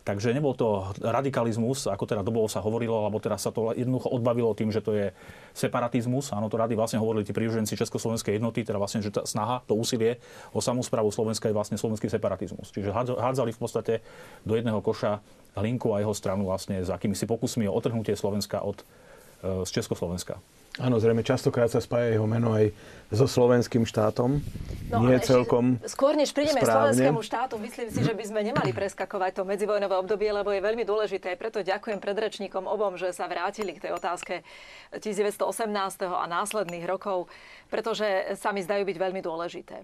Takže 0.00 0.32
nebol 0.32 0.56
to 0.56 0.88
radikalizmus, 1.00 1.84
ako 1.84 2.08
teda 2.08 2.24
dobovo 2.24 2.48
sa 2.48 2.64
hovorilo, 2.64 3.04
alebo 3.04 3.20
teda 3.20 3.36
sa 3.36 3.52
to 3.52 3.76
jednoducho 3.76 4.08
odbavilo 4.08 4.56
tým, 4.56 4.72
že 4.72 4.80
to 4.80 4.96
je 4.96 5.12
separatizmus. 5.52 6.32
Áno, 6.32 6.48
to 6.48 6.56
rady 6.56 6.72
vlastne 6.72 6.96
hovorili 6.96 7.26
tí 7.26 7.36
príruženci 7.36 7.76
Československej 7.76 8.40
jednoty, 8.40 8.64
teda 8.64 8.80
vlastne, 8.80 9.04
že 9.04 9.12
tá 9.12 9.28
snaha, 9.28 9.60
to 9.68 9.76
úsilie 9.76 10.16
o 10.56 10.64
samozprávu 10.64 11.12
Slovenska 11.12 11.52
je 11.52 11.56
vlastne 11.56 11.76
slovenský 11.76 12.08
separatizmus. 12.08 12.72
Čiže 12.72 12.96
hádzali 12.96 13.52
v 13.52 13.60
podstate 13.60 13.94
do 14.48 14.56
jedného 14.56 14.80
koša 14.80 15.20
Linku 15.60 15.92
a 15.92 16.00
jeho 16.00 16.16
stranu 16.16 16.48
vlastne 16.48 16.80
s 16.80 16.88
akýmisi 16.88 17.28
pokusmi 17.28 17.68
o 17.68 17.74
otrhnutie 17.74 18.16
Slovenska 18.16 18.64
od, 18.64 18.80
e, 19.42 19.66
z 19.66 19.70
Československa. 19.70 20.40
Áno, 20.78 21.02
zrejme 21.02 21.26
častokrát 21.26 21.66
sa 21.66 21.82
spája 21.82 22.14
jeho 22.14 22.30
meno 22.30 22.54
aj 22.54 22.70
so 23.10 23.26
slovenským 23.26 23.82
štátom. 23.82 24.38
No, 24.86 25.02
Nie 25.02 25.18
celkom 25.18 25.82
Skôr 25.82 26.14
než 26.14 26.30
prídeme 26.30 26.62
k 26.62 26.70
slovenskému 26.70 27.26
štátu, 27.26 27.58
myslím 27.58 27.90
si, 27.90 28.00
že 28.06 28.14
by 28.14 28.22
sme 28.22 28.40
nemali 28.46 28.70
preskakovať 28.70 29.42
to 29.42 29.42
medzivojnové 29.42 29.98
obdobie, 29.98 30.30
lebo 30.30 30.54
je 30.54 30.62
veľmi 30.62 30.86
dôležité. 30.86 31.34
Preto 31.34 31.66
ďakujem 31.66 31.98
predrečníkom 31.98 32.70
obom, 32.70 32.94
že 32.94 33.10
sa 33.10 33.26
vrátili 33.26 33.74
k 33.74 33.90
tej 33.90 33.92
otázke 33.98 34.46
1918. 34.94 35.42
a 36.06 36.24
následných 36.30 36.86
rokov, 36.86 37.26
pretože 37.66 38.38
sa 38.38 38.54
mi 38.54 38.62
zdajú 38.62 38.86
byť 38.86 38.96
veľmi 38.98 39.20
dôležité. 39.26 39.82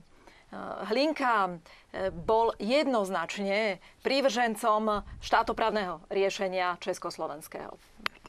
Hlinka 0.86 1.50
eh, 1.50 2.14
bol 2.14 2.54
jednoznačne 2.62 3.82
prívržencom 4.06 5.02
štátoprávneho 5.18 6.06
riešenia 6.06 6.78
československého. 6.78 7.74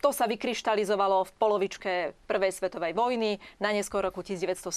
To 0.05 0.13
sa 0.13 0.29
vykryštalizovalo 0.29 1.25
v 1.25 1.31
polovičke 1.41 1.91
Prvej 2.29 2.53
svetovej 2.53 2.93
vojny, 2.93 3.41
na 3.57 3.73
neskôr 3.73 4.05
roku 4.05 4.21
1917. 4.21 4.69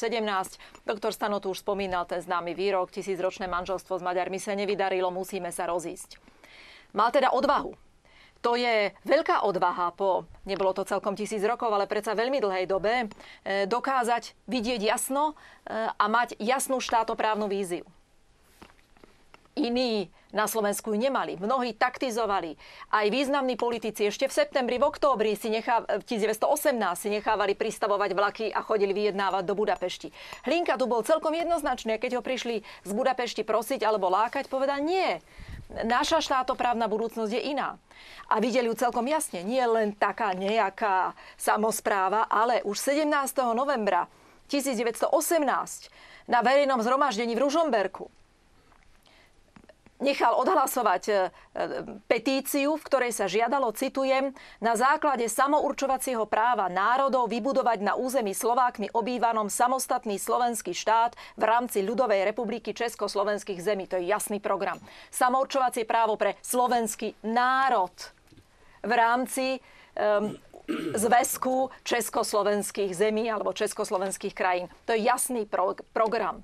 Doktor 0.89 1.13
Stano 1.13 1.45
tu 1.45 1.53
už 1.53 1.61
spomínal 1.61 2.09
ten 2.09 2.25
známy 2.25 2.57
výrok, 2.57 2.89
tisícročné 2.89 3.45
manželstvo 3.45 4.01
s 4.01 4.03
Maďarmi 4.03 4.41
sa 4.41 4.57
nevydarilo, 4.57 5.13
musíme 5.13 5.53
sa 5.53 5.69
rozísť. 5.69 6.17
Mal 6.97 7.13
teda 7.13 7.31
odvahu. 7.37 7.77
To 8.41 8.57
je 8.57 8.97
veľká 9.05 9.45
odvaha 9.45 9.93
po, 9.93 10.25
nebolo 10.49 10.73
to 10.73 10.89
celkom 10.89 11.13
tisíc 11.13 11.45
rokov, 11.45 11.69
ale 11.69 11.85
predsa 11.85 12.17
veľmi 12.17 12.41
dlhej 12.41 12.65
dobe, 12.65 13.05
e, 13.05 13.69
dokázať 13.69 14.33
vidieť 14.49 14.81
jasno 14.81 15.37
e, 15.69 15.85
a 15.93 16.05
mať 16.09 16.41
jasnú 16.41 16.81
štátoprávnu 16.81 17.53
víziu. 17.53 17.85
Iní 19.59 20.07
na 20.31 20.47
Slovensku 20.47 20.95
nemali. 20.95 21.35
Mnohí 21.35 21.75
taktizovali. 21.75 22.55
Aj 22.95 23.07
významní 23.11 23.59
politici 23.59 24.07
ešte 24.07 24.31
v 24.31 24.37
septembri, 24.39 24.79
v 24.79 24.87
októbri 24.87 25.35
si 25.35 25.51
nechá, 25.51 25.83
v 25.83 26.07
1918 26.07 26.79
si 26.95 27.09
nechávali 27.11 27.59
pristavovať 27.59 28.11
vlaky 28.15 28.47
a 28.55 28.63
chodili 28.63 28.95
vyjednávať 28.95 29.43
do 29.43 29.59
Budapešti. 29.59 30.15
Hlinka 30.47 30.79
tu 30.79 30.87
bol 30.87 31.03
celkom 31.03 31.35
jednoznačný. 31.35 31.99
Keď 31.99 32.19
ho 32.19 32.23
prišli 32.23 32.63
z 32.63 32.91
Budapešti 32.95 33.43
prosiť 33.43 33.83
alebo 33.83 34.07
lákať, 34.07 34.47
povedal 34.47 34.87
nie. 34.87 35.19
Naša 35.83 36.23
štátoprávna 36.23 36.87
budúcnosť 36.87 37.35
je 37.35 37.43
iná. 37.51 37.79
A 38.31 38.39
videli 38.39 38.71
ju 38.71 38.79
celkom 38.79 39.07
jasne. 39.11 39.43
Nie 39.43 39.67
len 39.67 39.99
taká 39.99 40.31
nejaká 40.35 41.19
samozpráva, 41.35 42.31
ale 42.31 42.63
už 42.63 42.79
17. 42.79 43.07
novembra 43.55 44.07
1918 44.47 45.11
na 46.31 46.39
verejnom 46.43 46.79
zhromaždení 46.83 47.35
v 47.35 47.43
Ružomberku 47.51 48.11
nechal 50.01 50.35
odhlasovať 50.41 51.03
e, 51.07 51.13
e, 51.13 51.19
petíciu, 52.09 52.75
v 52.75 52.87
ktorej 52.89 53.13
sa 53.13 53.29
žiadalo, 53.29 53.71
citujem, 53.77 54.33
na 54.59 54.75
základe 54.75 55.29
samourčovacieho 55.29 56.25
práva 56.25 56.67
národov 56.73 57.29
vybudovať 57.29 57.79
na 57.85 57.95
území 57.95 58.33
Slovákmi 58.33 58.91
obývanom 58.97 59.53
samostatný 59.53 60.17
slovenský 60.17 60.73
štát 60.73 61.15
v 61.37 61.45
rámci 61.45 61.85
ľudovej 61.85 62.27
republiky 62.27 62.73
Československých 62.73 63.61
zemí. 63.61 63.85
To 63.87 64.01
je 64.01 64.09
jasný 64.09 64.41
program. 64.41 64.81
Samourčovacie 65.13 65.85
právo 65.85 66.17
pre 66.17 66.41
slovenský 66.41 67.15
národ 67.23 67.93
v 68.81 68.93
rámci 68.97 69.61
um, 69.61 70.33
zväzku 70.95 71.69
československých 71.85 72.97
zemí 72.97 73.29
alebo 73.29 73.53
československých 73.53 74.33
krajín. 74.33 74.67
To 74.87 74.97
je 74.97 75.05
jasný 75.05 75.45
pro- 75.45 75.77
program. 75.93 76.41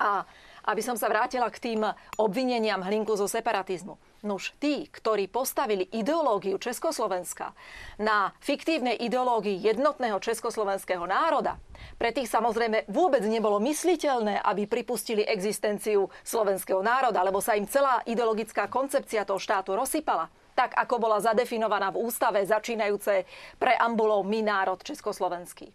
A 0.00 0.26
aby 0.64 0.80
som 0.80 0.96
sa 0.96 1.12
vrátila 1.12 1.48
k 1.52 1.60
tým 1.60 1.80
obvineniam 2.16 2.80
Hlinku 2.80 3.12
zo 3.14 3.28
separatizmu. 3.28 4.00
Nuž, 4.24 4.56
tí, 4.56 4.88
ktorí 4.88 5.28
postavili 5.28 5.84
ideológiu 5.92 6.56
Československa 6.56 7.52
na 8.00 8.32
fiktívnej 8.40 8.96
ideológii 8.96 9.60
jednotného 9.60 10.16
československého 10.16 11.04
národa, 11.04 11.60
pre 12.00 12.08
tých 12.08 12.32
samozrejme 12.32 12.88
vôbec 12.88 13.20
nebolo 13.28 13.60
mysliteľné, 13.60 14.40
aby 14.40 14.64
pripustili 14.64 15.28
existenciu 15.28 16.08
slovenského 16.24 16.80
národa, 16.80 17.20
lebo 17.20 17.44
sa 17.44 17.52
im 17.52 17.68
celá 17.68 18.00
ideologická 18.08 18.64
koncepcia 18.72 19.28
toho 19.28 19.36
štátu 19.36 19.76
rozsypala 19.76 20.32
tak 20.54 20.78
ako 20.78 21.02
bola 21.02 21.18
zadefinovaná 21.18 21.90
v 21.90 22.06
ústave 22.06 22.38
začínajúce 22.46 23.26
preambulou 23.58 24.22
My 24.22 24.38
národ 24.38 24.78
československý. 24.86 25.74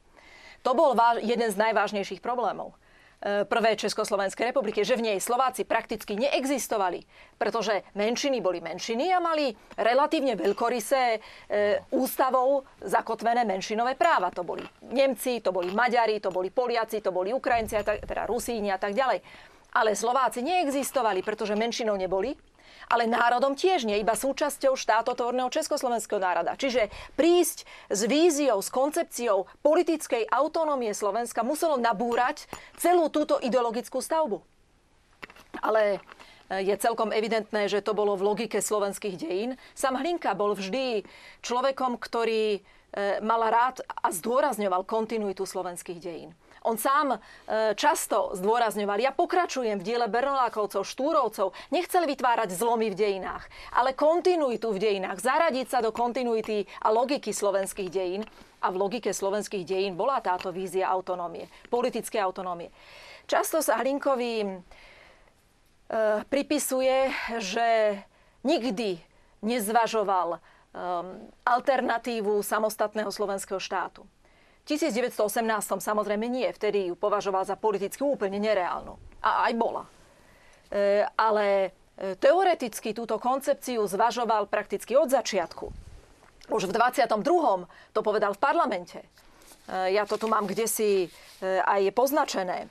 To 0.63 0.71
bol 0.75 0.95
jeden 1.19 1.51
z 1.51 1.59
najvážnejších 1.59 2.23
problémov. 2.23 2.75
E, 3.20 3.43
prvej 3.43 3.76
Československej 3.76 4.55
republiky, 4.55 4.80
že 4.88 4.95
v 4.95 5.11
nej 5.11 5.20
Slováci 5.20 5.67
prakticky 5.67 6.15
neexistovali, 6.15 7.03
pretože 7.36 7.84
menšiny 7.91 8.39
boli 8.39 8.63
menšiny 8.63 9.11
a 9.11 9.20
mali 9.20 9.51
relatívne 9.76 10.39
veľkorysé 10.39 11.03
e, 11.11 11.20
ústavou 11.91 12.63
zakotvené 12.80 13.43
menšinové 13.43 13.99
práva. 13.99 14.32
To 14.32 14.47
boli 14.47 14.63
Nemci, 14.95 15.43
to 15.43 15.51
boli 15.51 15.67
Maďari, 15.76 16.24
to 16.24 16.32
boli 16.32 16.47
Poliaci, 16.47 17.03
to 17.03 17.11
boli 17.11 17.36
Ukrajinci, 17.36 17.84
teda 17.84 18.24
Rusíni 18.24 18.72
a 18.72 18.80
tak 18.80 18.95
ďalej. 18.95 19.20
Ale 19.76 19.99
Slováci 19.99 20.39
neexistovali, 20.39 21.20
pretože 21.20 21.59
menšinou 21.59 21.99
neboli 21.99 22.32
ale 22.89 23.05
národom 23.05 23.53
tiež 23.53 23.86
nie, 23.86 24.01
iba 24.01 24.17
súčasťou 24.17 24.74
štátotvorného 24.74 25.53
československého 25.53 26.17
národa. 26.17 26.57
Čiže 26.57 26.89
prísť 27.13 27.70
s 27.93 28.01
víziou, 28.09 28.59
s 28.59 28.74
koncepciou 28.74 29.45
politickej 29.61 30.26
autonómie 30.30 30.91
Slovenska 30.97 31.45
muselo 31.45 31.78
nabúrať 31.78 32.49
celú 32.82 33.07
túto 33.13 33.38
ideologickú 33.39 34.01
stavbu. 34.01 34.41
Ale 35.61 36.01
e, 36.49 36.65
je 36.65 36.76
celkom 36.82 37.13
evidentné, 37.13 37.70
že 37.70 37.86
to 37.86 37.93
bolo 37.93 38.17
v 38.17 38.26
logike 38.26 38.57
slovenských 38.57 39.15
dejín. 39.17 39.51
Sam 39.78 39.97
Hlinka 39.97 40.34
bol 40.34 40.57
vždy 40.57 41.05
človekom, 41.45 42.01
ktorý 42.01 42.57
e, 42.57 42.59
mal 43.22 43.45
rád 43.49 43.86
a 44.01 44.09
zdôrazňoval 44.09 44.86
kontinuitu 44.86 45.45
slovenských 45.45 45.99
dejín. 46.01 46.34
On 46.68 46.76
sám 46.76 47.16
e, 47.16 47.18
často 47.80 48.36
zdôrazňoval, 48.36 48.99
ja 48.99 49.16
pokračujem 49.16 49.80
v 49.80 49.86
diele 49.86 50.07
Bernolákovcov, 50.12 50.84
Štúrovcov, 50.84 51.55
nechcel 51.72 52.03
vytvárať 52.03 52.51
zlomy 52.51 52.91
v 52.91 52.99
dejinách, 52.99 53.47
ale 53.72 53.95
kontinuitu 53.95 54.76
v 54.76 54.82
dejinách, 54.82 55.24
zaradiť 55.24 55.68
sa 55.72 55.80
do 55.80 55.95
kontinuity 55.95 56.68
a 56.84 56.91
logiky 56.91 57.32
slovenských 57.32 57.89
dejín. 57.89 58.24
A 58.60 58.76
v 58.76 58.76
logike 58.76 59.16
slovenských 59.16 59.64
dejín 59.64 59.95
bola 59.95 60.20
táto 60.20 60.51
vízia 60.51 60.91
autonómie, 60.91 61.47
politické 61.72 62.20
autonómie. 62.20 62.68
Často 63.24 63.64
sa 63.64 63.80
Hlinkovi 63.80 64.43
e, 64.43 64.47
pripisuje, 66.28 67.07
že 67.39 67.95
nikdy 68.43 68.99
nezvažoval 69.39 70.36
um, 70.36 70.39
alternatívu 71.47 72.43
samostatného 72.43 73.12
slovenského 73.12 73.60
štátu. 73.60 74.03
1918 74.70 75.17
samozrejme 75.82 76.30
nie, 76.30 76.45
vtedy 76.53 76.93
ju 76.93 76.95
považoval 76.95 77.41
za 77.41 77.57
politicky 77.57 78.05
úplne 78.05 78.38
nereálnu. 78.38 79.01
A 79.26 79.49
aj 79.49 79.53
bola. 79.57 79.89
E, 80.70 81.09
ale 81.17 81.74
e, 81.97 82.13
teoreticky 82.13 82.93
túto 82.93 83.17
koncepciu 83.17 83.82
zvažoval 83.89 84.45
prakticky 84.45 84.93
od 84.93 85.09
začiatku. 85.09 85.74
Už 86.53 86.70
v 86.70 86.72
22. 86.78 87.17
to 87.97 87.99
povedal 88.05 88.38
v 88.38 88.39
parlamente. 88.41 89.01
E, 89.01 89.97
ja 89.97 90.05
to 90.05 90.22
tu 90.22 90.30
mám 90.30 90.45
kde 90.45 90.70
si 90.70 91.09
aj 91.41 91.89
poznačené. 91.95 92.67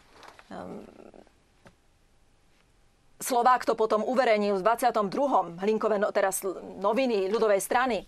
Slovák 3.19 3.65
to 3.67 3.75
potom 3.75 4.07
uverejnil 4.07 4.61
v 4.61 4.63
22. 4.63 5.59
Hlinkové, 5.65 5.99
no, 5.99 6.15
teraz 6.15 6.47
noviny 6.79 7.27
ľudovej 7.33 7.59
strany 7.65 8.05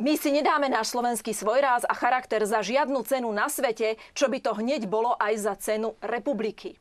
my 0.00 0.16
si 0.16 0.32
nedáme 0.32 0.72
náš 0.72 0.96
slovenský 0.96 1.36
svojráz 1.36 1.84
a 1.84 1.92
charakter 1.92 2.40
za 2.48 2.64
žiadnu 2.64 3.04
cenu 3.04 3.28
na 3.36 3.52
svete, 3.52 4.00
čo 4.16 4.32
by 4.32 4.40
to 4.40 4.56
hneď 4.56 4.88
bolo 4.88 5.12
aj 5.20 5.34
za 5.36 5.54
cenu 5.60 5.92
republiky. 6.00 6.80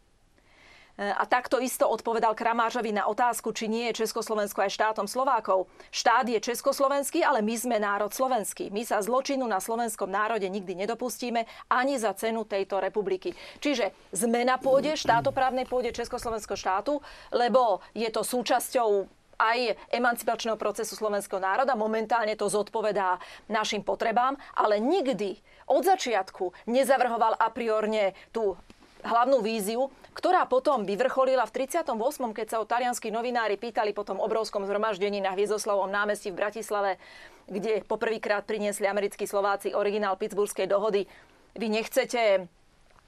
E, 0.95 1.11
a 1.11 1.27
takto 1.27 1.59
isto 1.59 1.83
odpovedal 1.83 2.31
Kramážovi 2.31 2.95
na 2.95 3.11
otázku, 3.11 3.51
či 3.51 3.67
nie 3.67 3.91
je 3.91 4.07
Československo 4.07 4.63
aj 4.63 4.71
štátom 4.71 5.07
Slovákov. 5.07 5.67
Štát 5.91 6.31
je 6.31 6.39
československý, 6.39 7.19
ale 7.19 7.43
my 7.43 7.55
sme 7.59 7.75
národ 7.79 8.11
slovenský. 8.11 8.71
My 8.71 8.87
sa 8.87 9.03
zločinu 9.03 9.43
na 9.47 9.59
slovenskom 9.59 10.07
národe 10.07 10.47
nikdy 10.47 10.79
nedopustíme 10.79 11.43
ani 11.67 11.99
za 11.99 12.15
cenu 12.15 12.47
tejto 12.47 12.79
republiky. 12.79 13.35
Čiže 13.59 13.91
sme 14.15 14.47
na 14.47 14.55
pôde, 14.55 14.95
štátoprávnej 14.95 15.67
pôde 15.67 15.91
Československého 15.91 16.55
štátu, 16.55 17.03
lebo 17.35 17.83
je 17.91 18.07
to 18.07 18.23
súčasťou 18.23 19.18
aj 19.39 19.79
emancipačného 19.95 20.59
procesu 20.59 20.99
slovenského 20.99 21.39
národa. 21.39 21.79
Momentálne 21.79 22.35
to 22.35 22.51
zodpovedá 22.51 23.17
našim 23.47 23.81
potrebám, 23.81 24.35
ale 24.53 24.83
nikdy 24.83 25.39
od 25.65 25.87
začiatku 25.87 26.51
nezavrhoval 26.67 27.39
a 27.39 27.47
priorne 27.49 28.11
tú 28.35 28.59
hlavnú 28.99 29.39
víziu, 29.39 29.87
ktorá 30.11 30.43
potom 30.43 30.83
vyvrcholila 30.83 31.47
v 31.47 31.63
38., 31.63 31.95
keď 32.35 32.47
sa 32.51 32.59
o 32.59 32.67
talianskí 32.67 33.07
novinári 33.07 33.55
pýtali 33.55 33.95
po 33.95 34.03
tom 34.03 34.19
obrovskom 34.19 34.67
zhromaždení 34.67 35.23
na 35.23 35.31
Hviezdoslavom 35.31 35.87
námestí 35.87 36.35
v 36.35 36.39
Bratislave, 36.43 36.99
kde 37.47 37.87
poprvýkrát 37.87 38.43
priniesli 38.43 38.85
americkí 38.91 39.23
Slováci 39.23 39.71
originál 39.71 40.19
Pittsburghskej 40.19 40.67
dohody. 40.67 41.07
Vy 41.55 41.67
nechcete 41.71 42.51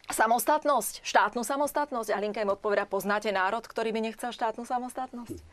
samostatnosť, 0.08 1.04
štátnu 1.04 1.44
samostatnosť? 1.44 2.10
A 2.16 2.18
Linka 2.24 2.40
im 2.40 2.56
odpoveda, 2.56 2.88
poznáte 2.88 3.30
národ, 3.30 3.62
ktorý 3.68 3.92
by 3.92 4.00
nechcel 4.12 4.32
štátnu 4.32 4.64
samostatnosť? 4.64 5.44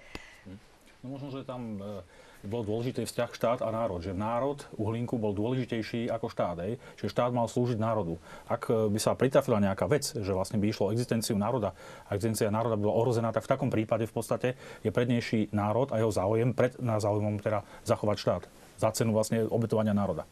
No 0.99 1.15
možno, 1.15 1.31
že 1.31 1.47
tam 1.47 1.79
e, 1.79 2.03
bol 2.43 2.67
dôležitý 2.67 3.07
vzťah 3.07 3.31
štát 3.31 3.59
a 3.63 3.71
národ. 3.71 4.03
Že 4.03 4.19
národ 4.19 4.67
uhlinku 4.75 5.15
bol 5.15 5.31
dôležitejší 5.31 6.11
ako 6.11 6.27
štát. 6.27 6.59
Ej? 6.67 6.83
Čiže 6.99 7.15
štát 7.15 7.31
mal 7.31 7.47
slúžiť 7.47 7.79
národu. 7.79 8.19
Ak 8.51 8.67
e, 8.67 8.91
by 8.91 8.99
sa 8.99 9.15
pritrafila 9.15 9.63
nejaká 9.63 9.87
vec, 9.87 10.11
že 10.11 10.35
vlastne 10.35 10.59
by 10.59 10.67
išlo 10.67 10.91
o 10.91 10.95
existenciu 10.95 11.39
národa 11.39 11.71
a 12.11 12.19
existencia 12.19 12.51
národa 12.51 12.75
by 12.75 12.83
bola 12.83 12.99
ohrozená, 12.99 13.31
tak 13.31 13.47
v 13.47 13.53
takom 13.55 13.71
prípade 13.71 14.11
v 14.11 14.15
podstate 14.15 14.49
je 14.83 14.91
prednejší 14.91 15.55
národ 15.55 15.95
a 15.95 16.03
jeho 16.03 16.11
záujem 16.11 16.51
pred 16.51 16.75
na 16.83 16.99
záujmom 16.99 17.39
teda 17.39 17.63
zachovať 17.87 18.17
štát. 18.19 18.43
Za 18.83 18.91
cenu 18.91 19.15
vlastne 19.15 19.47
obetovania 19.47 19.95
národa. 19.95 20.27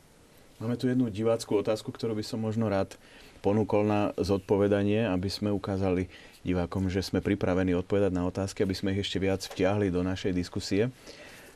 Máme 0.59 0.75
tu 0.81 0.91
jednu 0.91 1.13
diváckú 1.13 1.61
otázku, 1.61 1.95
ktorú 1.95 2.19
by 2.19 2.25
som 2.25 2.41
možno 2.41 2.67
rád 2.67 2.99
ponúkol 3.41 3.87
na 3.87 4.01
zodpovedanie, 4.19 5.07
aby 5.09 5.29
sme 5.29 5.53
ukázali 5.53 6.09
divákom, 6.47 6.87
že 6.87 7.03
sme 7.03 7.19
pripravení 7.19 7.75
odpovedať 7.75 8.13
na 8.15 8.23
otázky, 8.31 8.63
aby 8.63 8.75
sme 8.75 8.95
ich 8.95 9.03
ešte 9.03 9.19
viac 9.19 9.43
vtiahli 9.43 9.91
do 9.91 10.07
našej 10.07 10.31
diskusie. 10.31 10.95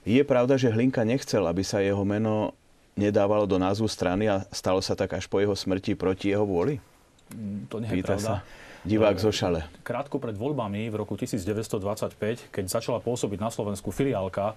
Je 0.03 0.20
pravda, 0.26 0.59
že 0.59 0.72
Hlinka 0.72 1.07
nechcel, 1.07 1.47
aby 1.47 1.62
sa 1.62 1.78
jeho 1.78 2.03
meno 2.03 2.57
nedávalo 2.99 3.47
do 3.47 3.61
názvu 3.61 3.87
strany 3.87 4.26
a 4.26 4.43
stalo 4.51 4.83
sa 4.83 4.99
tak 4.99 5.14
až 5.14 5.31
po 5.31 5.39
jeho 5.39 5.55
smrti 5.55 5.95
proti 5.95 6.35
jeho 6.35 6.43
vôli? 6.43 6.83
Mm, 7.31 7.70
to 7.70 7.76
nie 7.78 7.89
je 7.89 7.97
Pýta 8.03 8.16
pravda. 8.18 8.26
sa 8.26 8.35
divák 8.83 9.16
zo 9.20 9.31
Šale. 9.31 9.61
Krátko 9.85 10.16
pred 10.18 10.35
voľbami 10.35 10.89
v 10.89 10.95
roku 10.97 11.14
1925, 11.14 12.51
keď 12.51 12.64
začala 12.66 12.99
pôsobiť 12.99 13.39
na 13.39 13.53
Slovensku 13.53 13.93
filiálka 13.93 14.53
e, 14.53 14.55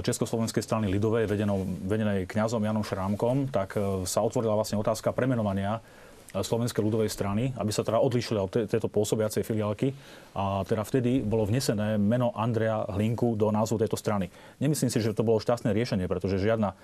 Československej 0.00 0.64
strany 0.64 0.88
Lidovej, 0.88 1.28
vedenej 1.84 2.24
kňazom 2.24 2.64
Janom 2.64 2.82
Šrámkom, 2.82 3.52
tak 3.52 3.76
e, 3.76 4.08
sa 4.08 4.24
otvorila 4.24 4.56
vlastne 4.56 4.80
otázka 4.80 5.12
premenovania 5.12 5.78
Slovenskej 6.34 6.84
ľudovej 6.84 7.08
strany, 7.08 7.56
aby 7.56 7.72
sa 7.72 7.80
teda 7.80 8.04
odlišili 8.04 8.36
od 8.36 8.52
tejto 8.68 8.92
pôsobiacej 8.92 9.40
filiálky. 9.48 9.96
A 10.36 10.60
teda 10.68 10.84
vtedy 10.84 11.24
bolo 11.24 11.48
vnesené 11.48 11.96
meno 11.96 12.36
Andrea 12.36 12.84
Hlinku 12.84 13.32
do 13.32 13.48
názvu 13.48 13.80
tejto 13.80 13.96
strany. 13.96 14.28
Nemyslím 14.60 14.92
si, 14.92 15.00
že 15.00 15.16
to 15.16 15.24
bolo 15.24 15.40
šťastné 15.40 15.72
riešenie, 15.72 16.04
pretože 16.04 16.36
žiadna 16.36 16.76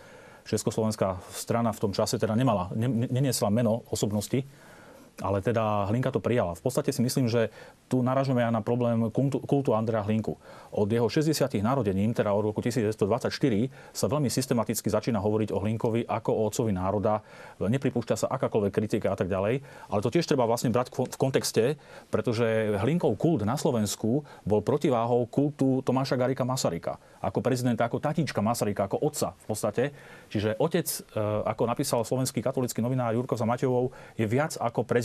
československá 0.49 1.21
strana 1.33 1.73
v 1.73 1.83
tom 1.89 1.93
čase 1.93 2.21
teda 2.21 2.37
nemala, 2.37 2.73
neniesla 2.77 3.49
meno 3.49 3.85
osobnosti, 3.89 4.45
ale 5.23 5.39
teda 5.39 5.87
Hlinka 5.87 6.11
to 6.11 6.19
prijala. 6.19 6.59
V 6.59 6.63
podstate 6.67 6.91
si 6.91 6.99
myslím, 6.99 7.31
že 7.31 7.55
tu 7.87 8.03
naražujeme 8.03 8.43
aj 8.43 8.51
na 8.51 8.63
problém 8.67 9.07
kultu, 9.47 9.71
Andrea 9.71 10.03
Hlinku. 10.03 10.35
Od 10.75 10.89
jeho 10.91 11.07
60. 11.07 11.31
narodením, 11.63 12.11
teda 12.11 12.35
od 12.35 12.51
roku 12.51 12.59
1924, 12.59 13.31
sa 13.95 14.07
veľmi 14.11 14.27
systematicky 14.27 14.91
začína 14.91 15.23
hovoriť 15.23 15.55
o 15.55 15.63
Hlinkovi 15.63 16.03
ako 16.11 16.31
o 16.35 16.43
otcovi 16.51 16.75
národa. 16.75 17.23
Nepripúšťa 17.63 18.27
sa 18.27 18.27
akákoľvek 18.35 18.73
kritika 18.75 19.15
a 19.15 19.17
tak 19.17 19.31
ďalej. 19.31 19.63
Ale 19.63 20.01
to 20.03 20.11
tiež 20.11 20.27
treba 20.27 20.51
vlastne 20.51 20.75
brať 20.75 20.91
v 20.91 21.17
kontexte, 21.21 21.79
pretože 22.11 22.75
Hlinkov 22.83 23.15
kult 23.15 23.47
na 23.47 23.55
Slovensku 23.55 24.27
bol 24.43 24.61
protiváhou 24.67 25.31
kultu 25.31 25.79
Tomáša 25.87 26.19
Garika 26.19 26.43
Masaryka. 26.43 26.99
Ako 27.23 27.39
prezidenta, 27.39 27.87
ako 27.87 28.03
tatíčka 28.03 28.43
Masaryka, 28.43 28.91
ako 28.91 28.99
otca 28.99 29.39
v 29.39 29.45
podstate. 29.47 29.85
Čiže 30.29 30.59
otec, 30.59 30.87
e, 30.91 31.21
ako 31.47 31.63
napísal 31.71 32.01
slovenský 32.03 32.43
katolický 32.43 32.83
novinár 32.83 33.15
Jurko 33.15 33.39
Zamatejovou, 33.39 33.95
je 34.19 34.27
viac 34.27 34.59
ako 34.59 34.83
prezident. 34.83 35.04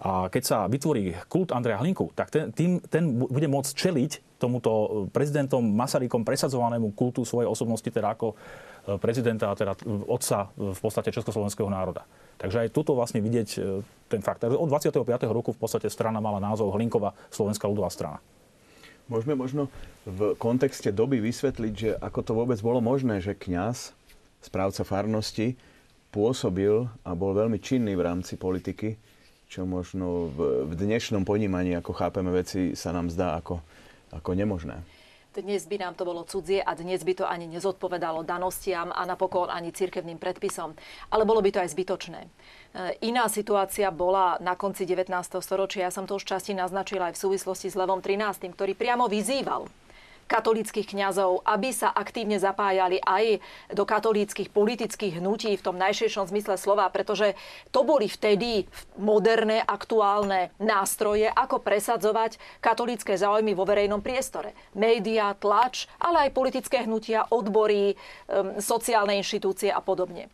A 0.00 0.32
keď 0.32 0.42
sa 0.42 0.58
vytvorí 0.64 1.12
kult 1.28 1.52
Andreja 1.52 1.76
Hlinku, 1.76 2.08
tak 2.16 2.32
ten, 2.32 2.48
tým, 2.56 2.80
ten 2.88 3.20
bude 3.20 3.44
môcť 3.44 3.72
čeliť 3.76 4.40
tomuto 4.40 5.04
prezidentom 5.12 5.60
Masarykom 5.60 6.24
presadzovanému 6.24 6.96
kultu 6.96 7.28
svojej 7.28 7.44
osobnosti, 7.44 7.84
teda 7.84 8.16
ako 8.16 8.32
e, 8.32 8.36
prezidenta, 8.96 9.52
teda 9.52 9.76
otca 10.08 10.48
v 10.56 10.80
podstate 10.80 11.12
Československého 11.12 11.68
národa. 11.68 12.08
Takže 12.40 12.64
aj 12.64 12.72
tuto 12.72 12.96
vlastne 12.96 13.20
vidieť 13.20 13.48
e, 13.60 13.84
ten 14.08 14.24
fakt. 14.24 14.40
Od 14.48 14.68
25. 14.72 15.04
roku 15.28 15.52
v 15.52 15.60
podstate 15.60 15.92
strana 15.92 16.24
mala 16.24 16.40
názov 16.40 16.72
Hlinkova 16.72 17.12
Slovenská 17.28 17.68
ľudová 17.68 17.92
strana. 17.92 18.24
Môžeme 19.12 19.36
možno 19.36 19.68
v 20.08 20.32
kontexte 20.40 20.88
doby 20.88 21.20
vysvetliť, 21.20 21.72
že 21.76 21.90
ako 22.00 22.20
to 22.24 22.32
vôbec 22.32 22.56
bolo 22.64 22.80
možné, 22.80 23.20
že 23.20 23.36
kňaz, 23.36 23.92
správca 24.40 24.80
farnosti, 24.80 25.60
pôsobil 26.10 26.86
a 27.06 27.10
bol 27.14 27.32
veľmi 27.32 27.62
činný 27.62 27.94
v 27.94 28.04
rámci 28.04 28.34
politiky, 28.34 28.98
čo 29.50 29.66
možno 29.66 30.30
v, 30.30 30.66
v 30.66 30.72
dnešnom 30.74 31.26
ponímaní, 31.26 31.74
ako 31.78 31.90
chápeme 31.94 32.30
veci, 32.30 32.74
sa 32.74 32.90
nám 32.94 33.10
zdá 33.10 33.38
ako, 33.38 33.62
ako 34.14 34.30
nemožné 34.34 34.78
dnes 35.30 35.62
by 35.70 35.78
nám 35.78 35.94
to 35.94 36.02
bolo 36.02 36.26
cudzie 36.26 36.58
a 36.58 36.74
dnes 36.74 37.06
by 37.06 37.14
to 37.14 37.24
ani 37.24 37.46
nezodpovedalo 37.46 38.26
danostiam 38.26 38.90
a 38.90 39.06
napokon 39.06 39.46
ani 39.46 39.70
cirkevným 39.70 40.18
predpisom. 40.18 40.74
Ale 41.14 41.22
bolo 41.22 41.38
by 41.38 41.50
to 41.54 41.62
aj 41.62 41.70
zbytočné. 41.70 42.20
E, 42.26 42.28
iná 43.06 43.30
situácia 43.30 43.94
bola 43.94 44.42
na 44.42 44.58
konci 44.58 44.82
19. 44.82 45.06
storočia. 45.38 45.86
Ja 45.86 45.94
som 45.94 46.10
to 46.10 46.18
už 46.18 46.26
časti 46.26 46.50
naznačila 46.52 47.10
aj 47.10 47.14
v 47.14 47.22
súvislosti 47.22 47.70
s 47.70 47.78
Levom 47.78 48.02
13., 48.02 48.50
ktorý 48.50 48.74
priamo 48.74 49.06
vyzýval 49.06 49.70
katolíckých 50.30 50.94
kňazov, 50.94 51.42
aby 51.42 51.74
sa 51.74 51.90
aktívne 51.90 52.38
zapájali 52.38 53.02
aj 53.02 53.42
do 53.74 53.82
katolíckých 53.82 54.46
politických 54.54 55.18
hnutí 55.18 55.58
v 55.58 55.64
tom 55.66 55.74
najširšom 55.74 56.30
zmysle 56.30 56.54
slova, 56.54 56.86
pretože 56.94 57.34
to 57.74 57.82
boli 57.82 58.06
vtedy 58.06 58.70
moderné, 58.94 59.58
aktuálne 59.66 60.54
nástroje, 60.62 61.26
ako 61.26 61.58
presadzovať 61.58 62.38
katolícke 62.62 63.18
záujmy 63.18 63.58
vo 63.58 63.66
verejnom 63.66 63.98
priestore. 63.98 64.54
Média, 64.78 65.34
tlač, 65.34 65.90
ale 65.98 66.30
aj 66.30 66.36
politické 66.38 66.86
hnutia, 66.86 67.26
odbory, 67.26 67.98
sociálne 68.62 69.18
inštitúcie 69.18 69.74
a 69.74 69.82
podobne 69.82 70.30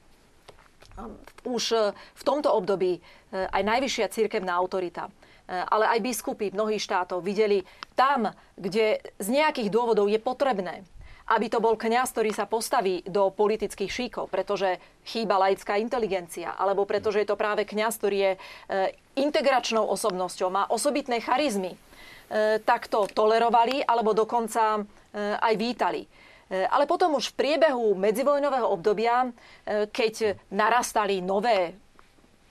už 1.44 1.92
v 1.92 2.22
tomto 2.24 2.48
období 2.56 2.96
e, 2.96 3.00
aj 3.36 3.62
najvyššia 3.68 4.08
cirkevná 4.08 4.56
autorita 4.56 5.12
Eh, 5.12 5.12
ale 5.46 5.86
aj 5.86 6.02
biskupy 6.02 6.50
mnohých 6.50 6.82
štátov 6.82 7.22
videli 7.22 7.62
tam, 7.94 8.34
kde 8.58 8.98
z 9.18 9.28
nejakých 9.30 9.70
dôvodov 9.70 10.10
je 10.10 10.18
potrebné, 10.18 10.82
aby 11.26 11.46
to 11.50 11.58
bol 11.58 11.74
kňaz, 11.74 12.14
ktorý 12.14 12.30
sa 12.34 12.46
postaví 12.46 13.02
do 13.06 13.30
politických 13.34 13.90
šíkov, 13.90 14.30
pretože 14.30 14.78
chýba 15.06 15.38
laická 15.42 15.78
inteligencia, 15.78 16.54
alebo 16.54 16.86
pretože 16.86 17.22
je 17.22 17.28
to 17.30 17.38
práve 17.38 17.66
kňaz, 17.66 17.98
ktorý 17.98 18.16
je 18.18 18.32
eh, 18.34 18.94
integračnou 19.18 19.86
osobnosťou, 19.86 20.50
má 20.50 20.64
osobitné 20.70 21.22
charizmy, 21.22 21.74
eh, 21.74 22.58
tak 22.62 22.86
to 22.86 23.06
tolerovali, 23.10 23.82
alebo 23.82 24.14
dokonca 24.14 24.82
aj 25.16 25.54
vítali. 25.56 26.04
Ale 26.52 26.84
potom 26.84 27.16
už 27.16 27.32
v 27.32 27.38
priebehu 27.40 27.96
medzivojnového 27.96 28.68
obdobia, 28.68 29.32
keď 29.64 30.36
narastali 30.52 31.24
nové 31.24 31.72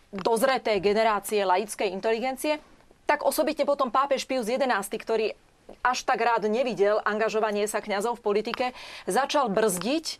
dozreté 0.09 0.81
generácie 0.81 1.45
laickej 1.45 1.93
inteligencie, 1.93 2.57
tak 3.05 3.25
osobitne 3.25 3.65
potom 3.65 3.93
pápež 3.93 4.25
Pius 4.25 4.49
XI, 4.49 4.81
ktorý 4.81 5.33
až 5.81 6.05
tak 6.05 6.21
rád 6.21 6.45
nevidel 6.45 7.01
angažovanie 7.01 7.65
sa 7.65 7.81
kňazov 7.81 8.21
v 8.21 8.25
politike, 8.25 8.65
začal 9.09 9.49
brzdiť 9.49 10.05
e, 10.13 10.17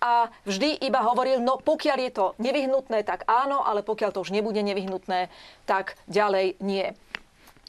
a 0.00 0.32
vždy 0.48 0.80
iba 0.80 1.04
hovoril, 1.04 1.40
no 1.40 1.60
pokiaľ 1.60 1.98
je 2.08 2.12
to 2.12 2.26
nevyhnutné, 2.40 3.04
tak 3.04 3.28
áno, 3.28 3.60
ale 3.60 3.84
pokiaľ 3.84 4.16
to 4.16 4.22
už 4.24 4.32
nebude 4.32 4.60
nevyhnutné, 4.64 5.28
tak 5.68 6.00
ďalej 6.08 6.60
nie. 6.64 6.96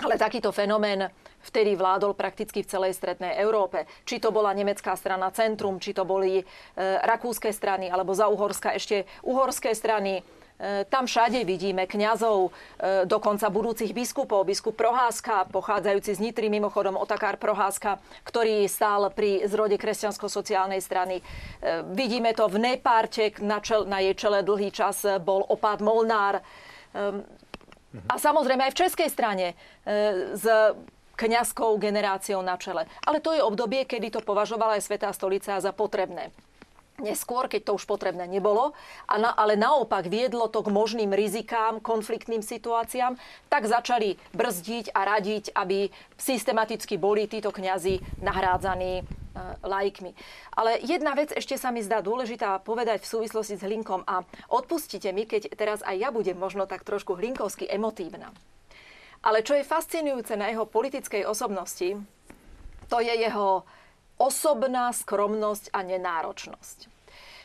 Ale 0.04 0.20
takýto 0.20 0.52
fenomén 0.52 1.12
vtedy 1.46 1.78
vládol 1.78 2.18
prakticky 2.18 2.66
v 2.66 2.72
celej 2.72 2.98
strednej 2.98 3.38
Európe. 3.38 3.86
Či 4.04 4.18
to 4.18 4.34
bola 4.34 4.50
nemecká 4.52 4.98
strana 4.98 5.30
Centrum, 5.30 5.78
či 5.78 5.94
to 5.94 6.04
boli 6.04 6.42
e, 6.42 6.44
rakúske 7.06 7.54
strany, 7.54 7.88
alebo 7.88 8.12
za 8.18 8.28
Uhorska 8.28 8.74
ešte 8.74 9.06
uhorské 9.22 9.78
strany, 9.78 10.26
tam 10.88 11.04
všade 11.04 11.44
vidíme 11.44 11.84
kňazov, 11.84 12.48
e, 12.48 13.04
dokonca 13.04 13.52
budúcich 13.52 13.92
biskupov. 13.92 14.48
Biskup 14.48 14.80
Proházka, 14.80 15.52
pochádzajúci 15.52 16.16
z 16.16 16.20
Nitry, 16.24 16.48
mimochodom 16.48 16.96
Otakár 16.96 17.36
Proházka, 17.36 18.00
ktorý 18.24 18.64
stál 18.72 19.12
pri 19.12 19.44
zrode 19.52 19.76
kresťansko-sociálnej 19.76 20.80
strany. 20.80 21.20
E, 21.20 21.24
vidíme 21.92 22.32
to 22.32 22.48
v 22.48 22.72
Nepárte, 22.72 23.36
na, 23.44 23.60
čel, 23.60 23.84
na 23.84 24.00
jej 24.00 24.16
čele 24.16 24.48
dlhý 24.48 24.72
čas 24.72 25.04
bol 25.20 25.44
opát 25.44 25.84
Molnár. 25.84 26.40
A 28.08 28.16
samozrejme 28.16 28.72
aj 28.72 28.72
v 28.72 28.82
českej 28.88 29.10
strane 29.12 29.48
s 30.32 30.48
kňazskou 31.20 31.76
generáciou 31.76 32.40
na 32.40 32.56
čele. 32.56 32.88
Ale 33.04 33.20
to 33.20 33.36
je 33.36 33.44
obdobie, 33.44 33.84
kedy 33.84 34.16
to 34.16 34.24
považovala 34.24 34.80
aj 34.80 34.88
Svetá 34.88 35.12
stolica 35.12 35.60
za 35.60 35.76
potrebné 35.76 36.32
neskôr, 37.00 37.52
keď 37.52 37.72
to 37.72 37.76
už 37.76 37.84
potrebné 37.84 38.24
nebolo, 38.28 38.72
ale 39.10 39.54
naopak 39.60 40.08
viedlo 40.08 40.48
to 40.48 40.64
k 40.64 40.72
možným 40.72 41.12
rizikám, 41.12 41.84
konfliktným 41.84 42.40
situáciám, 42.40 43.20
tak 43.52 43.68
začali 43.68 44.16
brzdiť 44.32 44.96
a 44.96 45.02
radiť, 45.04 45.52
aby 45.56 45.92
systematicky 46.16 46.96
boli 46.96 47.28
títo 47.28 47.52
kňazi 47.52 48.00
nahrádzaní 48.24 48.94
e, 49.00 49.04
laikmi. 49.64 50.16
Ale 50.56 50.80
jedna 50.84 51.12
vec 51.18 51.36
ešte 51.36 51.60
sa 51.60 51.72
mi 51.76 51.84
zdá 51.84 52.00
dôležitá 52.00 52.64
povedať 52.64 53.04
v 53.04 53.12
súvislosti 53.12 53.60
s 53.60 53.66
Hlinkom 53.66 54.08
a 54.08 54.24
odpustite 54.48 55.12
mi, 55.12 55.28
keď 55.28 55.52
teraz 55.56 55.84
aj 55.84 55.96
ja 56.00 56.10
budem 56.16 56.40
možno 56.40 56.64
tak 56.64 56.88
trošku 56.88 57.20
hlinkovsky 57.20 57.68
emotívna. 57.68 58.32
Ale 59.26 59.42
čo 59.42 59.58
je 59.58 59.68
fascinujúce 59.68 60.38
na 60.38 60.54
jeho 60.54 60.70
politickej 60.70 61.26
osobnosti, 61.26 61.98
to 62.86 62.98
je 63.02 63.14
jeho 63.26 63.66
osobná 64.18 64.92
skromnosť 64.96 65.72
a 65.76 65.84
nenáročnosť. 65.84 66.96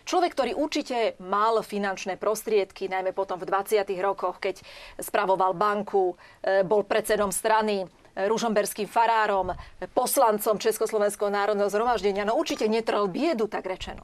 Človek, 0.09 0.33
ktorý 0.33 0.53
určite 0.57 1.15
mal 1.23 1.61
finančné 1.63 2.17
prostriedky, 2.17 2.91
najmä 2.91 3.15
potom 3.15 3.39
v 3.39 3.47
20. 3.47 3.85
rokoch, 4.01 4.43
keď 4.43 4.59
spravoval 4.99 5.55
banku, 5.55 6.19
e, 6.43 6.65
bol 6.67 6.83
predsedom 6.83 7.31
strany, 7.31 7.85
e, 7.85 8.27
ružomberským 8.27 8.91
farárom, 8.91 9.55
poslancom 9.95 10.59
Československého 10.59 11.31
národného 11.31 11.71
zhromaždenia, 11.71 12.27
no 12.27 12.35
určite 12.35 12.67
netrel 12.67 13.07
biedu, 13.07 13.47
tak 13.47 13.69
rečeno. 13.69 14.03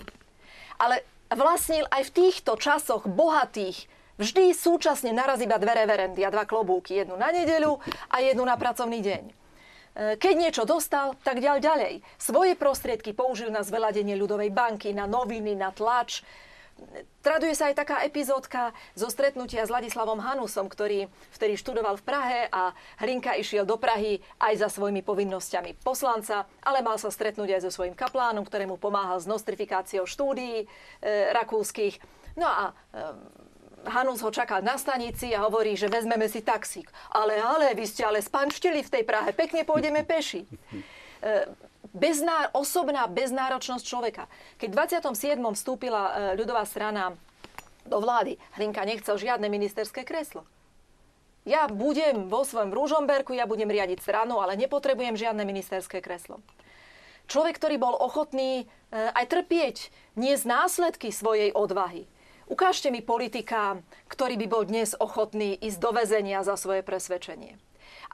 Ale 0.78 1.02
vlastnil 1.32 1.88
aj 1.90 2.12
v 2.12 2.14
týchto 2.14 2.54
časoch 2.60 3.08
bohatých 3.08 3.88
vždy 4.20 4.52
súčasne 4.52 5.10
naraz 5.10 5.40
iba 5.42 5.58
dve 5.58 5.74
reverendy 5.74 6.22
a 6.22 6.30
dva 6.30 6.44
klobúky. 6.46 7.02
Jednu 7.02 7.16
na 7.16 7.32
nedeľu 7.32 7.80
a 8.12 8.22
jednu 8.22 8.44
na 8.44 8.54
pracovný 8.54 9.00
deň. 9.00 9.45
E, 9.96 10.20
keď 10.20 10.34
niečo 10.36 10.62
dostal, 10.68 11.16
tak 11.24 11.40
ďal 11.40 11.64
ďalej. 11.64 12.04
Svoje 12.20 12.52
prostriedky 12.52 13.16
použil 13.16 13.48
na 13.48 13.64
zveladenie 13.64 14.12
ľudovej 14.12 14.52
banky, 14.52 14.92
na 14.92 15.08
noviny, 15.08 15.56
na 15.56 15.72
tlač. 15.72 16.20
Traduje 17.24 17.56
sa 17.56 17.72
aj 17.72 17.80
taká 17.80 18.04
epizódka 18.04 18.76
zo 18.92 19.08
stretnutia 19.08 19.64
s 19.64 19.72
Ladislavom 19.72 20.20
Hanusom, 20.20 20.68
ktorý 20.68 21.08
vtedy 21.32 21.56
študoval 21.56 21.96
v 21.96 22.04
Prahe 22.04 22.40
a 22.52 22.76
Hlinka 23.00 23.32
išiel 23.32 23.64
do 23.64 23.80
Prahy 23.80 24.20
aj 24.36 24.60
za 24.60 24.68
svojimi 24.68 25.00
povinnosťami 25.00 25.80
poslanca, 25.80 26.44
ale 26.60 26.84
mal 26.84 27.00
sa 27.00 27.08
stretnúť 27.08 27.56
aj 27.56 27.60
so 27.64 27.80
svojím 27.80 27.96
kaplánom, 27.96 28.44
ktorému 28.44 28.76
pomáhal 28.76 29.16
s 29.16 29.24
nostrifikáciou 29.24 30.04
štúdií 30.04 30.62
e, 30.62 31.32
rakúskych. 31.32 31.96
No 32.36 32.44
a 32.44 32.64
e, 32.68 32.72
Hanus 33.86 34.20
ho 34.20 34.30
čakal 34.34 34.60
na 34.66 34.74
stanici 34.76 35.30
a 35.32 35.46
hovorí, 35.46 35.78
že 35.78 35.86
vezmeme 35.86 36.26
si 36.26 36.42
taxík. 36.42 36.90
Ale, 37.14 37.38
ale, 37.38 37.72
vy 37.72 37.86
ste 37.86 38.02
ale 38.02 38.18
spanštili 38.18 38.82
v 38.82 38.92
tej 38.92 39.02
Prahe, 39.06 39.30
pekne 39.30 39.62
pôjdeme 39.62 40.02
peši. 40.02 40.42
E, 40.44 41.46
bezná, 41.94 42.50
osobná 42.52 43.06
beznáročnosť 43.06 43.84
človeka. 43.86 44.28
Keď 44.60 44.68
v 44.68 44.76
27. 45.06 45.40
vstúpila 45.56 46.02
e, 46.02 46.12
ľudová 46.36 46.66
strana 46.68 47.16
do 47.86 48.02
vlády, 48.02 48.36
Hlinka 48.58 48.82
nechcel 48.82 49.16
žiadne 49.16 49.46
ministerské 49.46 50.02
kreslo. 50.02 50.44
Ja 51.46 51.70
budem 51.70 52.26
vo 52.26 52.42
svojom 52.42 52.74
Rúžomberku, 52.74 53.30
ja 53.30 53.46
budem 53.46 53.70
riadiť 53.70 54.02
stranu, 54.02 54.42
ale 54.42 54.58
nepotrebujem 54.58 55.14
žiadne 55.14 55.46
ministerské 55.46 56.02
kreslo. 56.02 56.42
Človek, 57.30 57.58
ktorý 57.58 57.78
bol 57.78 57.94
ochotný 57.94 58.62
e, 58.62 58.64
aj 58.90 59.24
trpieť, 59.30 59.76
z 60.16 60.42
následky 60.42 61.14
svojej 61.14 61.54
odvahy. 61.54 62.08
Ukážte 62.46 62.94
mi 62.94 63.02
politika, 63.02 63.82
ktorý 64.06 64.38
by 64.38 64.46
bol 64.46 64.62
dnes 64.62 64.94
ochotný 64.94 65.58
ísť 65.58 65.82
do 65.82 65.90
väzenia 65.90 66.46
za 66.46 66.54
svoje 66.54 66.86
presvedčenie. 66.86 67.58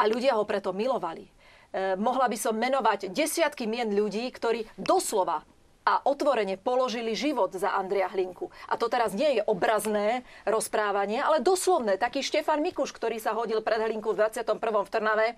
A 0.00 0.08
ľudia 0.08 0.40
ho 0.40 0.48
preto 0.48 0.72
milovali. 0.72 1.28
E, 1.28 2.00
mohla 2.00 2.32
by 2.32 2.38
som 2.40 2.56
menovať 2.56 3.12
desiatky 3.12 3.68
mien 3.68 3.92
ľudí, 3.92 4.24
ktorí 4.32 4.64
doslova 4.80 5.44
a 5.84 6.00
otvorene 6.08 6.56
položili 6.56 7.12
život 7.12 7.52
za 7.52 7.76
Andrea 7.76 8.08
Hlinku. 8.08 8.48
A 8.72 8.80
to 8.80 8.88
teraz 8.88 9.12
nie 9.12 9.36
je 9.36 9.42
obrazné 9.44 10.24
rozprávanie, 10.48 11.20
ale 11.20 11.44
doslovné. 11.44 12.00
Taký 12.00 12.24
Štefan 12.24 12.64
Mikuš, 12.64 12.96
ktorý 12.96 13.20
sa 13.20 13.36
hodil 13.36 13.60
pred 13.60 13.84
Hlinku 13.84 14.16
v 14.16 14.24
21. 14.32 14.56
v 14.56 14.88
Trnave 14.88 15.28
e, 15.28 15.34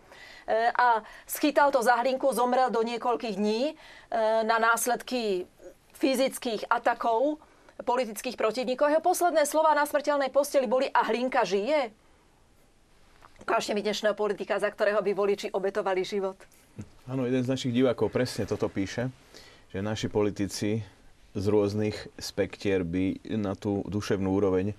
a 0.71 1.03
schytal 1.27 1.75
to 1.75 1.83
za 1.83 1.99
Hlinku, 1.99 2.31
zomrel 2.31 2.71
do 2.71 2.87
niekoľkých 2.87 3.35
dní 3.43 3.63
e, 3.73 3.75
na 4.47 4.63
následky 4.63 5.51
fyzických 5.99 6.71
atakov 6.71 7.43
politických 7.83 8.39
protivníkov. 8.39 8.87
Jeho 8.87 9.03
posledné 9.03 9.43
slova 9.51 9.75
na 9.75 9.83
smrteľnej 9.83 10.31
posteli 10.31 10.71
boli 10.71 10.87
a 10.95 11.03
Hlinka 11.11 11.43
žije? 11.43 11.91
Ukážte 13.43 13.75
mi 13.75 13.83
dnešného 13.83 14.15
politika, 14.15 14.55
za 14.63 14.71
ktorého 14.71 15.03
by 15.03 15.11
voliči 15.11 15.51
obetovali 15.51 16.07
život. 16.07 16.39
Áno, 17.11 17.27
jeden 17.27 17.43
z 17.43 17.51
našich 17.51 17.75
divákov 17.75 18.15
presne 18.15 18.47
toto 18.47 18.71
píše, 18.71 19.11
že 19.75 19.83
naši 19.83 20.07
politici 20.07 20.81
z 21.35 21.45
rôznych 21.51 22.15
spektier 22.15 22.87
by 22.87 23.35
na 23.35 23.59
tú 23.59 23.83
duševnú 23.91 24.31
úroveň 24.31 24.73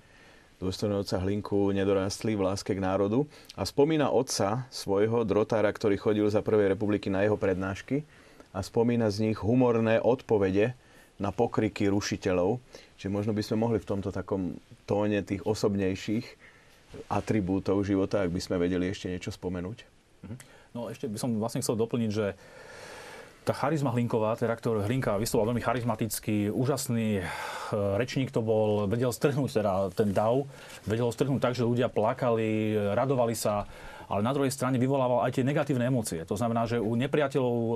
dôstojného 0.56 1.04
otca 1.04 1.20
Hlinku 1.20 1.68
nedorástli 1.76 2.32
v 2.32 2.48
láske 2.48 2.72
k 2.72 2.80
národu 2.80 3.28
a 3.52 3.68
spomína 3.68 4.08
otca 4.08 4.64
svojho 4.72 5.28
drotára, 5.28 5.68
ktorý 5.68 6.00
chodil 6.00 6.26
za 6.32 6.40
Prvej 6.40 6.72
republiky 6.72 7.12
na 7.12 7.28
jeho 7.28 7.36
prednášky 7.36 8.08
a 8.56 8.64
spomína 8.64 9.12
z 9.12 9.30
nich 9.30 9.38
humorné 9.44 10.00
odpovede 10.00 10.72
na 11.16 11.32
pokriky 11.32 11.88
rušiteľov. 11.88 12.60
Čiže 13.00 13.12
možno 13.12 13.32
by 13.32 13.42
sme 13.44 13.56
mohli 13.60 13.78
v 13.80 13.88
tomto 13.88 14.12
takom 14.12 14.56
tóne 14.84 15.24
tých 15.24 15.44
osobnejších 15.44 16.26
atribútov 17.12 17.84
života, 17.84 18.24
ak 18.24 18.32
by 18.32 18.40
sme 18.40 18.56
vedeli 18.60 18.88
ešte 18.88 19.10
niečo 19.10 19.32
spomenúť. 19.32 19.78
Mhm. 20.24 20.36
No 20.76 20.92
ešte 20.92 21.08
by 21.08 21.16
som 21.16 21.30
vlastne 21.40 21.64
chcel 21.64 21.76
doplniť, 21.80 22.10
že 22.12 22.36
tá 23.46 23.54
charizma 23.54 23.94
Hlinková, 23.94 24.34
teda 24.34 24.58
ktorý 24.58 24.82
Hlinka 24.90 25.22
vysloval 25.22 25.54
veľmi 25.54 25.62
charizmatický, 25.62 26.50
úžasný 26.50 27.22
e, 27.22 27.24
rečník 27.94 28.34
to 28.34 28.42
bol, 28.42 28.90
vedel 28.90 29.14
strhnúť 29.14 29.62
teda 29.62 29.72
ten 29.94 30.10
dav, 30.10 30.50
vedel 30.82 31.06
strhnúť 31.14 31.38
tak, 31.38 31.54
že 31.54 31.62
ľudia 31.62 31.86
plakali, 31.86 32.74
radovali 32.74 33.38
sa, 33.38 33.70
ale 34.06 34.22
na 34.22 34.30
druhej 34.30 34.54
strane 34.54 34.78
vyvolával 34.78 35.26
aj 35.26 35.34
tie 35.34 35.44
negatívne 35.46 35.90
emócie. 35.90 36.22
To 36.30 36.38
znamená, 36.38 36.66
že 36.70 36.78
u 36.78 36.94
nepriateľov 36.94 37.56
e, 37.58 37.74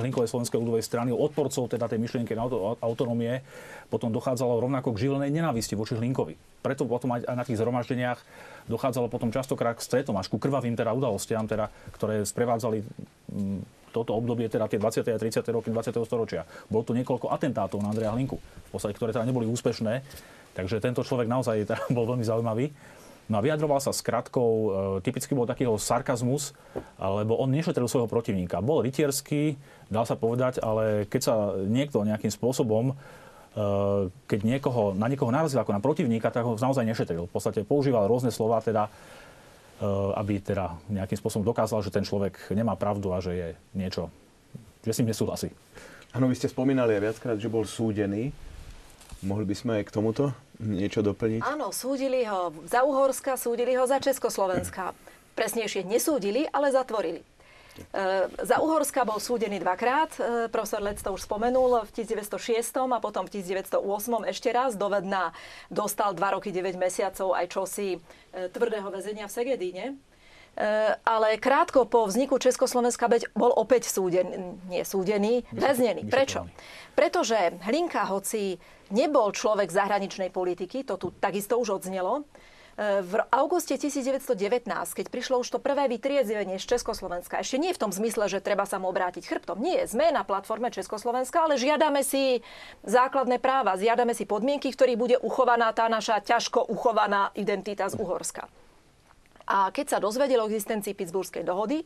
Hlinkovej 0.00 0.28
slovenskej 0.32 0.56
ľudovej 0.56 0.84
strany, 0.84 1.12
odporcov 1.12 1.68
teda 1.68 1.84
tej 1.84 2.00
myšlienky 2.00 2.32
autonómie, 2.80 3.44
potom 3.92 4.08
dochádzalo 4.08 4.64
rovnako 4.64 4.96
k 4.96 5.08
živelnej 5.08 5.28
nenávisti 5.28 5.76
voči 5.76 6.00
Hlinkovi. 6.00 6.64
Preto 6.64 6.88
potom 6.88 7.12
aj 7.12 7.28
na 7.28 7.44
tých 7.44 7.60
zhromaždeniach 7.60 8.18
dochádzalo 8.72 9.12
potom 9.12 9.28
častokrát 9.28 9.76
k 9.76 9.84
stretom, 9.84 10.16
až 10.16 10.32
ku 10.32 10.40
krvavým 10.40 10.72
teda 10.72 10.96
udalostiam, 10.96 11.44
teda, 11.44 11.68
ktoré 11.92 12.24
sprevádzali 12.24 12.84
toto 13.92 14.12
obdobie, 14.16 14.48
teda 14.48 14.68
tie 14.68 14.80
20. 14.80 15.04
a 15.12 15.18
30. 15.18 15.44
roky 15.48 15.68
20. 15.72 15.96
storočia. 16.04 16.44
Bolo 16.68 16.84
tu 16.84 16.92
niekoľko 16.92 17.32
atentátov 17.32 17.80
na 17.80 17.92
Andreja 17.92 18.12
Hlinku, 18.12 18.36
v 18.38 18.70
podstate, 18.70 18.96
ktoré 18.96 19.16
teda 19.16 19.24
neboli 19.24 19.48
úspešné, 19.48 20.04
takže 20.52 20.80
tento 20.80 21.00
človek 21.00 21.28
naozaj 21.28 21.64
teda 21.68 21.82
bol 21.96 22.04
veľmi 22.04 22.24
zaujímavý. 22.24 22.72
No 23.28 23.38
a 23.38 23.44
vyjadroval 23.44 23.80
sa 23.84 23.92
s 23.92 24.00
kratkou, 24.00 24.50
e, 24.50 24.68
typicky 25.04 25.36
bol 25.36 25.44
takýho 25.44 25.76
sarkazmus, 25.76 26.56
lebo 26.96 27.36
on 27.36 27.52
nešetril 27.52 27.84
svojho 27.84 28.08
protivníka. 28.08 28.64
Bol 28.64 28.84
rytierský, 28.88 29.60
dal 29.92 30.08
sa 30.08 30.16
povedať, 30.16 30.64
ale 30.64 31.04
keď 31.04 31.20
sa 31.20 31.34
niekto 31.60 32.08
nejakým 32.08 32.32
spôsobom 32.32 32.92
e, 32.92 32.94
keď 34.24 34.40
niekoho, 34.42 34.96
na 34.96 35.12
niekoho 35.12 35.28
narazil 35.28 35.60
ako 35.60 35.76
na 35.76 35.84
protivníka, 35.84 36.32
tak 36.32 36.48
ho 36.48 36.56
naozaj 36.56 36.88
nešetril. 36.88 37.28
V 37.28 37.32
podstate 37.32 37.68
používal 37.68 38.08
rôzne 38.08 38.32
slova, 38.32 38.64
teda 38.64 38.88
Eh, 39.78 39.86
aby 40.18 40.42
teda 40.42 40.74
nejakým 40.90 41.14
spôsobom 41.22 41.46
dokázal, 41.46 41.86
že 41.86 41.94
ten 41.94 42.02
človek 42.02 42.50
nemá 42.50 42.74
pravdu 42.74 43.14
a 43.14 43.22
že 43.22 43.30
je 43.30 43.48
niečo, 43.78 44.10
že 44.82 44.90
s 44.90 44.98
ním 44.98 45.14
nesúhlasí. 45.14 45.54
Áno, 46.10 46.26
vy 46.26 46.34
ste 46.34 46.50
spomínali 46.50 46.98
aj 46.98 47.02
viackrát, 47.06 47.38
že 47.38 47.46
bol 47.46 47.62
súdený. 47.62 48.34
Mohli 49.22 49.44
by 49.46 49.54
sme 49.54 49.72
aj 49.78 49.86
k 49.86 49.94
tomuto 49.94 50.34
niečo 50.58 51.00
doplniť? 51.00 51.40
Áno, 51.42 51.70
súdili 51.70 52.26
ho 52.26 52.50
za 52.66 52.82
Uhorska, 52.82 53.38
súdili 53.38 53.78
ho 53.78 53.86
za 53.86 54.02
Československa. 54.02 54.94
Presnejšie 55.38 55.86
nesúdili, 55.86 56.50
ale 56.50 56.74
zatvorili. 56.74 57.22
E, 57.78 58.26
za 58.42 58.58
Uhorska 58.58 59.06
bol 59.06 59.22
súdený 59.22 59.62
dvakrát. 59.62 60.10
E, 60.18 60.20
profesor 60.50 60.82
Lec 60.82 60.98
to 60.98 61.14
už 61.14 61.24
spomenul 61.24 61.86
v 61.86 61.90
1906 61.94 62.90
a 62.90 62.98
potom 62.98 63.24
v 63.26 63.38
1908 63.38 63.78
ešte 64.34 64.50
raz. 64.50 64.74
Dovedná 64.74 65.30
dostal 65.70 66.14
2 66.14 66.34
roky 66.34 66.50
9 66.50 66.74
mesiacov 66.74 67.38
aj 67.38 67.46
čosi 67.54 67.88
e, 67.96 67.98
tvrdého 68.50 68.90
väzenia 68.90 69.30
v 69.30 69.32
Segedíne. 69.32 69.86
Ale 71.06 71.38
krátko 71.38 71.86
po 71.86 72.10
vzniku 72.10 72.34
Československa 72.34 73.06
bol 73.30 73.54
opäť 73.54 73.94
súdený, 73.94 74.58
nie 74.66 74.82
súdený, 74.82 75.46
väznený. 75.54 76.10
Prečo? 76.10 76.50
Pretože 76.98 77.54
Hlinka, 77.62 78.02
hoci 78.10 78.58
nebol 78.90 79.32
človek 79.32 79.68
zahraničnej 79.72 80.32
politiky, 80.32 80.84
to 80.84 81.00
tu 81.00 81.14
takisto 81.16 81.56
už 81.60 81.82
odznelo, 81.82 82.24
v 82.78 83.26
auguste 83.34 83.74
1919, 83.74 84.38
keď 84.70 85.06
prišlo 85.10 85.42
už 85.42 85.50
to 85.50 85.58
prvé 85.58 85.90
vytriezivenie 85.90 86.62
z 86.62 86.78
Československa, 86.78 87.42
ešte 87.42 87.58
nie 87.58 87.74
v 87.74 87.82
tom 87.82 87.90
zmysle, 87.90 88.30
že 88.30 88.38
treba 88.38 88.70
sa 88.70 88.78
mu 88.78 88.86
obrátiť 88.94 89.26
chrbtom. 89.26 89.58
Nie, 89.58 89.82
sme 89.90 90.14
na 90.14 90.22
platforme 90.22 90.70
Československa, 90.70 91.42
ale 91.42 91.58
žiadame 91.58 92.06
si 92.06 92.38
základné 92.86 93.42
práva, 93.42 93.74
žiadame 93.74 94.14
si 94.14 94.30
podmienky, 94.30 94.70
v 94.70 94.78
ktorých 94.78 94.98
bude 94.98 95.16
uchovaná 95.18 95.74
tá 95.74 95.90
naša 95.90 96.22
ťažko 96.22 96.70
uchovaná 96.70 97.34
identita 97.34 97.90
z 97.90 97.98
Uhorska. 97.98 98.46
A 99.50 99.74
keď 99.74 99.96
sa 99.96 99.98
dozvedel 99.98 100.38
o 100.38 100.46
existencii 100.46 100.94
Pittsburghskej 100.94 101.42
dohody, 101.42 101.82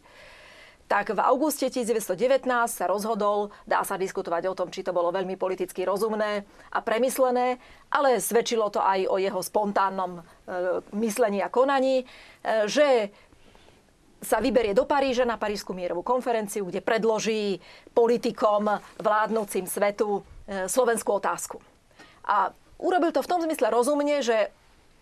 tak 0.93 1.17
v 1.17 1.25
auguste 1.25 1.73
1919 1.73 2.45
sa 2.69 2.85
rozhodol, 2.85 3.49
dá 3.65 3.81
sa 3.81 3.97
diskutovať 3.97 4.45
o 4.45 4.53
tom, 4.53 4.69
či 4.69 4.85
to 4.85 4.93
bolo 4.93 5.09
veľmi 5.09 5.41
politicky 5.41 5.89
rozumné 5.89 6.45
a 6.69 6.79
premyslené, 6.85 7.57
ale 7.89 8.21
svedčilo 8.21 8.69
to 8.69 8.77
aj 8.85 9.09
o 9.09 9.17
jeho 9.17 9.41
spontánnom 9.41 10.21
e, 10.21 10.23
myslení 11.01 11.41
a 11.41 11.49
konaní, 11.49 12.05
e, 12.05 12.69
že 12.69 13.09
sa 14.21 14.45
vyberie 14.45 14.77
do 14.77 14.85
Paríža 14.85 15.25
na 15.25 15.41
Parížskú 15.41 15.73
mierovú 15.73 16.05
konferenciu, 16.05 16.69
kde 16.69 16.85
predloží 16.85 17.57
politikom 17.97 18.69
vládnúcim 19.01 19.65
svetu 19.65 20.21
e, 20.45 20.69
slovenskú 20.69 21.17
otázku. 21.17 21.57
A 22.29 22.53
urobil 22.77 23.17
to 23.17 23.25
v 23.25 23.31
tom 23.33 23.41
zmysle 23.41 23.73
rozumne, 23.73 24.21
že 24.21 24.53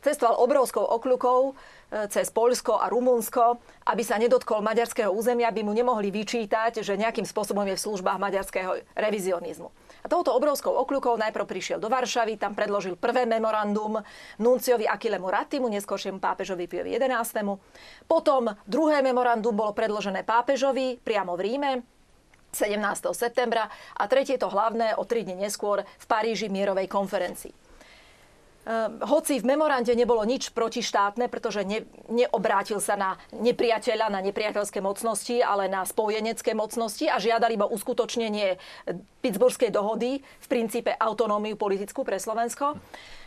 cestoval 0.01 0.41
obrovskou 0.41 0.83
okľukou, 0.83 1.41
cez 2.07 2.31
Poľsko 2.31 2.79
a 2.79 2.87
Rumunsko, 2.87 3.59
aby 3.91 4.03
sa 4.07 4.15
nedotkol 4.15 4.63
maďarského 4.63 5.11
územia, 5.11 5.51
aby 5.51 5.67
mu 5.67 5.75
nemohli 5.75 6.15
vyčítať, 6.15 6.87
že 6.87 6.95
nejakým 6.95 7.27
spôsobom 7.27 7.67
je 7.67 7.75
v 7.75 7.85
službách 7.91 8.19
maďarského 8.23 8.79
revizionizmu. 8.95 9.69
A 10.01 10.07
touto 10.07 10.33
obrovskou 10.33 10.71
okľukou 10.71 11.19
najprv 11.19 11.45
prišiel 11.45 11.83
do 11.83 11.91
Varšavy, 11.91 12.39
tam 12.39 12.55
predložil 12.55 12.95
prvé 12.95 13.27
memorandum 13.27 13.99
nunciovi 14.39 14.87
Akilemu 14.87 15.29
Ratimu, 15.29 15.67
neskôršiemu 15.69 16.23
pápežovi 16.23 16.71
Piovi 16.71 16.95
XI. 16.97 17.59
Potom 18.07 18.49
druhé 18.65 19.03
memorandum 19.03 19.53
bolo 19.53 19.75
predložené 19.75 20.23
pápežovi 20.23 20.97
priamo 21.03 21.35
v 21.35 21.43
Ríme, 21.43 21.73
17. 22.51 23.15
septembra 23.15 23.71
a 23.95 24.03
tretie 24.11 24.35
to 24.35 24.51
hlavné 24.51 24.99
o 24.99 25.07
tri 25.07 25.23
dni 25.23 25.47
neskôr 25.47 25.87
v 25.87 26.07
Paríži 26.07 26.51
mierovej 26.51 26.91
konferencii. 26.91 27.70
Ehm, 28.71 29.03
hoci 29.03 29.43
v 29.43 29.51
memorande 29.51 29.91
nebolo 29.99 30.23
nič 30.23 30.55
protištátne, 30.55 31.27
pretože 31.27 31.67
ne, 31.67 31.83
neobrátil 32.07 32.79
sa 32.79 32.95
na 32.95 33.19
nepriateľa, 33.35 34.15
na 34.15 34.23
nepriateľské 34.23 34.79
mocnosti, 34.79 35.43
ale 35.43 35.67
na 35.67 35.83
spojenecké 35.83 36.55
mocnosti 36.55 37.11
a 37.11 37.19
žiadali 37.19 37.59
iba 37.59 37.67
uskutočnenie 37.67 38.63
Pittsburghskej 39.27 39.75
dohody, 39.75 40.23
v 40.23 40.47
princípe 40.47 40.95
autonómiu 40.95 41.59
politickú 41.59 42.07
pre 42.07 42.23
Slovensko. 42.23 42.79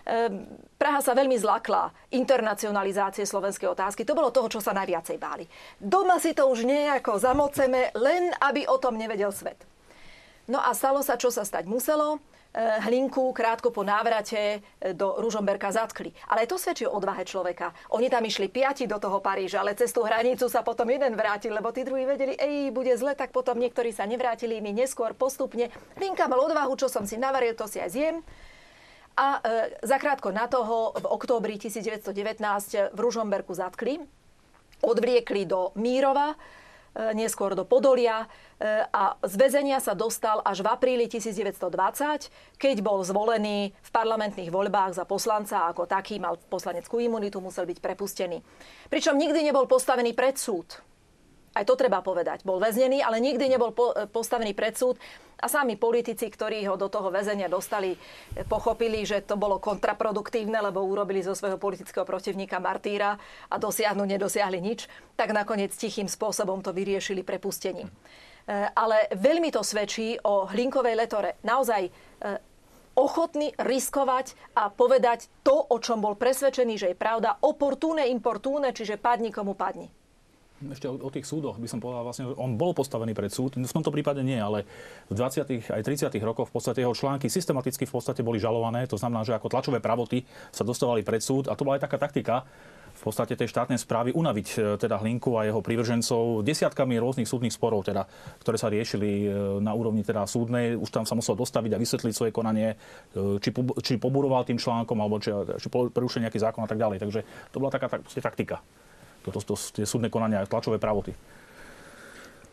Ehm, 0.07 0.47
Praha 0.79 1.03
sa 1.03 1.11
veľmi 1.11 1.35
zlakla 1.35 1.91
internacionalizácie 2.15 3.27
slovenskej 3.27 3.67
otázky. 3.67 4.07
To 4.07 4.15
bolo 4.15 4.31
toho, 4.31 4.47
čo 4.47 4.63
sa 4.63 4.71
najviacej 4.71 5.19
báli. 5.19 5.43
Doma 5.75 6.23
si 6.23 6.31
to 6.31 6.47
už 6.47 6.63
nejako 6.63 7.19
zamoceme, 7.19 7.91
len 7.99 8.31
aby 8.39 8.63
o 8.63 8.79
tom 8.79 8.95
nevedel 8.95 9.35
svet. 9.35 9.59
No 10.47 10.59
a 10.59 10.71
stalo 10.71 11.03
sa, 11.03 11.19
čo 11.19 11.31
sa 11.31 11.43
stať 11.43 11.67
muselo. 11.67 12.23
Hlinku 12.53 13.33
krátko 13.33 13.73
po 13.73 13.81
návrate 13.81 14.61
eh, 14.61 14.93
do 14.93 15.17
Ružomberka 15.17 15.73
zatkli. 15.73 16.13
Ale 16.29 16.45
to 16.45 16.61
svedčí 16.61 16.85
o 16.85 16.93
odvahe 16.93 17.25
človeka. 17.25 17.73
Oni 17.97 18.13
tam 18.13 18.21
išli 18.21 18.45
piati 18.45 18.85
do 18.85 19.01
toho 19.01 19.17
Paríža, 19.25 19.65
ale 19.65 19.73
cez 19.73 19.89
tú 19.89 20.05
hranicu 20.05 20.45
sa 20.45 20.61
potom 20.61 20.85
jeden 20.85 21.17
vrátil, 21.17 21.49
lebo 21.49 21.73
tí 21.73 21.81
druhí 21.81 22.05
vedeli, 22.05 22.37
ej, 22.37 22.69
bude 22.69 22.93
zle, 22.93 23.17
tak 23.17 23.33
potom 23.33 23.57
niektorí 23.57 23.89
sa 23.89 24.05
nevrátili, 24.05 24.61
my 24.61 24.69
neskôr 24.69 25.17
postupne. 25.17 25.73
Hlinka 25.97 26.29
mal 26.29 26.45
odvahu, 26.45 26.77
čo 26.77 26.85
som 26.85 27.09
si 27.09 27.17
navaril, 27.17 27.57
to 27.57 27.65
si 27.65 27.81
aj 27.81 27.89
zjem. 27.89 28.15
A 29.17 29.41
e, 29.41 29.77
zakrátko 29.85 30.29
na 30.29 30.45
toho 30.45 30.93
v 30.93 31.05
októbri 31.09 31.57
1919 31.57 32.93
v 32.93 32.99
Ružomberku 33.01 33.53
zatkli, 33.53 34.01
odvliekli 34.81 35.45
do 35.45 35.73
Mírova, 35.77 36.33
E, 36.33 36.61
neskôr 37.17 37.57
do 37.57 37.65
Podolia 37.65 38.23
e, 38.23 38.27
a 38.93 39.17
z 39.25 39.33
väzenia 39.33 39.81
sa 39.81 39.97
dostal 39.97 40.45
až 40.45 40.61
v 40.61 40.67
apríli 40.69 41.05
1920, 41.09 42.61
keď 42.61 42.75
bol 42.85 43.01
zvolený 43.01 43.73
v 43.73 43.89
parlamentných 43.89 44.53
voľbách 44.53 45.01
za 45.01 45.05
poslanca 45.09 45.65
ako 45.65 45.89
taký, 45.89 46.21
mal 46.21 46.37
poslaneckú 46.37 47.01
imunitu, 47.01 47.41
musel 47.41 47.65
byť 47.65 47.81
prepustený. 47.81 48.37
Pričom 48.93 49.17
nikdy 49.17 49.41
nebol 49.41 49.65
postavený 49.65 50.13
pred 50.13 50.37
súd. 50.37 50.92
Aj 51.53 51.61
to 51.69 51.77
treba 51.77 52.01
povedať. 52.01 52.41
Bol 52.41 52.57
väznený, 52.57 53.05
ale 53.05 53.21
nikdy 53.21 53.45
nebol 53.45 53.69
e, 53.69 54.09
postavený 54.09 54.57
pred 54.57 54.73
súd. 54.73 54.97
A 55.37 55.45
sami 55.45 55.77
politici, 55.77 56.25
ktorí 56.25 56.65
ho 56.65 56.79
do 56.79 56.89
toho 56.89 57.13
väzenia 57.13 57.45
dostali, 57.45 57.93
e, 57.93 57.97
pochopili, 58.41 59.05
že 59.05 59.21
to 59.21 59.37
bolo 59.37 59.61
kontraproduktívne, 59.61 60.57
lebo 60.57 60.81
urobili 60.81 61.21
zo 61.21 61.37
svojho 61.37 61.61
politického 61.61 62.09
protivníka 62.09 62.57
martýra 62.57 63.21
a 63.53 63.55
dosiahnu 63.61 64.01
nedosiahli 64.01 64.57
nič, 64.57 64.89
tak 65.13 65.29
nakoniec 65.29 65.77
tichým 65.77 66.09
spôsobom 66.09 66.65
to 66.65 66.73
vyriešili 66.73 67.21
prepustením. 67.21 67.85
E, 67.85 67.93
ale 68.73 69.13
veľmi 69.13 69.53
to 69.53 69.61
svedčí 69.61 70.17
o 70.25 70.49
Hlinkovej 70.49 70.97
letore. 70.97 71.37
Naozaj 71.45 71.93
ochotný 72.93 73.53
riskovať 73.57 74.37
a 74.53 74.69
povedať 74.69 75.29
to, 75.41 75.53
o 75.53 75.77
čom 75.81 76.01
bol 76.01 76.13
presvedčený, 76.17 76.73
že 76.77 76.87
je 76.93 76.97
pravda, 76.97 77.41
oportúne, 77.41 78.05
importúne, 78.09 78.69
čiže 78.69 79.01
padni 79.01 79.33
komu 79.33 79.57
padni. 79.57 79.89
Ešte 80.71 80.87
o, 80.87 80.95
o 80.95 81.09
tých 81.11 81.27
súdoch 81.27 81.59
by 81.59 81.67
som 81.67 81.83
povedal 81.83 82.07
vlastne, 82.07 82.29
on 82.39 82.55
bol 82.55 82.71
postavený 82.71 83.11
pred 83.11 83.33
súd, 83.33 83.59
v 83.59 83.75
tomto 83.75 83.91
prípade 83.91 84.23
nie, 84.23 84.39
ale 84.39 84.63
v 85.09 85.15
20. 85.17 85.73
aj 85.73 85.81
30. 85.83 86.13
rokoch 86.23 86.47
v 86.47 86.53
podstate 86.55 86.79
jeho 86.85 86.95
články 86.95 87.27
systematicky 87.27 87.83
v 87.83 87.93
podstate 87.93 88.23
boli 88.23 88.39
žalované, 88.39 88.87
to 88.87 88.95
znamená, 88.95 89.27
že 89.27 89.35
ako 89.35 89.51
tlačové 89.51 89.83
pravoty 89.83 90.23
sa 90.53 90.63
dostávali 90.63 91.03
pred 91.03 91.19
súd 91.19 91.51
a 91.51 91.57
to 91.57 91.67
bola 91.67 91.75
aj 91.75 91.83
taká 91.89 91.97
taktika, 91.99 92.47
v 92.93 93.01
podstate 93.01 93.33
tej 93.33 93.49
štátnej 93.49 93.81
správy 93.81 94.13
unaviť 94.13 94.47
e, 94.53 94.57
teda 94.77 95.01
Hlinku 95.01 95.33
a 95.35 95.49
jeho 95.49 95.65
prívržencov 95.65 96.45
desiatkami 96.45 97.01
rôznych 97.01 97.25
súdnych 97.25 97.51
sporov, 97.51 97.89
teda, 97.89 98.05
ktoré 98.45 98.57
sa 98.61 98.69
riešili 98.69 99.25
e, 99.25 99.27
na 99.59 99.73
úrovni 99.73 100.05
teda 100.05 100.29
súdnej. 100.29 100.77
Už 100.77 100.93
tam 100.93 101.03
sa 101.09 101.17
musel 101.17 101.33
dostaviť 101.33 101.73
a 101.73 101.81
vysvetliť 101.81 102.13
svoje 102.13 102.31
konanie, 102.31 102.77
e, 103.17 103.41
či, 103.41 103.49
či 103.81 103.93
poburoval 103.97 104.45
tým 104.45 104.61
článkom, 104.61 104.97
alebo 105.01 105.17
či, 105.17 105.33
či 105.33 105.67
porušil 105.73 106.21
nejaký 106.21 106.37
zákon 106.37 106.61
a 106.61 106.69
tak 106.69 106.77
ďalej. 106.77 107.01
Takže 107.01 107.19
to 107.49 107.57
bola 107.57 107.73
taká 107.73 107.89
tak, 107.89 108.05
taktika. 108.05 108.61
Toto, 109.23 109.39
to, 109.39 109.55
tie 109.55 109.87
súdne 109.87 110.11
konania, 110.11 110.43
tlačové 110.45 110.77
pravoty. 110.77 111.15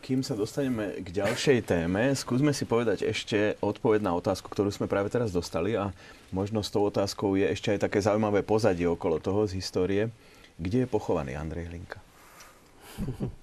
Kým 0.01 0.25
sa 0.25 0.33
dostaneme 0.33 0.97
k 0.97 1.13
ďalšej 1.13 1.59
téme, 1.69 2.09
skúsme 2.17 2.57
si 2.57 2.65
povedať 2.65 3.05
ešte 3.05 3.59
odpoveď 3.61 4.01
na 4.01 4.17
otázku, 4.17 4.49
ktorú 4.49 4.73
sme 4.73 4.89
práve 4.89 5.13
teraz 5.13 5.29
dostali 5.29 5.77
a 5.77 5.93
možno 6.33 6.65
s 6.65 6.73
tou 6.73 6.81
otázkou 6.81 7.37
je 7.37 7.45
ešte 7.45 7.77
aj 7.77 7.85
také 7.85 8.01
zaujímavé 8.01 8.41
pozadie 8.41 8.89
okolo 8.89 9.21
toho 9.21 9.45
z 9.45 9.61
histórie. 9.61 10.09
Kde 10.57 10.83
je 10.83 10.87
pochovaný 10.89 11.37
Andrej 11.37 11.69
Hlinka? 11.69 12.01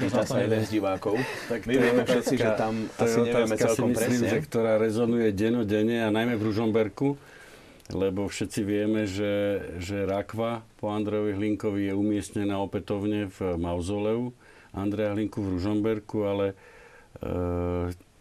Pýta 0.00 0.22
sa 0.22 0.38
jeden 0.44 0.60
z 0.62 0.76
divákov. 0.76 1.16
Tak 1.48 1.64
My 1.64 1.74
vieme 1.80 2.04
všetci, 2.04 2.34
že 2.36 2.50
tam 2.54 2.86
asi 3.00 3.18
nevieme 3.24 3.56
celkom 3.56 3.90
si 3.90 3.96
myslím, 3.96 4.20
presne. 4.20 4.28
Že, 4.28 4.38
ktorá 4.46 4.72
rezonuje 4.76 5.28
denodene 5.32 6.04
a 6.04 6.08
najmä 6.12 6.36
v 6.36 6.42
Ružomberku, 6.52 7.16
lebo 7.90 8.30
všetci 8.30 8.60
vieme, 8.62 9.06
že, 9.06 9.62
že 9.82 10.06
rakva 10.06 10.62
po 10.78 10.94
Andrejovi 10.94 11.34
Hlinkovi 11.34 11.90
je 11.90 11.94
umiestnená 11.94 12.58
opätovne 12.62 13.30
v 13.30 13.58
mauzoleu 13.58 14.30
Andreja 14.70 15.14
Hlinku 15.14 15.42
v 15.42 15.58
Ružomberku, 15.58 16.18
ale 16.22 16.46
e, 16.50 16.54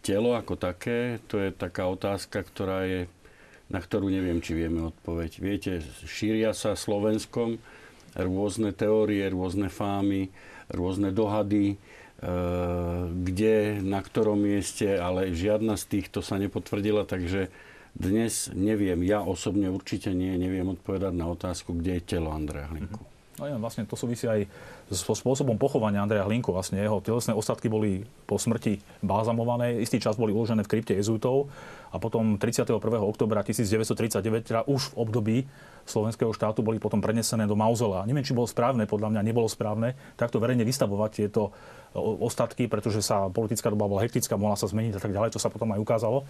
telo 0.02 0.34
ako 0.34 0.58
také, 0.58 1.22
to 1.30 1.38
je 1.38 1.54
taká 1.54 1.86
otázka, 1.86 2.42
ktorá 2.42 2.90
je 2.90 3.02
na 3.70 3.78
ktorú 3.78 4.10
neviem, 4.10 4.42
či 4.42 4.58
vieme 4.58 4.90
odpoveď. 4.90 5.32
Viete, 5.38 5.72
šíria 6.10 6.58
sa 6.58 6.74
Slovenskom 6.74 7.62
rôzne 8.18 8.74
teórie, 8.74 9.22
rôzne 9.30 9.70
fámy, 9.70 10.34
rôzne 10.74 11.14
dohady, 11.14 11.78
e, 11.78 12.32
kde, 13.14 13.78
na 13.86 14.02
ktorom 14.02 14.42
mieste, 14.42 14.98
ale 14.98 15.38
žiadna 15.38 15.78
z 15.78 15.86
týchto 15.86 16.26
sa 16.26 16.42
nepotvrdila, 16.42 17.06
takže 17.06 17.54
dnes 17.98 18.52
neviem, 18.54 19.02
ja 19.06 19.26
osobne 19.26 19.70
určite 19.74 20.14
nie, 20.14 20.36
neviem 20.38 20.68
odpovedať 20.74 21.14
na 21.14 21.30
otázku, 21.32 21.74
kde 21.78 22.00
je 22.00 22.08
telo 22.16 22.30
Andreja 22.34 22.70
Hlinku. 22.70 23.02
No 23.40 23.48
ja, 23.48 23.56
vlastne 23.56 23.88
to 23.88 23.96
súvisí 23.96 24.28
aj 24.28 24.52
so 24.92 25.16
spôsobom 25.16 25.56
pochovania 25.56 26.04
Andreja 26.04 26.28
Hlinku. 26.28 26.52
Vlastne 26.52 26.84
jeho 26.84 27.00
telesné 27.00 27.32
ostatky 27.32 27.72
boli 27.72 28.04
po 28.28 28.36
smrti 28.36 28.84
balzamované, 29.00 29.80
istý 29.80 29.96
čas 29.96 30.20
boli 30.20 30.36
uložené 30.36 30.68
v 30.68 30.72
krypte 30.76 30.92
jezutov 30.92 31.48
a 31.90 31.98
potom 32.04 32.36
31. 32.36 32.76
oktobra 33.00 33.40
1939, 33.48 34.44
teda 34.44 34.62
už 34.68 34.92
v 34.92 34.98
období 35.00 35.38
slovenského 35.88 36.36
štátu 36.36 36.62
boli 36.62 36.84
potom 36.84 37.00
prenesené 37.00 37.48
do 37.48 37.56
mauzolea. 37.56 38.04
Neviem, 38.04 38.28
či 38.28 38.36
bolo 38.36 38.46
správne, 38.46 38.84
podľa 38.84 39.16
mňa 39.16 39.22
nebolo 39.24 39.48
správne 39.48 39.96
takto 40.20 40.44
verejne 40.44 40.68
vystavovať 40.68 41.10
tieto 41.16 41.56
ostatky, 41.96 42.68
pretože 42.68 43.02
sa 43.02 43.32
politická 43.32 43.72
doba 43.72 43.88
bola 43.88 44.04
hektická, 44.04 44.36
mohla 44.36 44.60
sa 44.60 44.68
zmeniť 44.68 45.00
a 45.00 45.02
tak 45.02 45.16
ďalej, 45.16 45.34
to 45.34 45.42
sa 45.42 45.50
potom 45.50 45.72
aj 45.74 45.80
ukázalo. 45.80 46.28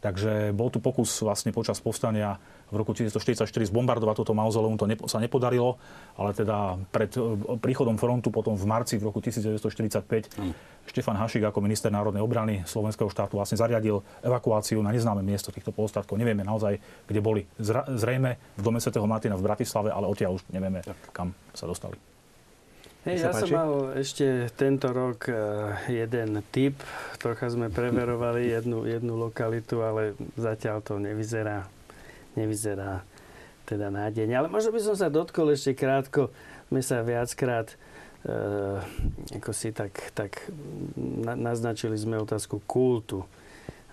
Takže 0.00 0.56
bol 0.56 0.72
tu 0.72 0.80
pokus 0.80 1.12
vlastne 1.20 1.52
počas 1.52 1.76
povstania 1.76 2.40
v 2.72 2.80
roku 2.80 2.96
1944 2.96 3.68
zbombardovať 3.68 4.24
toto 4.24 4.32
mauzoleum. 4.32 4.80
To 4.80 4.88
nepo, 4.88 5.04
sa 5.04 5.20
nepodarilo, 5.20 5.76
ale 6.16 6.32
teda 6.32 6.80
pred 6.88 7.12
e, 7.20 7.20
príchodom 7.60 8.00
frontu 8.00 8.32
potom 8.32 8.56
v 8.56 8.64
marci 8.64 8.96
v 8.96 9.12
roku 9.12 9.20
1945 9.20 10.40
mm. 10.40 10.52
Štefan 10.88 11.20
Hašik 11.20 11.44
ako 11.44 11.60
minister 11.60 11.92
národnej 11.92 12.24
obrany 12.24 12.64
slovenského 12.64 13.12
štátu 13.12 13.36
vlastne 13.36 13.60
zariadil 13.60 14.00
evakuáciu 14.24 14.80
na 14.80 14.90
neznáme 14.90 15.20
miesto 15.20 15.52
týchto 15.52 15.70
postatkov. 15.70 16.16
Nevieme 16.16 16.42
naozaj, 16.42 16.80
kde 17.04 17.20
boli. 17.20 17.44
Zrejme 17.60 18.40
v 18.56 18.62
dome 18.64 18.80
svätého 18.80 19.04
Martina 19.04 19.36
v 19.36 19.44
Bratislave, 19.44 19.92
ale 19.92 20.08
odtiaľ 20.08 20.40
už 20.40 20.48
nevieme, 20.48 20.80
kam 21.12 21.36
sa 21.52 21.68
dostali. 21.68 22.09
Hej, 23.00 23.16
ja 23.24 23.32
som 23.32 23.48
mal 23.48 23.96
ešte 23.96 24.52
tento 24.60 24.92
rok 24.92 25.24
eh, 25.32 25.36
jeden 25.88 26.44
typ. 26.52 26.76
Trocha 27.16 27.48
sme 27.48 27.72
preverovali 27.72 28.52
jednu, 28.52 28.84
jednu 28.84 29.16
lokalitu, 29.16 29.80
ale 29.80 30.12
zatiaľ 30.36 30.84
to 30.84 31.00
nevyzerá, 31.00 31.64
nevyzerá 32.36 33.00
teda 33.64 33.88
nádejne. 33.88 34.36
Ale 34.36 34.52
možno 34.52 34.76
by 34.76 34.80
som 34.84 34.96
sa 35.00 35.08
dotkol 35.08 35.48
ešte 35.56 35.72
krátko. 35.72 36.28
My 36.68 36.84
sa 36.84 37.00
viackrát 37.00 37.72
e, 38.20 38.36
ako 39.32 39.50
si 39.56 39.72
tak, 39.72 40.12
tak 40.12 40.44
na, 41.00 41.38
naznačili 41.38 41.96
sme 41.96 42.20
otázku 42.20 42.60
kultu 42.68 43.24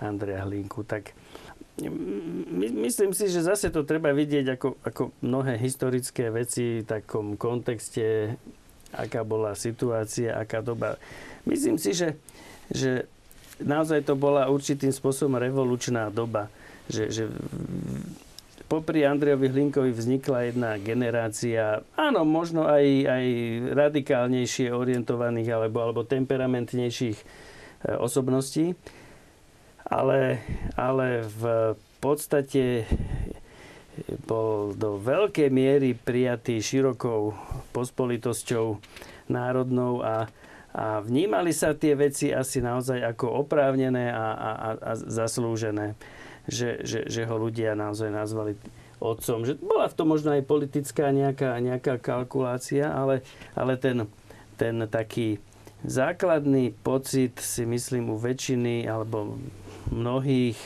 Andreja 0.04 0.44
Hlinku. 0.44 0.84
Tak 0.84 1.16
my, 1.80 2.68
myslím 2.82 3.14
si, 3.14 3.30
že 3.30 3.46
zase 3.46 3.70
to 3.70 3.86
treba 3.86 4.10
vidieť 4.12 4.58
ako, 4.58 4.70
ako 4.82 5.02
mnohé 5.22 5.62
historické 5.62 6.34
veci 6.34 6.82
v 6.82 6.90
takom 6.90 7.38
kontexte 7.38 8.36
aká 8.96 9.24
bola 9.24 9.58
situácia, 9.58 10.36
aká 10.38 10.64
doba. 10.64 10.96
Myslím 11.44 11.76
si, 11.80 11.96
že, 11.96 12.16
že 12.72 13.08
naozaj 13.60 14.06
to 14.06 14.14
bola 14.16 14.48
určitým 14.52 14.94
spôsobom 14.94 15.40
revolučná 15.40 16.12
doba. 16.14 16.52
Že, 16.88 17.04
že 17.12 17.24
popri 18.68 19.04
Andrejovi 19.08 19.48
Hlinkovi 19.48 19.92
vznikla 19.92 20.40
jedna 20.52 20.72
generácia, 20.80 21.84
áno, 21.96 22.28
možno 22.28 22.68
aj, 22.68 22.86
aj 23.08 23.26
radikálnejšie 23.76 24.72
orientovaných 24.72 25.50
alebo, 25.52 25.84
alebo 25.84 26.08
temperamentnejších 26.08 27.18
e, 27.18 27.26
osobností, 27.96 28.76
ale, 29.88 30.44
ale 30.76 31.24
v 31.24 31.44
podstate 32.04 32.84
bol 34.26 34.74
do 34.78 34.98
veľkej 35.02 35.50
miery 35.50 35.98
prijatý 35.98 36.62
širokou 36.62 37.34
pospolitosťou 37.74 38.78
národnou 39.28 40.06
a, 40.06 40.30
a 40.74 41.02
vnímali 41.04 41.52
sa 41.52 41.74
tie 41.74 41.98
veci 41.98 42.32
asi 42.32 42.62
naozaj 42.64 43.04
ako 43.04 43.48
oprávnené 43.48 44.14
a, 44.14 44.26
a, 44.34 44.50
a 44.78 44.92
zaslúžené, 44.96 45.98
že, 46.48 46.82
že, 46.86 47.10
že 47.10 47.22
ho 47.26 47.36
ľudia 47.36 47.74
naozaj 47.74 48.10
nazvali 48.14 48.56
otcom. 48.98 49.46
Že 49.46 49.62
bola 49.62 49.86
v 49.90 49.98
tom 49.98 50.08
možno 50.10 50.34
aj 50.34 50.44
politická 50.46 51.14
nejaká, 51.14 51.58
nejaká 51.62 52.02
kalkulácia, 52.02 52.90
ale, 52.90 53.22
ale 53.54 53.78
ten, 53.78 54.10
ten 54.58 54.76
taký 54.90 55.38
základný 55.86 56.74
pocit 56.82 57.38
si 57.38 57.66
myslím 57.66 58.10
u 58.10 58.18
väčšiny 58.18 58.90
alebo 58.90 59.38
mnohých 59.94 60.58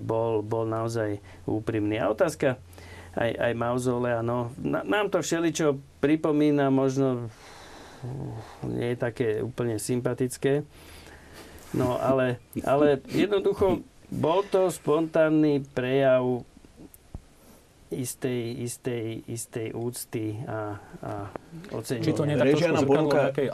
bol, 0.00 0.40
bol 0.40 0.64
naozaj 0.64 1.20
úprimný. 1.44 2.00
A 2.00 2.12
otázka 2.12 2.56
aj, 3.18 3.30
aj 3.34 3.52
mauzolea, 3.58 4.20
no, 4.22 4.52
nám 4.62 5.10
to 5.10 5.18
všeličo 5.18 5.80
pripomína, 5.98 6.70
možno 6.70 7.32
nie 8.62 8.94
je 8.94 8.98
také 8.98 9.28
úplne 9.42 9.74
sympatické, 9.80 10.62
no 11.74 11.98
ale, 11.98 12.38
ale 12.62 13.02
jednoducho 13.10 13.82
bol 14.08 14.46
to 14.46 14.70
spontánny 14.70 15.66
prejav 15.74 16.46
istej, 17.90 18.68
istej, 18.68 19.24
istej 19.26 19.68
úcty 19.74 20.38
a, 20.44 20.76
a 21.02 21.12
ocenenia. 21.72 22.06
Či 22.06 22.12
to 22.14 22.22
nie 22.28 22.36
je 22.36 22.40
tak 22.40 22.48
trošku 22.54 22.74
zrkadlo 22.84 23.10
nejakej 23.10 23.48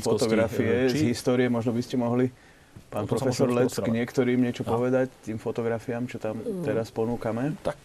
fotografie 0.00 0.74
či... 0.88 0.96
z 0.96 1.02
histórie, 1.12 1.46
možno 1.50 1.74
by 1.74 1.82
ste 1.82 1.96
mohli 1.98 2.30
Pán 2.88 3.04
no, 3.04 3.10
profesor 3.10 3.50
Lec, 3.50 3.74
k 3.74 3.90
niektorým 3.90 4.38
niečo 4.38 4.62
a? 4.64 4.72
povedať, 4.72 5.10
tým 5.26 5.36
fotografiám, 5.36 6.06
čo 6.06 6.22
tam 6.22 6.38
mm. 6.38 6.64
teraz 6.64 6.88
ponúkame? 6.94 7.58
Tak 7.60 7.76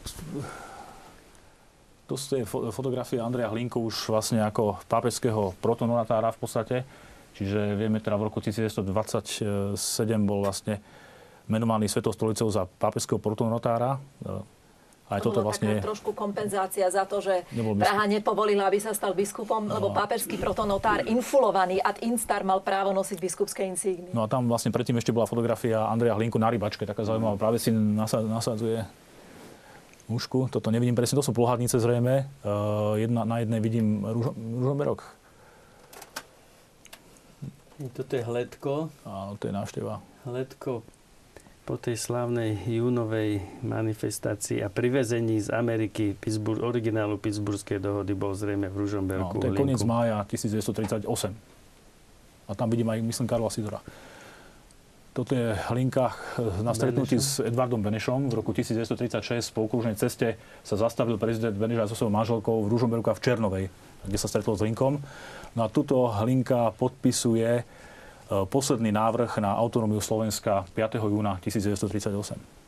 to 2.07 2.13
sú 2.19 2.25
tie 2.37 2.43
fotografie 2.47 3.17
Andreja 3.17 3.49
Hlinku 3.49 3.79
už 3.81 4.13
vlastne 4.13 4.43
ako 4.43 4.83
pápežského 4.85 5.55
protonoratára 5.63 6.29
v 6.35 6.39
podstate. 6.39 6.77
Čiže 7.33 7.73
vieme 7.73 7.97
teda 7.97 8.13
v 8.19 8.29
roku 8.29 8.37
1927 8.37 9.73
bol 10.21 10.45
vlastne 10.45 10.77
menovaný 11.49 11.89
Svetou 11.89 12.13
stolicou 12.13 12.45
za 12.53 12.69
pápežského 12.69 13.17
protonotára. 13.17 13.97
Aj 15.11 15.19
to 15.19 15.29
toto 15.29 15.43
vlastne... 15.43 15.77
taká 15.77 15.93
trošku 15.93 16.15
kompenzácia 16.15 16.87
za 16.87 17.03
to, 17.03 17.19
že 17.19 17.43
Praha 17.53 18.07
nepovolila, 18.07 18.71
aby 18.71 18.79
sa 18.79 18.95
stal 18.95 19.11
biskupom, 19.11 19.67
no. 19.67 19.75
lebo 19.75 19.91
pápežský 19.91 20.39
protonotár 20.39 21.03
infulovaný 21.05 21.83
ad 21.83 21.99
instar 22.01 22.47
mal 22.47 22.63
právo 22.63 22.95
nosiť 22.95 23.17
biskupské 23.19 23.67
insígny. 23.67 24.15
No 24.15 24.23
a 24.23 24.27
tam 24.31 24.47
vlastne 24.47 24.71
predtým 24.71 24.95
ešte 24.95 25.11
bola 25.11 25.27
fotografia 25.27 25.85
Andreja 25.91 26.15
Hlinku 26.15 26.39
na 26.39 26.47
rybačke, 26.47 26.87
taká 26.87 27.03
zaujímavá. 27.03 27.35
Práve 27.35 27.59
si 27.59 27.69
nasadzuje 27.73 28.87
mužku. 30.07 30.47
Toto 30.47 30.71
nevidím 30.71 30.95
presne, 30.95 31.19
to 31.19 31.25
sú 31.25 31.35
plohádnice 31.35 31.77
zrejme. 31.83 32.31
Uh, 32.41 32.95
jedna, 32.95 33.27
na 33.27 33.43
jednej 33.43 33.59
vidím 33.59 34.07
ružomberok. 34.37 35.03
Toto 37.91 38.11
je 38.15 38.23
hledko. 38.23 38.87
Áno, 39.03 39.35
to 39.35 39.51
je 39.51 39.53
návšteva. 39.53 39.99
Hledko 40.23 41.02
po 41.63 41.79
tej 41.79 41.95
slávnej 41.95 42.59
júnovej 42.67 43.39
manifestácii 43.63 44.59
a 44.59 44.67
privezení 44.67 45.39
z 45.39 45.47
Ameriky 45.47 46.11
Pittsburgh, 46.11 46.59
originálu 46.59 47.15
Pittsburghskej 47.15 47.79
dohody 47.79 48.11
bol 48.11 48.35
zrejme 48.35 48.67
v 48.67 48.75
Ružomberku. 48.83 49.39
No, 49.39 49.41
to 49.41 49.47
je 49.47 49.55
koniec 49.55 49.79
mája 49.87 50.27
1938. 50.27 51.07
A 52.43 52.51
tam 52.51 52.67
vidím 52.67 52.91
aj, 52.91 52.99
myslím, 52.99 53.27
Karla 53.31 53.47
Sidora. 53.47 53.79
Toto 55.13 55.37
je 55.37 55.55
linka 55.71 56.11
na 56.65 56.73
stretnutí 56.73 57.21
s 57.21 57.39
Edvardom 57.39 57.79
Benešom. 57.79 58.27
V 58.27 58.43
roku 58.43 58.51
1936 58.51 59.53
po 59.53 59.63
okružnej 59.63 59.95
ceste 59.95 60.35
sa 60.65 60.75
zastavil 60.75 61.21
prezident 61.21 61.53
Beneš 61.53 61.93
so 61.93 62.03
svojou 62.03 62.11
manželkou 62.11 62.65
v 62.65 62.67
Ružomberku 62.73 63.07
a 63.07 63.15
v 63.15 63.21
Černovej, 63.21 63.65
kde 64.03 64.17
sa 64.17 64.27
stretol 64.27 64.57
s 64.57 64.65
Linkom. 64.65 64.99
No 65.53 65.59
a 65.63 65.69
tuto 65.69 66.09
linka 66.25 66.73
podpisuje 66.75 67.61
posledný 68.45 68.91
návrh 68.91 69.37
na 69.37 69.53
autonómiu 69.55 70.01
Slovenska 70.01 70.65
5. 70.73 70.97
júna 70.97 71.37
1938. 71.41 72.63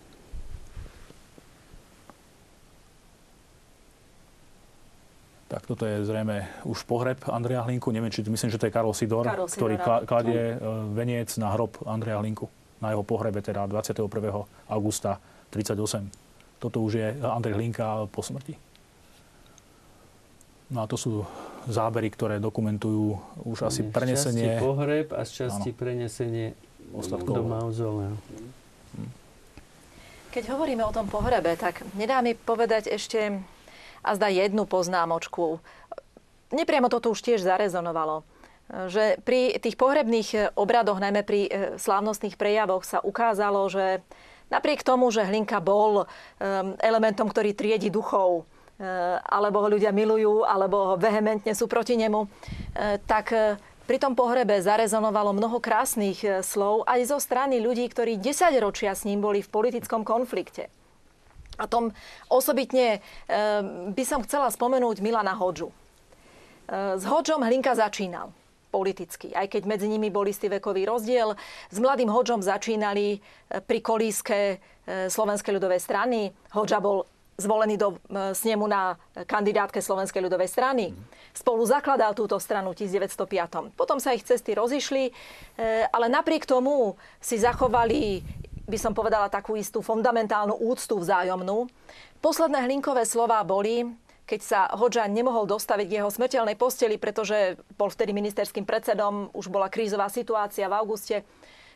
Tak 5.45 5.61
toto 5.69 5.85
je 5.85 6.03
zrejme 6.03 6.49
už 6.67 6.83
pohreb 6.83 7.21
Andreja 7.29 7.63
Hlinku. 7.63 7.93
Neviem, 7.93 8.11
či 8.11 8.25
myslím, 8.25 8.51
že 8.51 8.59
to 8.59 8.67
je 8.67 8.75
Karol 8.75 8.97
Sidor, 8.97 9.23
Karol 9.23 9.47
ktorý 9.47 9.75
kladie 10.03 10.43
e, 10.51 10.57
veniec 10.91 11.31
na 11.37 11.53
hrob 11.53 11.79
Andreja 11.85 12.19
Hlinku. 12.19 12.49
Na 12.83 12.91
jeho 12.91 13.07
pohrebe 13.07 13.39
teda 13.39 13.63
21. 13.63 14.09
augusta 14.67 15.21
1938. 15.53 16.59
Toto 16.59 16.81
už 16.81 16.91
je 16.97 17.07
Andrej 17.23 17.55
Hlinka 17.55 18.09
po 18.11 18.19
smrti. 18.19 18.57
No 20.73 20.81
a 20.81 20.85
to 20.89 20.97
sú 20.97 21.21
zábery, 21.65 22.09
ktoré 22.13 22.37
dokumentujú 22.37 23.17
už 23.45 23.67
asi 23.67 23.81
prenesenie... 23.85 24.57
Z 24.57 24.61
časti 24.61 24.65
pohreb 24.65 25.07
a 25.13 25.21
z 25.25 25.31
časti 25.45 25.69
áno. 25.73 25.77
prenesenie 25.77 26.47
Ostatkov. 26.93 27.33
do 27.33 27.43
mauzolea. 27.45 28.13
Keď 30.29 30.43
hovoríme 30.51 30.83
o 30.83 30.91
tom 30.91 31.07
pohrebe, 31.07 31.55
tak 31.55 31.81
nedá 31.95 32.19
mi 32.19 32.35
povedať 32.35 32.91
ešte 32.91 33.39
a 34.03 34.09
zdá 34.13 34.27
jednu 34.27 34.67
poznámočku. 34.67 35.63
Nepriamo 36.53 36.91
toto 36.91 37.11
už 37.11 37.19
tiež 37.23 37.41
zarezonovalo 37.43 38.23
že 38.65 39.21
pri 39.21 39.61
tých 39.61 39.77
pohrebných 39.77 40.57
obradoch, 40.57 40.97
najmä 40.97 41.21
pri 41.21 41.41
e, 41.45 41.49
slávnostných 41.77 42.33
prejavoch 42.33 42.81
sa 42.81 42.97
ukázalo, 42.97 43.61
že 43.69 44.01
napriek 44.49 44.81
tomu, 44.81 45.13
že 45.13 45.21
Hlinka 45.21 45.61
bol 45.61 46.09
elementom, 46.81 47.29
ktorý 47.29 47.53
triedi 47.53 47.93
duchov, 47.93 48.45
Eh, 48.45 48.54
alebo 49.23 49.63
ho 49.63 49.71
ľudia 49.71 49.95
milujú, 49.95 50.43
alebo 50.43 50.99
vehementne 50.99 51.55
sú 51.55 51.71
proti 51.71 51.95
nemu, 51.95 52.27
eh, 52.27 52.99
tak 53.07 53.31
eh, 53.31 53.55
pri 53.85 53.97
tom 54.01 54.17
pohrebe 54.17 54.57
zarezonovalo 54.59 55.31
mnoho 55.31 55.61
krásnych 55.61 56.41
slov 56.41 56.89
aj 56.89 57.05
zo 57.05 57.17
strany 57.21 57.61
ľudí, 57.61 57.85
ktorí 57.85 58.17
10 58.17 58.57
ročia 58.57 58.97
s 58.97 59.05
ním 59.05 59.21
boli 59.21 59.45
v 59.45 59.51
politickom 59.53 60.01
konflikte. 60.01 60.73
A 61.61 61.69
tom 61.69 61.93
osobitne 62.27 62.99
by 63.93 64.03
som 64.03 64.25
chcela 64.25 64.49
spomenúť 64.49 65.05
Milana 65.05 65.37
Hodžu. 65.37 65.69
S 66.65 67.03
Hodžom 67.05 67.45
Hlinka 67.45 67.77
začínal 67.77 68.33
politicky, 68.73 69.31
aj 69.37 69.53
keď 69.53 69.69
medzi 69.69 69.85
nimi 69.85 70.09
bol 70.09 70.25
istý 70.25 70.49
vekový 70.49 70.89
rozdiel. 70.89 71.37
S 71.69 71.77
mladým 71.77 72.09
Hodžom 72.09 72.41
začínali 72.41 73.21
pri 73.69 73.79
kolíske 73.85 74.57
Slovenskej 74.89 75.61
ľudovej 75.61 75.79
strany. 75.79 76.33
Hodža 76.57 76.81
bol 76.81 77.05
zvolený 77.35 77.75
do 77.75 77.99
snemu 78.31 78.65
na 78.67 78.95
kandidátke 79.27 79.83
Slovenskej 79.83 80.23
ľudovej 80.23 80.47
strany. 80.47 80.95
Spolu 81.35 81.67
zakladal 81.67 82.15
túto 82.15 82.39
stranu 82.39 82.71
v 82.71 82.87
1905. 82.87 83.75
Potom 83.75 83.99
sa 83.99 84.15
ich 84.15 84.23
cesty 84.23 84.55
rozišli, 84.55 85.11
e, 85.11 85.11
ale 85.91 86.07
napriek 86.07 86.47
tomu 86.47 86.95
si 87.19 87.35
zachovali, 87.35 88.23
by 88.65 88.77
som 88.79 88.95
povedala, 88.95 89.27
takú 89.27 89.59
istú 89.59 89.83
fundamentálnu 89.83 90.55
úctu 90.55 90.95
vzájomnú. 90.95 91.67
Posledné 92.23 92.63
hlinkové 92.65 93.03
slová 93.03 93.43
boli, 93.43 93.83
keď 94.25 94.39
sa 94.41 94.59
Hodža 94.73 95.05
nemohol 95.05 95.45
dostaviť 95.45 95.87
k 95.91 95.95
jeho 96.01 96.09
smrteľnej 96.09 96.55
posteli, 96.55 96.95
pretože 96.95 97.59
bol 97.75 97.91
vtedy 97.91 98.15
ministerským 98.15 98.63
predsedom, 98.63 99.29
už 99.35 99.51
bola 99.51 99.67
krízová 99.67 100.07
situácia 100.07 100.71
v 100.71 100.77
auguste 100.79 101.27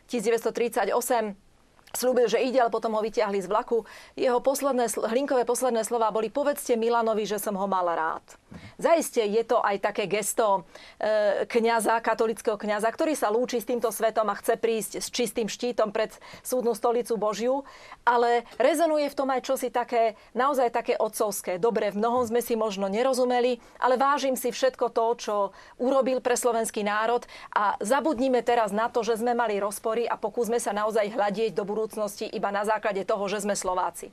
1938 0.08 1.49
slúbil, 1.92 2.26
že 2.30 2.40
ide, 2.40 2.58
ale 2.62 2.72
potom 2.72 2.96
ho 2.96 3.04
vyťahli 3.04 3.44
z 3.44 3.50
vlaku. 3.50 3.84
Jeho 4.16 4.40
posledné, 4.40 4.88
hlinkové 4.88 5.44
posledné 5.44 5.84
slova 5.84 6.08
boli 6.08 6.32
povedzte 6.32 6.78
Milanovi, 6.80 7.28
že 7.28 7.36
som 7.36 7.54
ho 7.54 7.66
mal 7.68 7.84
rád. 7.92 8.39
Zaiste 8.80 9.22
je 9.22 9.42
to 9.46 9.62
aj 9.62 9.78
také 9.78 10.10
gesto 10.10 10.66
e, 10.98 11.46
kniaza, 11.46 12.02
katolického 12.02 12.58
kňaza, 12.58 12.90
ktorý 12.90 13.14
sa 13.14 13.30
lúči 13.30 13.62
s 13.62 13.68
týmto 13.68 13.94
svetom 13.94 14.26
a 14.26 14.34
chce 14.34 14.58
prísť 14.58 14.92
s 14.98 15.08
čistým 15.08 15.46
štítom 15.46 15.94
pred 15.94 16.10
súdnu 16.42 16.74
stolicu 16.74 17.14
Božiu, 17.14 17.62
ale 18.02 18.42
rezonuje 18.58 19.06
v 19.06 19.16
tom 19.16 19.28
aj 19.30 19.46
čosi 19.46 19.68
také, 19.70 20.18
naozaj 20.34 20.74
také 20.74 20.98
otcovské. 20.98 21.62
Dobre, 21.62 21.94
v 21.94 22.02
mnohom 22.02 22.26
sme 22.26 22.42
si 22.42 22.58
možno 22.58 22.90
nerozumeli, 22.90 23.62
ale 23.78 23.94
vážim 23.94 24.34
si 24.34 24.50
všetko 24.50 24.90
to, 24.90 25.06
čo 25.20 25.34
urobil 25.78 26.18
pre 26.18 26.34
slovenský 26.34 26.82
národ 26.82 27.22
a 27.54 27.78
zabudnime 27.78 28.42
teraz 28.42 28.74
na 28.74 28.90
to, 28.90 29.06
že 29.06 29.22
sme 29.22 29.36
mali 29.36 29.60
rozpory 29.62 30.08
a 30.08 30.16
pokúsme 30.16 30.56
sa 30.56 30.74
naozaj 30.74 31.12
hľadieť 31.12 31.52
do 31.54 31.62
budúcnosti 31.62 32.26
iba 32.26 32.48
na 32.50 32.66
základe 32.66 33.04
toho, 33.06 33.22
že 33.28 33.44
sme 33.44 33.52
Slováci. 33.52 34.08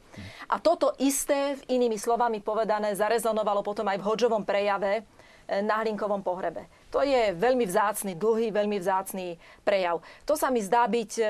A 0.51 0.59
toto 0.59 0.91
isté, 0.99 1.55
inými 1.71 1.95
slovami 1.95 2.43
povedané, 2.43 2.91
zarezonovalo 2.93 3.63
potom 3.63 3.87
aj 3.87 3.97
v 4.03 4.07
Hodžovom 4.07 4.26
pre 4.27 4.57
prejave 4.57 4.93
e, 4.97 5.61
na 5.61 5.85
Hlinkovom 5.85 6.25
pohrebe. 6.25 6.65
To 6.89 7.05
je 7.05 7.35
veľmi 7.37 7.69
vzácný, 7.69 8.17
dlhý, 8.17 8.49
veľmi 8.49 8.81
vzácný 8.81 9.37
prejav. 9.61 10.01
To 10.25 10.33
sa 10.33 10.49
mi 10.49 10.65
zdá 10.65 10.89
byť 10.89 11.11
e, 11.19 11.25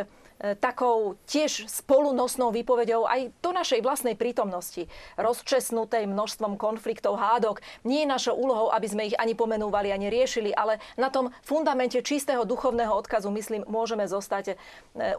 takou 0.61 1.19
tiež 1.27 1.67
spolunosnou 1.67 2.53
výpovedou 2.55 3.03
aj 3.03 3.35
do 3.43 3.51
našej 3.51 3.83
vlastnej 3.83 4.15
prítomnosti, 4.15 4.87
rozčesnutej 5.19 6.07
množstvom 6.07 6.55
konfliktov, 6.55 7.19
hádok. 7.19 7.59
Nie 7.83 8.05
je 8.05 8.13
našou 8.15 8.39
úlohou, 8.39 8.71
aby 8.71 8.87
sme 8.87 9.07
ich 9.11 9.17
ani 9.19 9.35
pomenúvali, 9.35 9.91
ani 9.91 10.07
riešili, 10.07 10.55
ale 10.55 10.79
na 10.95 11.11
tom 11.11 11.33
fundamente 11.43 11.99
čistého 11.99 12.47
duchovného 12.47 12.93
odkazu, 12.95 13.27
myslím, 13.33 13.67
môžeme 13.67 14.07
zostať. 14.07 14.53
E, 14.53 14.55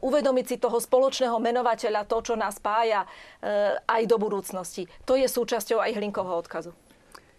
uvedomiť 0.00 0.44
si 0.48 0.56
toho 0.56 0.80
spoločného 0.80 1.36
menovateľa, 1.36 2.08
to, 2.08 2.24
čo 2.24 2.34
nás 2.38 2.56
spája 2.56 3.04
aj 3.86 4.02
do 4.10 4.16
budúcnosti. 4.18 4.90
To 5.06 5.14
je 5.14 5.28
súčasťou 5.28 5.78
aj 5.78 5.94
Hlinkovho 5.94 6.34
odkazu. 6.34 6.72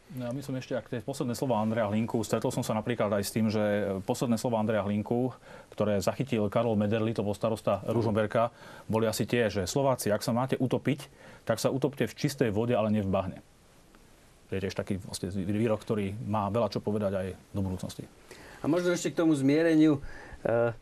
No, 0.10 0.26
ja 0.26 0.34
myslím 0.34 0.57
ešte, 0.57 0.74
ak 0.74 0.89
tie 0.89 1.05
posledné 1.05 1.38
slova 1.38 1.62
Andreja 1.62 1.86
Hlinku, 1.86 2.26
stretol 2.26 2.49
som 2.49 2.66
sa 2.66 2.74
napríklad 2.74 3.14
aj 3.14 3.24
s 3.30 3.30
tým, 3.30 3.45
že 3.45 3.62
posledné 4.10 4.41
slova 4.41 4.57
Andreja 4.57 4.82
Hlinku, 4.82 5.30
ktoré 5.70 6.01
zachytil 6.01 6.49
Karol 6.49 6.74
Mederli, 6.74 7.14
to 7.14 7.22
bol 7.22 7.38
starosta 7.38 7.86
Ružomberka, 7.86 8.49
boli 8.89 9.05
asi 9.05 9.30
tie, 9.30 9.53
že 9.53 9.70
Slováci, 9.70 10.10
ak 10.10 10.26
sa 10.26 10.34
máte 10.34 10.57
utopiť, 10.57 11.05
tak 11.45 11.62
sa 11.62 11.70
utopte 11.70 12.10
v 12.10 12.18
čistej 12.18 12.49
vode, 12.49 12.74
ale 12.74 12.89
nie 12.89 13.05
v 13.05 13.14
bahne. 13.14 13.38
To 14.49 14.57
je 14.57 14.66
tiež 14.66 14.74
taký 14.74 14.97
vlastne 14.97 15.30
výrok, 15.30 15.86
ktorý 15.86 16.18
má 16.26 16.49
veľa 16.49 16.74
čo 16.74 16.82
povedať 16.82 17.14
aj 17.14 17.28
do 17.53 17.62
budúcnosti. 17.62 18.10
A 18.60 18.66
možno 18.66 18.89
ešte 18.89 19.14
k 19.14 19.20
tomu 19.22 19.38
zmiereniu. 19.38 20.01
Eh, 20.41 20.74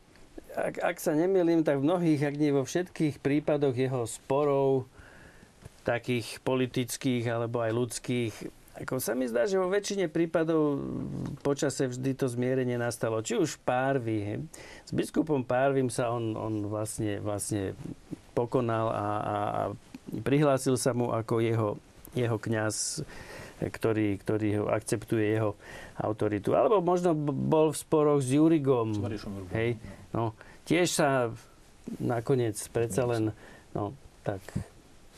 ak, 0.56 0.76
ak 0.80 0.98
sa 1.04 1.12
nemýlim, 1.12 1.68
tak 1.68 1.84
v 1.84 1.88
mnohých, 1.92 2.32
ak 2.32 2.36
nie 2.40 2.56
vo 2.56 2.64
všetkých 2.64 3.20
prípadoch 3.20 3.76
jeho 3.76 4.08
sporov, 4.08 4.88
takých 5.84 6.44
politických 6.44 7.28
alebo 7.28 7.64
aj 7.64 7.72
ľudských, 7.72 8.34
ako 8.78 9.02
sa 9.02 9.18
mi 9.18 9.26
zdá, 9.26 9.50
že 9.50 9.58
vo 9.58 9.74
väčšine 9.74 10.06
prípadov 10.06 10.78
počase 11.42 11.90
vždy 11.90 12.12
to 12.14 12.30
zmierenie 12.30 12.78
nastalo. 12.78 13.26
Či 13.26 13.42
už 13.42 13.58
Párvy. 13.66 14.18
He. 14.22 14.36
S 14.86 14.92
biskupom 14.94 15.42
Párvym 15.42 15.90
sa 15.90 16.14
on, 16.14 16.38
on 16.38 16.70
vlastne, 16.70 17.18
vlastne 17.18 17.74
pokonal 18.38 18.94
a, 18.94 18.94
a, 19.02 19.06
a 19.34 19.62
prihlásil 20.22 20.78
sa 20.78 20.94
mu 20.94 21.10
ako 21.10 21.42
jeho, 21.42 21.70
jeho 22.14 22.38
kňaz, 22.38 23.02
ktorý, 23.58 24.22
ktorý 24.22 24.50
ho 24.62 24.66
akceptuje 24.70 25.26
jeho 25.26 25.58
autoritu. 25.98 26.54
Alebo 26.54 26.78
možno 26.78 27.18
bol 27.18 27.74
v 27.74 27.78
sporoch 27.82 28.22
s 28.22 28.30
Jurigom. 28.30 28.94
Hej, 29.58 29.82
no, 30.14 30.38
tiež 30.70 30.88
sa 30.94 31.34
nakoniec 31.98 32.62
predsa 32.70 33.10
len 33.10 33.34
no, 33.74 33.98
tak 34.22 34.44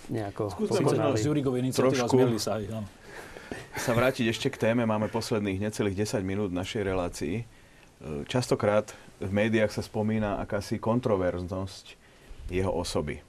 nejako 0.08 0.48
pokonali. 0.64 1.20
S 1.20 1.28
Jurigov 1.28 1.60
iniciatíva 1.60 2.08
zmierili 2.08 2.40
sa 2.40 2.56
aj. 2.56 2.66
Áno 2.72 2.99
sa 3.78 3.94
vrátiť 3.94 4.26
ešte 4.30 4.48
k 4.50 4.70
téme. 4.70 4.88
Máme 4.88 5.12
posledných 5.12 5.70
necelých 5.70 6.10
10 6.10 6.26
minút 6.26 6.50
našej 6.50 6.82
relácii. 6.82 7.36
E, 7.42 7.46
častokrát 8.26 8.90
v 9.22 9.30
médiách 9.30 9.70
sa 9.70 9.86
spomína 9.86 10.42
akási 10.42 10.82
kontroverznosť 10.82 11.94
jeho 12.50 12.72
osoby. 12.74 13.22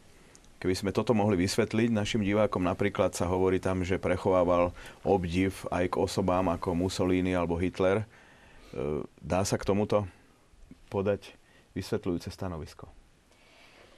Keby 0.61 0.75
sme 0.77 0.91
toto 0.93 1.17
mohli 1.17 1.41
vysvetliť 1.41 1.89
našim 1.89 2.21
divákom, 2.21 2.61
napríklad 2.61 3.17
sa 3.17 3.25
hovorí 3.25 3.57
tam, 3.61 3.81
že 3.81 3.97
prechovával 3.97 4.77
obdiv 5.01 5.65
aj 5.73 5.97
k 5.97 6.01
osobám 6.01 6.53
ako 6.53 6.77
Mussolini 6.77 7.33
alebo 7.33 7.57
Hitler. 7.61 8.05
E, 8.05 8.07
dá 9.21 9.45
sa 9.45 9.61
k 9.61 9.67
tomuto 9.69 10.05
podať 10.93 11.33
vysvetľujúce 11.73 12.29
stanovisko? 12.33 13.00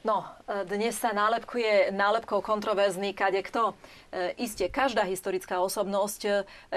No, 0.02 0.26
e, 0.50 0.66
dnes 0.66 0.98
sa 0.98 1.14
nálepkuje 1.14 1.94
nálepkou 1.94 2.42
kontroverzný 2.42 3.14
kade 3.14 3.38
kto. 3.38 3.78
E, 4.10 4.66
každá 4.66 5.06
historická 5.06 5.62
osobnosť 5.62 6.20
e, 6.26 6.30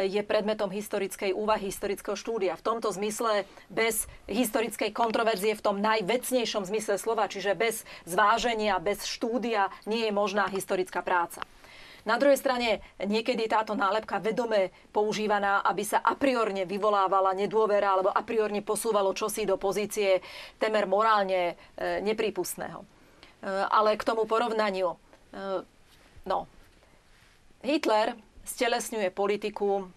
je 0.06 0.22
predmetom 0.22 0.70
historickej 0.70 1.34
úvahy, 1.34 1.74
historického 1.74 2.14
štúdia. 2.14 2.54
V 2.54 2.62
tomto 2.62 2.94
zmysle 2.94 3.50
bez 3.66 4.06
historickej 4.30 4.94
kontroverzie 4.94 5.58
v 5.58 5.66
tom 5.66 5.82
najvecnejšom 5.82 6.70
zmysle 6.70 7.02
slova, 7.02 7.26
čiže 7.26 7.58
bez 7.58 7.82
zváženia, 8.06 8.78
bez 8.78 9.10
štúdia 9.10 9.74
nie 9.90 10.06
je 10.06 10.14
možná 10.14 10.46
historická 10.46 11.02
práca. 11.02 11.42
Na 12.06 12.22
druhej 12.22 12.38
strane, 12.38 12.86
niekedy 13.02 13.50
je 13.50 13.56
táto 13.58 13.74
nálepka 13.74 14.22
vedome 14.22 14.70
používaná, 14.94 15.66
aby 15.66 15.82
sa 15.82 15.98
a 16.06 16.14
priorne 16.14 16.70
vyvolávala 16.70 17.34
nedôvera 17.34 17.98
alebo 17.98 18.14
a 18.14 18.22
priorne 18.22 18.62
posúvalo 18.62 19.18
čosi 19.18 19.50
do 19.50 19.58
pozície 19.58 20.22
temer 20.62 20.86
morálne 20.86 21.58
neprípustného. 21.82 22.86
Eh, 22.86 22.95
ale 23.46 23.94
k 23.94 24.04
tomu 24.04 24.26
porovnaniu. 24.26 24.98
Eh, 25.36 25.62
no, 26.26 26.48
Hitler 27.60 28.16
stelesňuje 28.48 29.12
politiku 29.12 29.92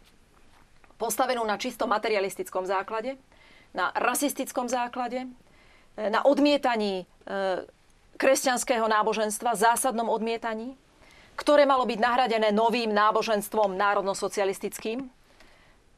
postavenú 0.98 1.46
na 1.46 1.54
čisto 1.54 1.86
materialistickom 1.86 2.66
základe, 2.66 3.14
na 3.70 3.94
rasistickom 3.94 4.66
základe, 4.66 5.30
eh, 5.96 6.10
na 6.10 6.26
odmietaní 6.26 7.06
kresťanského 8.16 8.88
náboženstva, 8.88 9.52
zásadnom 9.52 10.08
odmietaní, 10.08 10.80
ktoré 11.36 11.68
malo 11.68 11.84
byť 11.84 11.98
nahradené 12.00 12.48
novým 12.56 12.88
náboženstvom 12.88 13.76
národno-socialistickým. 13.76 15.12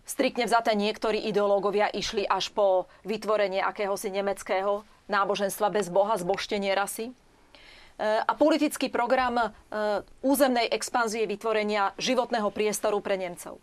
Striktne 0.02 0.50
vzaté 0.50 0.74
niektorí 0.74 1.22
ideológovia 1.30 1.86
išli 1.86 2.26
až 2.26 2.50
po 2.50 2.90
vytvorenie 3.06 3.62
akéhosi 3.62 4.10
nemeckého 4.10 4.82
náboženstva 5.06 5.70
bez 5.70 5.86
Boha, 5.86 6.18
zboštenie 6.18 6.74
rasy. 6.74 7.14
Eh, 8.00 8.24
a 8.24 8.32
politický 8.32 8.88
program 8.88 9.36
eh, 9.36 9.52
územnej 10.24 10.72
expanzie 10.72 11.28
vytvorenia 11.28 11.92
životného 12.00 12.48
priestoru 12.48 13.04
pre 13.04 13.20
Nemcov. 13.20 13.60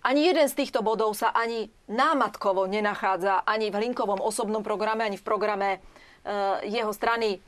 Ani 0.00 0.24
jeden 0.24 0.48
z 0.48 0.56
týchto 0.56 0.80
bodov 0.80 1.12
sa 1.12 1.36
ani 1.36 1.68
námatkovo 1.84 2.64
nenachádza 2.64 3.44
ani 3.44 3.68
v 3.68 3.76
Hlinkovom 3.76 4.24
osobnom 4.24 4.64
programe, 4.64 5.04
ani 5.04 5.20
v 5.20 5.26
programe 5.28 5.68
eh, 5.76 6.64
jeho 6.64 6.96
strany, 6.96 7.44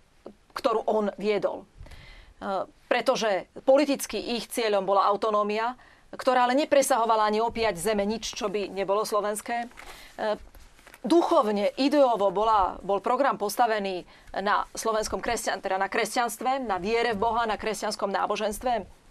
ktorú 0.53 0.85
on 0.85 1.09
viedol. 1.17 1.65
Pretože 2.87 3.49
politicky 3.65 4.21
ich 4.37 4.47
cieľom 4.53 4.85
bola 4.85 5.09
autonómia, 5.09 5.75
ktorá 6.13 6.45
ale 6.45 6.55
nepresahovala 6.55 7.27
ani 7.27 7.41
opiať 7.41 7.81
zeme 7.81 8.05
nič, 8.05 8.37
čo 8.37 8.53
by 8.53 8.69
nebolo 8.69 9.03
slovenské 9.03 9.67
duchovne, 11.05 11.71
ideovo 11.77 12.33
bola, 12.33 12.81
bol 12.81 12.99
program 13.05 13.37
postavený 13.37 14.09
na 14.41 14.65
slovenskom 14.73 15.21
kresťan, 15.21 15.61
teda 15.61 15.77
na 15.77 15.93
kresťanstve, 15.93 16.65
na 16.65 16.81
viere 16.81 17.13
v 17.13 17.23
Boha, 17.23 17.45
na 17.45 17.61
kresťanskom 17.61 18.09
náboženstve. 18.09 19.05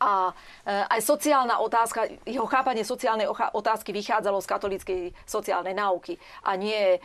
A 0.00 0.32
e, 0.64 0.72
aj 0.96 1.00
sociálna 1.04 1.60
otázka, 1.60 2.08
jeho 2.24 2.48
chápanie 2.48 2.88
sociálnej 2.88 3.28
otázky 3.52 3.92
vychádzalo 3.92 4.40
z 4.40 4.48
katolíckej 4.48 5.00
sociálnej 5.28 5.76
náuky 5.76 6.16
a 6.40 6.56
nie 6.56 6.96
e, 6.96 6.98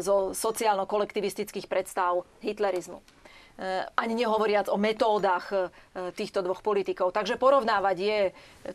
zo 0.00 0.32
sociálno-kolektivistických 0.32 1.68
predstav 1.68 2.24
hitlerizmu. 2.40 3.04
Eh, 3.58 3.82
ani 3.98 4.14
nehovoriac 4.14 4.70
o 4.70 4.78
metódach 4.78 5.50
eh, 5.50 5.66
týchto 6.14 6.46
dvoch 6.46 6.62
politikov. 6.62 7.10
Takže 7.10 7.34
porovnávať 7.34 7.96
je 7.98 8.18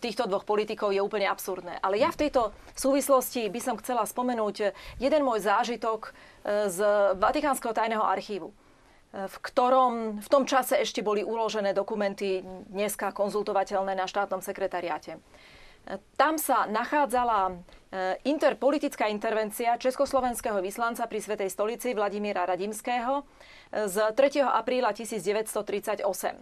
týchto 0.04 0.28
dvoch 0.28 0.44
politikov 0.44 0.92
je 0.92 1.00
úplne 1.00 1.24
absurdné. 1.24 1.80
Ale 1.80 1.96
ja 1.96 2.12
v 2.12 2.28
tejto 2.28 2.52
súvislosti 2.76 3.48
by 3.48 3.64
som 3.64 3.80
chcela 3.80 4.04
spomenúť 4.04 4.76
jeden 5.00 5.24
môj 5.24 5.40
zážitok 5.40 6.12
eh, 6.12 6.68
z 6.68 6.84
Vatikánskeho 7.16 7.72
tajného 7.72 8.04
archívu 8.04 8.52
v 9.14 9.38
ktorom 9.46 10.26
v 10.26 10.28
tom 10.28 10.42
čase 10.50 10.74
ešte 10.82 11.06
boli 11.06 11.22
uložené 11.22 11.70
dokumenty 11.78 12.42
dneska 12.66 13.14
konzultovateľné 13.14 13.94
na 13.94 14.10
štátnom 14.10 14.42
sekretariáte. 14.42 15.22
Tam 16.16 16.40
sa 16.40 16.64
nachádzala 16.66 17.60
interpolitická 18.24 19.12
intervencia 19.12 19.78
československého 19.78 20.58
vyslanca 20.64 21.06
pri 21.06 21.20
Svetej 21.20 21.50
stolici 21.52 21.94
Vladimíra 21.94 22.48
Radimského, 22.48 23.28
z 23.70 23.96
3. 24.16 24.42
apríla 24.42 24.96
1938. 24.96 26.40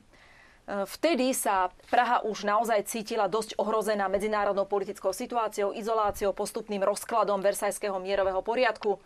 Vtedy 0.71 1.33
sa 1.35 1.73
Praha 1.89 2.23
už 2.23 2.47
naozaj 2.47 2.85
cítila 2.87 3.27
dosť 3.27 3.57
ohrozená 3.59 4.07
medzinárodnou 4.07 4.69
politickou 4.69 5.11
situáciou, 5.11 5.73
izoláciou, 5.75 6.31
postupným 6.31 6.85
rozkladom 6.85 7.41
Versajského 7.43 7.97
mierového 7.99 8.39
poriadku 8.45 9.01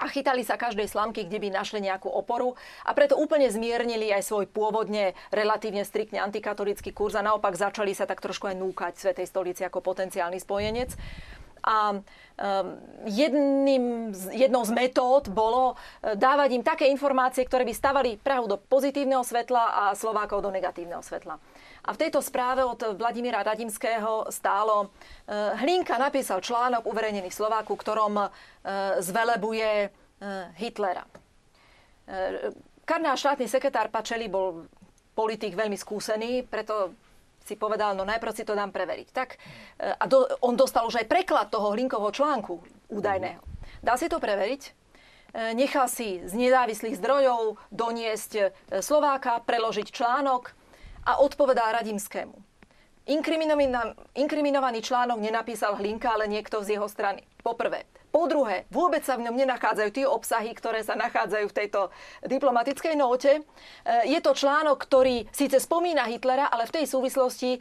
a 0.00 0.08
chytali 0.08 0.40
sa 0.40 0.56
každej 0.56 0.88
slamky, 0.88 1.28
kde 1.28 1.36
by 1.36 1.48
našli 1.52 1.84
nejakú 1.84 2.08
oporu 2.08 2.56
a 2.82 2.96
preto 2.96 3.20
úplne 3.20 3.52
zmiernili 3.52 4.08
aj 4.08 4.24
svoj 4.24 4.48
pôvodne 4.48 5.12
relatívne 5.28 5.84
striktne 5.84 6.18
antikatolický 6.24 6.96
kurz 6.96 7.12
a 7.12 7.22
naopak 7.22 7.52
začali 7.52 7.92
sa 7.92 8.08
tak 8.08 8.24
trošku 8.24 8.48
aj 8.48 8.56
núkať 8.56 8.92
Svetej 8.96 9.26
stolici 9.28 9.62
ako 9.62 9.84
potenciálny 9.84 10.40
spojenec. 10.40 10.96
A 11.62 11.94
um, 11.94 12.02
jedným, 13.06 14.10
jednou 14.34 14.66
z 14.66 14.74
metód 14.74 15.30
bolo 15.30 15.78
e, 16.02 16.18
dávať 16.18 16.58
im 16.58 16.66
také 16.66 16.90
informácie, 16.90 17.46
ktoré 17.46 17.62
by 17.62 17.70
stavali 17.70 18.10
Prahu 18.18 18.50
do 18.50 18.58
pozitívneho 18.58 19.22
svetla 19.22 19.62
a 19.70 19.82
Slovákov 19.94 20.42
do 20.42 20.50
negatívneho 20.50 21.06
svetla. 21.06 21.38
A 21.82 21.90
v 21.94 22.00
tejto 22.06 22.22
správe 22.22 22.62
od 22.62 22.78
Vladimíra 22.94 23.42
Radimského 23.42 24.30
stálo, 24.30 24.86
e, 24.86 25.56
Hlinka 25.58 25.98
napísal 25.98 26.38
článok 26.38 26.86
uverejnený 26.86 27.28
v 27.30 27.38
Slováku, 27.42 27.74
ktorom 27.74 28.22
e, 28.22 28.28
zvelebuje 29.02 29.90
Hitlera. 30.54 31.02
Kardinál 32.86 33.18
štátny 33.18 33.50
sekretár 33.50 33.90
Pačeli 33.90 34.30
bol 34.30 34.70
politik 35.18 35.58
veľmi 35.58 35.74
skúsený, 35.74 36.46
preto 36.46 36.94
si 37.42 37.58
povedal, 37.58 37.98
no 37.98 38.06
najprv 38.06 38.32
si 38.32 38.46
to 38.46 38.54
dám 38.54 38.70
preveriť. 38.70 39.08
Tak, 39.10 39.28
e, 39.34 39.38
a 39.92 40.04
do, 40.06 40.24
on 40.46 40.54
dostal 40.54 40.86
už 40.86 41.02
aj 41.02 41.10
preklad 41.10 41.50
toho 41.50 41.74
hlinkovho 41.74 42.14
článku 42.14 42.62
údajného. 42.88 43.42
Dá 43.82 43.98
si 43.98 44.06
to 44.06 44.22
preveriť, 44.22 44.62
e, 44.62 44.70
nechal 45.58 45.90
si 45.90 46.22
z 46.22 46.32
nezávislých 46.32 46.98
zdrojov 47.02 47.58
doniesť 47.74 48.32
e, 48.38 48.42
Slováka, 48.78 49.42
preložiť 49.42 49.90
článok 49.90 50.54
a 51.06 51.18
odpovedal 51.22 51.82
Radimskému. 51.82 52.34
Inkriminovaný 54.14 54.78
článok 54.78 55.18
nenapísal 55.18 55.74
Hlinka, 55.74 56.14
ale 56.14 56.30
niekto 56.30 56.62
z 56.62 56.78
jeho 56.78 56.86
strany. 56.86 57.26
Poprvé. 57.42 57.82
Po 58.12 58.28
druhé, 58.28 58.68
vôbec 58.68 59.00
sa 59.02 59.16
v 59.16 59.24
ňom 59.24 59.34
nenachádzajú 59.34 59.90
tie 59.90 60.06
obsahy, 60.06 60.52
ktoré 60.52 60.84
sa 60.84 60.92
nachádzajú 60.94 61.48
v 61.48 61.56
tejto 61.56 61.88
diplomatickej 62.22 62.94
nóte. 62.94 63.40
E, 63.40 63.42
je 64.04 64.20
to 64.20 64.36
článok, 64.36 64.84
ktorý 64.84 65.24
síce 65.32 65.56
spomína 65.56 66.04
Hitlera, 66.06 66.52
ale 66.52 66.68
v 66.68 66.76
tej 66.76 66.84
súvislosti, 66.92 67.56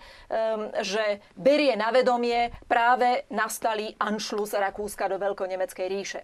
že 0.83 1.23
berie 1.39 1.73
na 1.79 1.89
vedomie 1.95 2.51
práve 2.67 3.23
nastalý 3.31 3.95
Anschluss 3.95 4.51
Rakúska 4.51 5.07
do 5.07 5.17
Veľkonemeckej 5.17 5.87
ríše. 5.87 6.21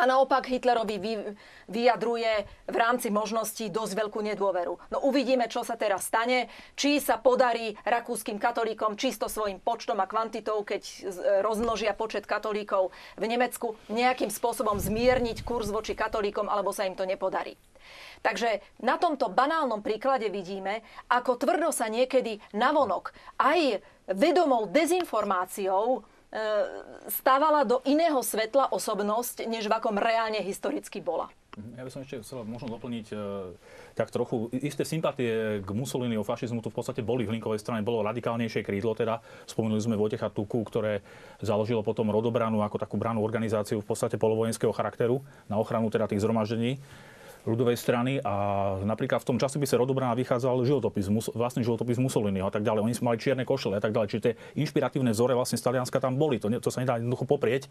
A 0.00 0.02
naopak 0.08 0.48
Hitlerovi 0.48 0.96
vyjadruje 1.68 2.32
v 2.66 2.76
rámci 2.76 3.12
možností 3.12 3.68
dosť 3.68 3.92
veľkú 4.00 4.20
nedôveru. 4.24 4.80
No 4.88 4.98
uvidíme, 5.04 5.46
čo 5.46 5.62
sa 5.62 5.76
teraz 5.76 6.08
stane. 6.08 6.48
Či 6.74 6.98
sa 6.98 7.20
podarí 7.20 7.76
rakúskym 7.84 8.40
katolíkom 8.40 8.96
čisto 8.96 9.28
svojim 9.28 9.60
počtom 9.60 10.00
a 10.00 10.08
kvantitou, 10.08 10.64
keď 10.64 10.82
rozmnožia 11.44 11.92
počet 11.92 12.24
katolíkov 12.24 12.90
v 13.20 13.24
Nemecku, 13.28 13.76
nejakým 13.92 14.32
spôsobom 14.32 14.80
zmierniť 14.80 15.44
kurz 15.44 15.68
voči 15.68 15.92
katolíkom, 15.92 16.48
alebo 16.48 16.72
sa 16.72 16.88
im 16.88 16.96
to 16.96 17.04
nepodarí. 17.04 17.54
Takže 18.22 18.62
na 18.78 18.94
tomto 18.94 19.26
banálnom 19.26 19.82
príklade 19.82 20.30
vidíme, 20.30 20.86
ako 21.10 21.34
tvrdo 21.34 21.74
sa 21.74 21.90
niekedy 21.90 22.38
navonok 22.54 23.10
aj 23.42 23.82
vedomou 24.06 24.70
dezinformáciou 24.70 26.06
stávala 27.12 27.68
do 27.68 27.84
iného 27.84 28.20
svetla 28.24 28.72
osobnosť, 28.72 29.44
než 29.44 29.68
v 29.68 29.76
akom 29.76 30.00
reálne 30.00 30.40
historicky 30.40 31.04
bola. 31.04 31.28
Mhm. 31.52 31.76
Ja 31.76 31.84
by 31.84 31.90
som 31.92 32.00
ešte 32.00 32.24
chcel 32.24 32.48
možno 32.48 32.72
doplniť 32.72 33.06
e, 33.12 33.16
tak 33.92 34.08
trochu. 34.08 34.48
Isté 34.56 34.88
sympatie 34.88 35.60
k 35.60 35.70
Mussoliniho 35.76 36.24
fašizmu 36.24 36.64
tu 36.64 36.72
v 36.72 36.76
podstate 36.80 37.04
boli 37.04 37.28
v 37.28 37.36
Linkovej 37.36 37.60
strane, 37.60 37.84
bolo 37.84 38.00
radikálnejšie 38.08 38.64
krídlo, 38.64 38.96
teda 38.96 39.20
spomenuli 39.44 39.84
sme 39.84 40.00
Vojtecha 40.00 40.32
Tuku, 40.32 40.64
ktoré 40.64 41.04
založilo 41.44 41.84
potom 41.84 42.08
rodobranu 42.08 42.64
ako 42.64 42.80
takú 42.80 42.96
branu 42.96 43.20
organizáciu 43.20 43.84
v 43.84 43.88
podstate 43.92 44.16
polovojenského 44.16 44.72
charakteru 44.72 45.20
na 45.52 45.60
ochranu 45.60 45.92
teda 45.92 46.08
tých 46.08 46.24
zhromaždení 46.24 46.80
ľudovej 47.42 47.74
strany 47.74 48.22
a 48.22 48.34
napríklad 48.86 49.18
v 49.22 49.34
tom 49.34 49.38
časopise 49.38 49.74
Rodobrana 49.74 50.14
vychádzal 50.14 50.62
životopis, 50.62 51.10
vlastný 51.34 51.66
životopis 51.66 51.98
Mussoliniho 51.98 52.46
a 52.46 52.52
tak 52.54 52.62
ďalej. 52.62 52.86
Oni 52.86 52.94
mali 53.02 53.18
čierne 53.18 53.42
košele 53.42 53.78
a 53.78 53.82
tak 53.82 53.90
ďalej. 53.90 54.08
Čiže 54.14 54.22
tie 54.22 54.34
inšpiratívne 54.62 55.10
vzore 55.10 55.34
vlastne 55.34 55.58
z 55.58 55.66
Talianska 55.66 55.98
tam 55.98 56.14
boli. 56.14 56.38
To, 56.38 56.46
to 56.62 56.70
sa 56.70 56.86
nedá 56.86 57.02
jednoducho 57.02 57.26
poprieť. 57.26 57.66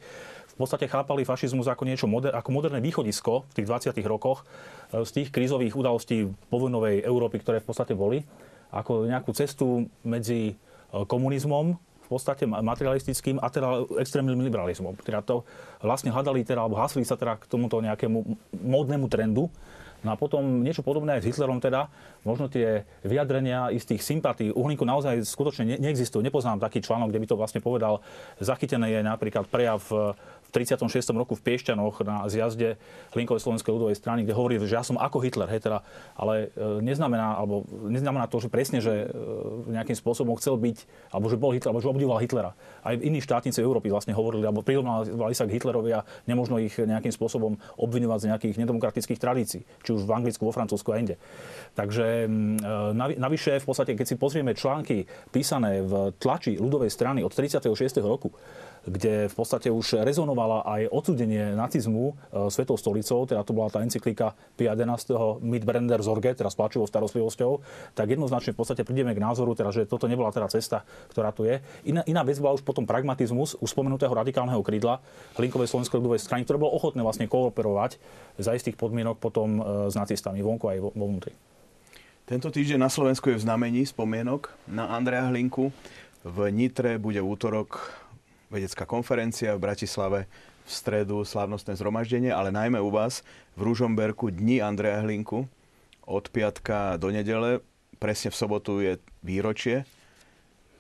V 0.52 0.56
podstate 0.60 0.92
chápali 0.92 1.24
fašizmus 1.24 1.72
ako 1.72 1.88
niečo 1.88 2.12
moder, 2.12 2.36
ako 2.36 2.52
moderné 2.52 2.84
východisko 2.84 3.48
v 3.48 3.54
tých 3.56 3.68
20. 3.96 3.96
rokoch 4.04 4.44
e, 4.92 5.08
z 5.08 5.12
tých 5.16 5.30
krízových 5.32 5.80
udalostí 5.80 6.28
povojnovej 6.52 7.08
Európy, 7.08 7.40
ktoré 7.40 7.64
v 7.64 7.68
podstate 7.72 7.96
boli, 7.96 8.28
ako 8.76 9.08
nejakú 9.08 9.32
cestu 9.32 9.88
medzi 10.04 10.52
e, 10.52 10.54
komunizmom 10.92 11.80
podstate 12.12 12.44
materialistickým 12.44 13.40
a 13.40 13.48
teda 13.48 13.88
extrémnym 13.96 14.44
liberalizmom. 14.44 15.00
Teda 15.00 15.24
to 15.24 15.48
vlastne 15.80 16.12
hľadali, 16.12 16.44
teda, 16.44 16.68
alebo 16.68 16.76
hasli 16.76 17.08
sa 17.08 17.16
teda 17.16 17.40
k 17.40 17.48
tomuto 17.48 17.80
nejakému 17.80 18.20
módnemu 18.60 19.08
trendu, 19.08 19.48
No 20.02 20.10
a 20.10 20.16
potom 20.18 20.66
niečo 20.66 20.82
podobné 20.82 21.18
aj 21.18 21.22
s 21.22 21.30
Hitlerom 21.30 21.62
teda. 21.62 21.86
Možno 22.26 22.50
tie 22.50 22.90
vyjadrenia 23.06 23.70
istých 23.70 24.02
sympatí 24.02 24.50
Uhlinku 24.50 24.82
naozaj 24.82 25.22
skutočne 25.22 25.66
ne- 25.66 25.80
neexistujú. 25.82 26.26
Nepoznám 26.26 26.58
taký 26.58 26.82
článok, 26.82 27.14
kde 27.14 27.22
by 27.22 27.28
to 27.30 27.38
vlastne 27.38 27.62
povedal. 27.62 28.02
Zachytené 28.42 28.98
je 28.98 29.02
napríklad 29.06 29.46
prejav 29.46 29.82
36. 30.52 31.16
roku 31.16 31.34
v 31.34 31.42
Piešťanoch 31.42 32.04
na 32.04 32.28
zjazde 32.28 32.76
Hlinkovej 33.16 33.42
slovenskej 33.42 33.72
ľudovej 33.72 33.98
strany, 33.98 34.28
kde 34.28 34.36
hovorí, 34.36 34.60
že 34.60 34.76
ja 34.76 34.84
som 34.84 35.00
ako 35.00 35.24
Hitler, 35.24 35.48
hej, 35.48 35.64
teda, 35.64 35.82
ale 36.20 36.52
e, 36.54 36.84
neznamená, 36.84 37.40
alebo 37.40 37.64
neznamená 37.88 38.28
to, 38.28 38.44
že 38.44 38.52
presne, 38.52 38.84
že 38.84 39.08
e, 39.08 39.72
nejakým 39.72 39.96
spôsobom 39.96 40.36
chcel 40.38 40.60
byť, 40.60 40.84
alebo 41.16 41.32
že 41.32 41.40
bol 41.40 41.56
Hitler, 41.56 41.72
alebo 41.72 41.82
že 41.82 41.90
obdivoval 41.90 42.20
Hitlera. 42.20 42.52
Aj 42.84 42.94
iní 43.00 43.24
štátnici 43.24 43.64
Európy 43.64 43.88
vlastne 43.90 44.12
hovorili, 44.12 44.44
alebo 44.44 44.62
prirovnávali 44.62 45.34
sa 45.34 45.48
k 45.48 45.56
Hitlerovi 45.56 45.92
a 45.96 46.06
nemožno 46.28 46.60
ich 46.60 46.76
nejakým 46.76 47.16
spôsobom 47.16 47.56
obviňovať 47.80 48.20
z 48.20 48.28
nejakých 48.36 48.56
nedemokratických 48.68 49.20
tradícií, 49.20 49.64
či 49.64 49.90
už 49.96 50.04
v 50.04 50.12
Anglicku, 50.12 50.44
vo 50.44 50.54
Francúzsku 50.54 50.92
a 50.92 51.00
inde. 51.00 51.16
Takže 51.80 52.28
e, 52.28 53.18
navyše, 53.18 53.64
v 53.64 53.66
podstate, 53.66 53.96
keď 53.96 54.06
si 54.06 54.16
pozrieme 54.20 54.52
články 54.52 55.08
písané 55.32 55.80
v 55.80 56.12
tlači 56.20 56.60
ľudovej 56.60 56.92
strany 56.92 57.24
od 57.24 57.32
36. 57.32 57.72
roku, 58.04 58.36
kde 58.88 59.30
v 59.30 59.36
podstate 59.38 59.70
už 59.70 60.02
rezonovala 60.02 60.66
aj 60.66 60.90
odsudenie 60.90 61.54
nacizmu 61.54 62.12
e, 62.12 62.14
Svetou 62.50 62.74
stolicou, 62.82 63.30
teda 63.30 63.46
to 63.46 63.54
bola 63.54 63.70
tá 63.70 63.86
encyklika 63.86 64.34
Pia 64.58 64.74
11. 64.74 65.42
Mitbrender 65.46 66.02
Zorge, 66.02 66.34
teda 66.34 66.50
s 66.50 66.58
plačovou 66.58 66.90
starostlivosťou, 66.90 67.52
tak 67.94 68.10
jednoznačne 68.10 68.58
v 68.58 68.58
podstate 68.58 68.82
prídeme 68.82 69.14
k 69.14 69.22
názoru, 69.22 69.54
teda, 69.54 69.70
že 69.70 69.86
toto 69.86 70.10
nebola 70.10 70.34
teda 70.34 70.50
cesta, 70.50 70.82
ktorá 71.14 71.30
tu 71.30 71.46
je. 71.46 71.62
Iná, 71.86 72.02
iná 72.10 72.26
vec 72.26 72.42
bola 72.42 72.58
už 72.58 72.66
potom 72.66 72.90
pragmatizmus 72.90 73.54
už 73.62 73.70
spomenutého 73.70 74.10
radikálneho 74.10 74.66
krídla 74.66 74.98
Hlinkovej 75.38 75.70
slovenskej 75.70 76.02
ľudovej 76.02 76.22
strany, 76.26 76.42
ktoré 76.42 76.58
bolo 76.58 76.74
ochotné 76.74 77.06
vlastne 77.06 77.30
kooperovať 77.30 78.02
za 78.42 78.58
istých 78.58 78.82
podmienok 78.82 79.22
potom 79.22 79.62
e, 79.62 79.94
s 79.94 79.96
nacistami 79.98 80.42
vonku 80.42 80.66
aj 80.66 80.78
vo, 80.82 80.90
vnútri. 80.98 81.38
Tento 82.26 82.48
týždeň 82.48 82.80
na 82.80 82.90
Slovensku 82.90 83.28
je 83.30 83.38
v 83.38 83.44
znamení 83.44 83.84
spomienok 83.84 84.56
na 84.64 84.90
Andreja 84.96 85.28
Hlinku. 85.28 85.70
V 86.22 86.38
Nitre 86.54 86.96
bude 86.96 87.20
útorok 87.20 88.01
vedecká 88.52 88.84
konferencia 88.84 89.56
v 89.56 89.64
Bratislave, 89.64 90.28
v 90.62 90.70
stredu 90.70 91.24
slávnostné 91.24 91.74
zhromaždenie, 91.80 92.30
ale 92.30 92.54
najmä 92.54 92.78
u 92.84 92.92
vás 92.92 93.26
v 93.58 93.72
Ružomberku 93.72 94.30
Dni 94.30 94.62
Andreja 94.62 95.02
Hlinku 95.02 95.48
od 96.06 96.28
piatka 96.30 97.00
do 97.00 97.10
nedele. 97.10 97.64
Presne 97.98 98.30
v 98.30 98.38
sobotu 98.38 98.84
je 98.84 99.00
výročie 99.24 99.88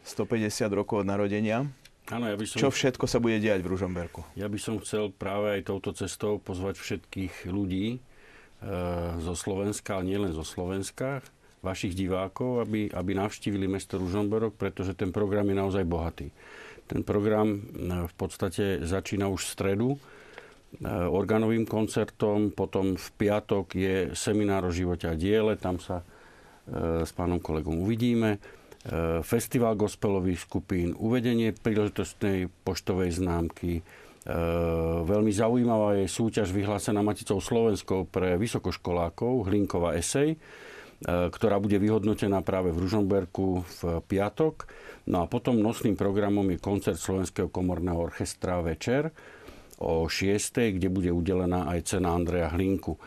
150 0.03 0.67
rokov 0.73 1.05
od 1.05 1.07
narodenia. 1.07 1.65
Áno, 2.11 2.27
ja 2.27 2.35
by 2.35 2.43
som... 2.43 2.57
Čo 2.59 2.69
všetko 2.73 3.05
sa 3.07 3.23
bude 3.23 3.39
diať 3.39 3.63
v 3.63 3.71
Ružomberku? 3.71 4.25
Ja 4.35 4.51
by 4.51 4.59
som 4.59 4.81
chcel 4.83 5.13
práve 5.13 5.61
aj 5.61 5.71
touto 5.71 5.95
cestou 5.95 6.41
pozvať 6.41 6.81
všetkých 6.81 7.47
ľudí 7.47 7.95
e, 7.95 7.99
zo 9.21 9.33
Slovenska, 9.37 9.95
ale 9.95 10.11
nielen 10.11 10.33
zo 10.33 10.43
Slovenska, 10.43 11.23
vašich 11.61 11.93
divákov, 11.93 12.65
aby, 12.65 12.89
aby 12.89 13.11
navštívili 13.13 13.69
mesto 13.69 14.01
Ružomberok, 14.01 14.57
pretože 14.57 14.97
ten 14.97 15.13
program 15.13 15.45
je 15.45 15.55
naozaj 15.55 15.85
bohatý. 15.85 16.33
Ten 16.87 17.01
program 17.05 17.57
e, 17.57 17.59
v 18.07 18.13
podstate 18.15 18.83
začína 18.83 19.27
už 19.27 19.41
v 19.45 19.53
stredu 19.53 19.89
e, 19.93 19.97
organovým 20.89 21.65
koncertom, 21.65 22.53
potom 22.53 22.95
v 22.95 23.07
piatok 23.17 23.65
je 23.75 23.95
seminár 24.17 24.69
o 24.69 24.71
živote 24.71 25.09
a 25.09 25.15
diele, 25.17 25.57
tam 25.57 25.77
sa 25.77 26.01
e, 26.01 26.05
s 27.05 27.11
pánom 27.13 27.41
kolegom 27.41 27.81
uvidíme. 27.81 28.41
Festival 29.21 29.77
gospelových 29.77 30.49
skupín, 30.49 30.97
uvedenie 30.97 31.53
príležitostnej 31.53 32.49
poštovej 32.65 33.13
známky, 33.13 33.85
Veľmi 35.01 35.33
zaujímavá 35.33 35.97
je 35.97 36.05
súťaž 36.05 36.53
vyhlásená 36.53 37.01
Maticou 37.01 37.41
Slovenskou 37.41 38.05
pre 38.05 38.37
vysokoškolákov, 38.37 39.49
Hlinková 39.49 39.97
esej, 39.97 40.37
ktorá 41.01 41.57
bude 41.57 41.81
vyhodnotená 41.81 42.45
práve 42.45 42.69
v 42.69 42.85
Ružomberku 42.85 43.65
v 43.65 43.79
piatok. 44.05 44.69
No 45.09 45.25
a 45.25 45.25
potom 45.25 45.57
nosným 45.57 45.97
programom 45.97 46.45
je 46.53 46.61
koncert 46.61 47.01
Slovenského 47.01 47.49
komorného 47.49 47.97
orchestra 47.97 48.61
večer 48.61 49.09
o 49.81 50.05
6. 50.05 50.77
kde 50.77 50.87
bude 50.93 51.09
udelená 51.09 51.65
aj 51.73 51.97
cena 51.97 52.13
Andreja 52.13 52.53
Hlinku. 52.53 52.95
E, 52.95 53.01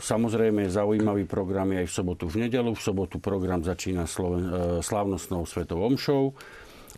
samozrejme, 0.00 0.72
zaujímavý 0.72 1.28
program 1.28 1.68
je 1.76 1.84
aj 1.84 1.88
v 1.88 1.96
sobotu 2.00 2.24
v 2.32 2.48
nedelu. 2.48 2.72
V 2.72 2.80
sobotu 2.80 3.20
program 3.20 3.60
začína 3.60 4.08
Sloven- 4.08 4.48
e, 4.48 4.52
slávnostnou 4.80 5.44
svetou 5.44 5.84
omšou. 5.84 6.32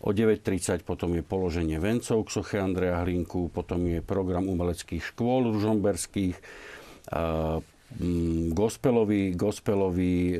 O 0.01 0.09
9.30 0.15 0.81
potom 0.87 1.13
je 1.13 1.21
položenie 1.21 1.77
vencov 1.77 2.25
k 2.25 2.33
soche 2.33 2.57
Andreja 2.57 3.03
Hlinku, 3.03 3.51
potom 3.53 3.85
je 3.85 3.99
program 4.01 4.47
umeleckých 4.47 5.13
škôl 5.13 5.51
ružomberských, 5.51 6.35
e, 6.39 6.43
gospelový, 8.55 9.35
gospelový 9.35 10.33
e, 10.33 10.37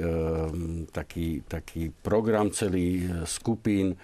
taký, 0.89 1.43
taký 1.45 1.91
program 1.91 2.49
celý 2.49 3.03
e, 3.03 3.27
skupín, 3.27 3.93
e, 3.93 3.95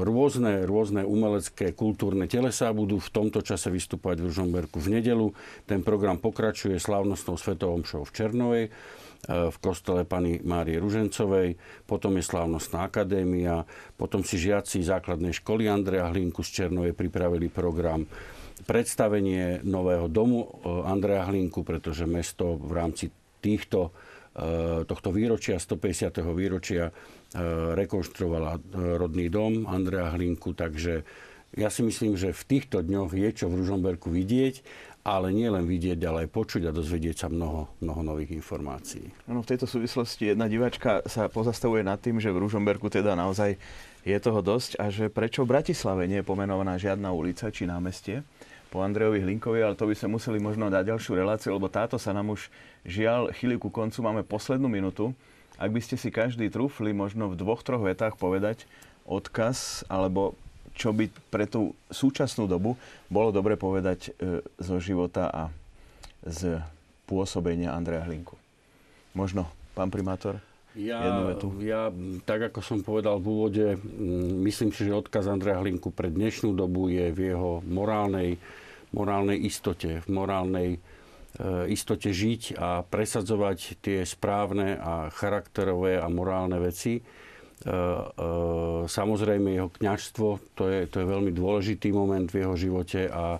rôzne, 0.00 0.64
rôzne 0.64 1.04
umelecké, 1.04 1.76
kultúrne 1.76 2.24
telesá 2.24 2.72
budú 2.72 2.96
v 2.98 3.12
tomto 3.12 3.44
čase 3.44 3.68
vystupovať 3.68 4.24
v 4.24 4.26
Ružomberku 4.32 4.80
v 4.80 5.00
nedelu. 5.00 5.28
Ten 5.68 5.84
program 5.84 6.16
pokračuje 6.16 6.80
slávnostnou 6.80 7.36
svetovom 7.36 7.84
show 7.84 8.02
v 8.02 8.14
Černovej 8.14 8.66
v 9.28 9.56
kostole 9.60 10.08
pani 10.08 10.40
Márie 10.40 10.80
Ružencovej, 10.80 11.52
potom 11.84 12.16
je 12.16 12.24
slávnostná 12.24 12.88
akadémia, 12.88 13.68
potom 14.00 14.24
si 14.24 14.40
žiaci 14.40 14.80
základnej 14.80 15.36
školy 15.36 15.68
Andreja 15.68 16.08
Hlinku 16.08 16.40
z 16.40 16.64
Černovej 16.64 16.96
pripravili 16.96 17.52
program 17.52 18.08
predstavenie 18.64 19.64
nového 19.64 20.08
domu 20.08 20.46
e, 20.46 20.48
Andreja 20.88 21.28
Hlinku, 21.28 21.64
pretože 21.64 22.04
mesto 22.04 22.56
v 22.58 22.72
rámci 22.76 23.12
týchto, 23.40 23.90
e, 24.36 24.84
tohto 24.84 25.10
výročia, 25.12 25.56
150. 25.56 26.34
výročia, 26.34 26.90
e, 26.90 26.92
rekonštruovala 27.76 28.60
rodný 28.98 29.32
dom 29.32 29.64
Andreja 29.68 30.12
Hlinku, 30.12 30.52
takže 30.52 31.04
ja 31.58 31.66
si 31.66 31.82
myslím, 31.82 32.14
že 32.14 32.30
v 32.30 32.46
týchto 32.46 32.78
dňoch 32.78 33.10
je 33.10 33.28
čo 33.34 33.46
v 33.50 33.58
Ružomberku 33.58 34.06
vidieť, 34.06 34.62
ale 35.02 35.32
nie 35.32 35.48
len 35.48 35.64
vidieť, 35.64 35.98
ale 36.04 36.28
aj 36.28 36.30
počuť 36.30 36.62
a 36.68 36.76
dozvedieť 36.76 37.24
sa 37.24 37.28
mnoho, 37.32 37.72
mnoho 37.80 38.04
nových 38.04 38.36
informácií. 38.36 39.08
No, 39.24 39.40
v 39.40 39.50
tejto 39.50 39.64
súvislosti 39.64 40.30
jedna 40.30 40.46
divačka 40.46 41.02
sa 41.08 41.26
pozastavuje 41.26 41.80
nad 41.80 41.98
tým, 41.98 42.20
že 42.20 42.28
v 42.28 42.44
Ružomberku 42.44 42.92
teda 42.92 43.16
naozaj 43.16 43.56
je 44.04 44.16
toho 44.20 44.40
dosť 44.44 44.76
a 44.76 44.92
že 44.92 45.08
prečo 45.08 45.44
v 45.44 45.56
Bratislave 45.56 46.04
nie 46.04 46.20
je 46.20 46.28
pomenovaná 46.28 46.76
žiadna 46.76 47.12
ulica 47.12 47.48
či 47.48 47.64
námestie 47.64 48.22
po 48.70 48.86
Andrejovi 48.86 49.20
Hlinkovi, 49.20 49.60
ale 49.60 49.74
to 49.74 49.90
by 49.90 49.98
sme 49.98 50.16
museli 50.16 50.38
možno 50.38 50.70
dať 50.70 50.94
ďalšiu 50.94 51.18
reláciu, 51.18 51.50
lebo 51.50 51.66
táto 51.66 51.98
sa 51.98 52.14
nám 52.14 52.30
už 52.32 52.46
žiaľ 52.86 53.34
chýli 53.34 53.58
ku 53.58 53.68
koncu. 53.68 53.98
Máme 54.00 54.22
poslednú 54.22 54.70
minútu. 54.70 55.10
Ak 55.60 55.74
by 55.74 55.82
ste 55.82 55.98
si 55.98 56.08
každý 56.08 56.48
trúfli 56.48 56.94
možno 56.94 57.28
v 57.28 57.36
dvoch, 57.36 57.60
troch 57.66 57.82
vetách 57.82 58.16
povedať 58.16 58.64
odkaz, 59.04 59.82
alebo 59.90 60.38
čo 60.78 60.94
by 60.94 61.10
pre 61.28 61.44
tú 61.44 61.74
súčasnú 61.90 62.46
dobu 62.46 62.78
bolo 63.10 63.34
dobre 63.34 63.58
povedať 63.58 64.14
e, 64.16 64.40
zo 64.62 64.80
života 64.80 65.28
a 65.28 65.42
z 66.24 66.62
pôsobenia 67.04 67.74
Andreja 67.74 68.06
Hlinku. 68.06 68.38
Možno, 69.12 69.50
pán 69.74 69.90
primátor? 69.90 70.38
Ja, 70.78 71.26
ja, 71.58 71.90
tak 72.22 72.54
ako 72.54 72.62
som 72.62 72.78
povedal 72.86 73.18
v 73.18 73.26
úvode, 73.26 73.66
myslím 74.46 74.70
si, 74.70 74.86
že 74.86 74.94
odkaz 74.94 75.26
Andreja 75.26 75.58
Hlinku 75.58 75.90
pre 75.90 76.14
dnešnú 76.14 76.54
dobu 76.54 76.86
je 76.86 77.10
v 77.10 77.34
jeho 77.34 77.58
morálnej 77.66 78.38
morálnej 78.90 79.38
istote, 79.38 80.02
v 80.02 80.08
morálnej 80.10 80.68
e, 80.76 80.78
istote 81.70 82.10
žiť 82.10 82.58
a 82.58 82.82
presadzovať 82.82 83.82
tie 83.82 84.02
správne 84.02 84.78
a 84.78 85.08
charakterové 85.14 85.98
a 85.98 86.10
morálne 86.10 86.58
veci. 86.58 86.98
E, 86.98 87.02
e, 87.02 88.04
samozrejme 88.86 89.54
jeho 89.54 89.70
kňažstvo, 89.70 90.28
to 90.58 90.64
je, 90.66 90.80
to 90.90 90.96
je 91.02 91.06
veľmi 91.06 91.30
dôležitý 91.30 91.94
moment 91.94 92.26
v 92.26 92.42
jeho 92.42 92.54
živote 92.58 93.06
a, 93.06 93.38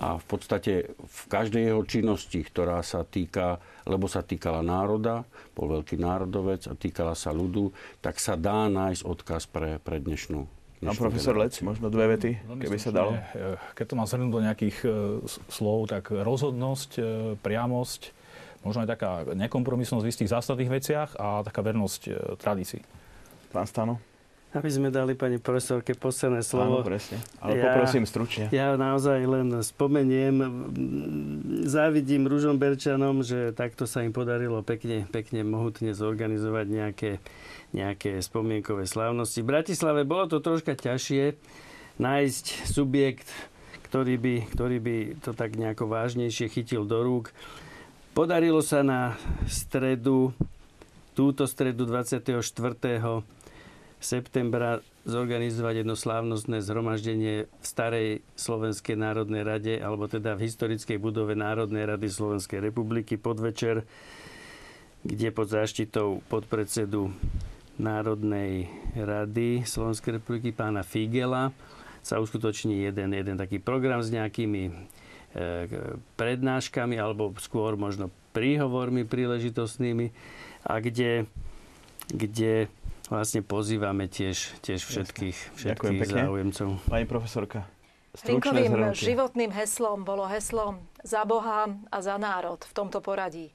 a 0.00 0.08
v 0.18 0.24
podstate 0.26 0.94
v 0.98 1.22
každej 1.30 1.70
jeho 1.70 1.82
činnosti, 1.86 2.40
ktorá 2.42 2.82
sa 2.82 3.06
týka, 3.06 3.62
lebo 3.86 4.10
sa 4.10 4.26
týkala 4.26 4.62
národa, 4.66 5.22
bol 5.54 5.70
veľký 5.80 5.98
národovec 6.02 6.66
a 6.66 6.74
týkala 6.74 7.14
sa 7.14 7.30
ľudu, 7.30 7.70
tak 8.02 8.18
sa 8.18 8.34
dá 8.34 8.66
nájsť 8.66 9.02
odkaz 9.06 9.46
pre, 9.46 9.78
pre 9.78 10.02
dnešnú 10.02 10.59
Pán 10.80 10.96
profesor 10.96 11.36
Lec, 11.36 11.60
možno 11.60 11.92
dve 11.92 12.16
vety, 12.16 12.40
keby 12.56 12.80
sa 12.80 12.88
dalo. 12.88 13.12
E, 13.12 13.60
keď 13.76 13.84
to 13.84 13.94
mám 14.00 14.08
zhrnúť 14.08 14.32
do 14.32 14.40
nejakých 14.40 14.76
e, 14.80 14.88
slov, 15.52 15.92
tak 15.92 16.08
rozhodnosť, 16.08 16.90
e, 16.96 17.02
priamosť, 17.36 18.16
možno 18.64 18.88
aj 18.88 18.88
taká 18.96 19.12
nekompromisnosť 19.28 20.00
v 20.00 20.08
istých 20.08 20.32
zásadných 20.32 20.72
veciach 20.72 21.20
a 21.20 21.44
taká 21.44 21.60
vernosť 21.60 22.32
tradícii. 22.40 22.80
Pán 23.52 23.68
Stano? 23.68 24.00
Aby 24.50 24.66
sme 24.66 24.90
dali 24.90 25.14
pani 25.14 25.38
profesorke 25.38 25.94
posledné 25.94 26.42
slovo. 26.42 26.82
Áno, 26.82 26.86
presne. 26.86 27.22
Ale 27.38 27.54
ja, 27.54 27.70
poprosím 27.70 28.02
stručne. 28.02 28.50
Ja 28.50 28.74
naozaj 28.74 29.22
len 29.22 29.62
spomeniem, 29.62 30.34
závidím 31.70 32.26
Ružomberčanom, 32.26 33.22
že 33.22 33.54
takto 33.54 33.86
sa 33.86 34.02
im 34.02 34.10
podarilo 34.10 34.58
pekne, 34.66 35.06
pekne 35.06 35.46
mohutne 35.46 35.94
zorganizovať 35.94 36.66
nejaké 36.66 37.10
nejaké 37.70 38.18
spomienkové 38.18 38.86
slávnosti. 38.86 39.42
V 39.42 39.50
Bratislave 39.50 40.02
bolo 40.02 40.26
to 40.26 40.42
troška 40.42 40.74
ťažšie 40.74 41.38
nájsť 42.02 42.44
subjekt, 42.66 43.30
ktorý 43.86 44.18
by, 44.18 44.34
ktorý 44.50 44.76
by 44.82 44.96
to 45.22 45.30
tak 45.34 45.54
nejako 45.54 45.86
vážnejšie 45.86 46.50
chytil 46.50 46.82
do 46.86 47.02
rúk. 47.02 47.30
Podarilo 48.10 48.58
sa 48.58 48.82
na 48.82 49.14
stredu, 49.46 50.34
túto 51.14 51.46
stredu 51.46 51.86
24. 51.86 52.42
septembra 54.00 54.80
zorganizovať 55.04 55.84
jedno 55.84 55.96
slávnostné 55.96 56.64
zhromaždenie 56.64 57.46
v 57.46 57.64
starej 57.64 58.08
Slovenskej 58.36 58.96
národnej 58.96 59.44
rade, 59.44 59.74
alebo 59.76 60.08
teda 60.08 60.36
v 60.36 60.48
historickej 60.48 60.96
budove 60.96 61.36
Národnej 61.36 61.84
rady 61.84 62.08
Slovenskej 62.08 62.64
republiky 62.64 63.20
podvečer, 63.20 63.84
kde 65.04 65.28
pod 65.32 65.52
záštitou 65.52 66.24
podpredsedu 66.28 67.12
Národnej 67.80 68.68
rady 68.92 69.64
Slovenskej 69.64 70.20
republiky 70.20 70.52
pána 70.52 70.84
Figela 70.84 71.52
sa 72.00 72.20
uskutoční 72.20 72.88
jeden, 72.88 73.12
jeden 73.12 73.36
taký 73.36 73.60
program 73.60 74.00
s 74.00 74.12
nejakými 74.12 74.72
prednáškami 76.16 76.96
alebo 76.98 77.30
skôr 77.38 77.78
možno 77.78 78.10
príhovormi 78.34 79.06
príležitostnými 79.06 80.10
a 80.66 80.74
kde, 80.82 81.30
kde 82.10 82.66
vlastne 83.10 83.42
pozývame 83.42 84.06
tiež, 84.06 84.62
tiež 84.62 84.80
všetkých, 84.86 85.36
všetkých 85.58 86.00
záujemcov. 86.06 86.68
Pani 86.86 87.06
profesorka, 87.10 87.66
Linkovým 88.26 88.90
životným 88.90 89.54
heslom 89.54 90.02
bolo 90.02 90.26
heslom 90.26 90.82
za 91.06 91.22
Boha 91.22 91.70
a 91.94 91.98
za 92.02 92.18
národ 92.18 92.58
v 92.58 92.72
tomto 92.74 92.98
poradí. 92.98 93.54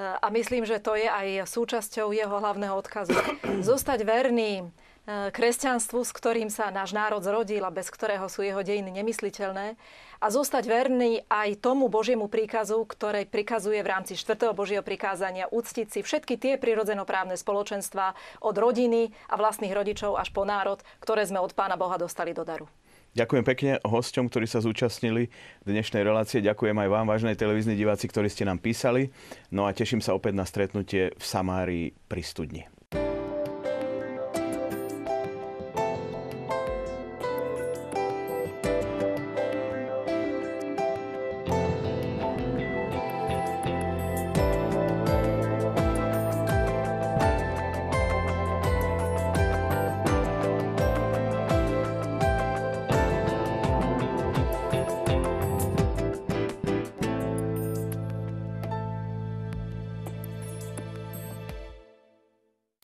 A 0.00 0.32
myslím, 0.32 0.64
že 0.64 0.80
to 0.80 0.96
je 0.96 1.04
aj 1.04 1.44
súčasťou 1.44 2.16
jeho 2.16 2.32
hlavného 2.40 2.72
odkazu. 2.72 3.12
Zostať 3.68 4.00
verný 4.08 4.72
E, 5.02 5.34
kresťanstvu, 5.34 6.06
s 6.06 6.14
ktorým 6.14 6.46
sa 6.46 6.70
náš 6.70 6.94
národ 6.94 7.18
zrodil 7.18 7.66
a 7.66 7.74
bez 7.74 7.90
ktorého 7.90 8.30
sú 8.30 8.46
jeho 8.46 8.62
dejiny 8.62 9.02
nemysliteľné 9.02 9.74
a 10.22 10.30
zostať 10.30 10.64
verný 10.70 11.26
aj 11.26 11.58
tomu 11.58 11.90
Božiemu 11.90 12.30
príkazu, 12.30 12.86
ktoré 12.86 13.26
prikazuje 13.26 13.82
v 13.82 13.90
rámci 13.90 14.14
4. 14.14 14.54
Božieho 14.54 14.86
prikázania 14.86 15.50
úctiť 15.50 15.90
si 15.90 16.00
všetky 16.06 16.38
tie 16.38 16.54
prirodzenoprávne 16.62 17.34
spoločenstva 17.34 18.14
od 18.46 18.54
rodiny 18.54 19.10
a 19.26 19.34
vlastných 19.34 19.74
rodičov 19.74 20.14
až 20.14 20.30
po 20.30 20.46
národ, 20.46 20.78
ktoré 21.02 21.26
sme 21.26 21.42
od 21.42 21.50
Pána 21.58 21.74
Boha 21.74 21.98
dostali 21.98 22.30
do 22.30 22.46
daru. 22.46 22.70
Ďakujem 23.12 23.44
pekne 23.44 23.72
hosťom, 23.84 24.32
ktorí 24.32 24.48
sa 24.48 24.64
zúčastnili 24.64 25.28
dnešnej 25.68 26.00
relácie. 26.00 26.40
Ďakujem 26.40 26.80
aj 26.80 26.88
vám, 26.88 27.04
vážnej 27.10 27.36
televízni 27.36 27.76
diváci, 27.76 28.08
ktorí 28.08 28.32
ste 28.32 28.48
nám 28.48 28.56
písali. 28.56 29.12
No 29.52 29.68
a 29.68 29.76
teším 29.76 30.00
sa 30.00 30.16
opäť 30.16 30.32
na 30.32 30.48
stretnutie 30.48 31.12
v 31.12 31.24
Samárii 31.24 31.92
pri 32.08 32.22
studni. 32.24 32.64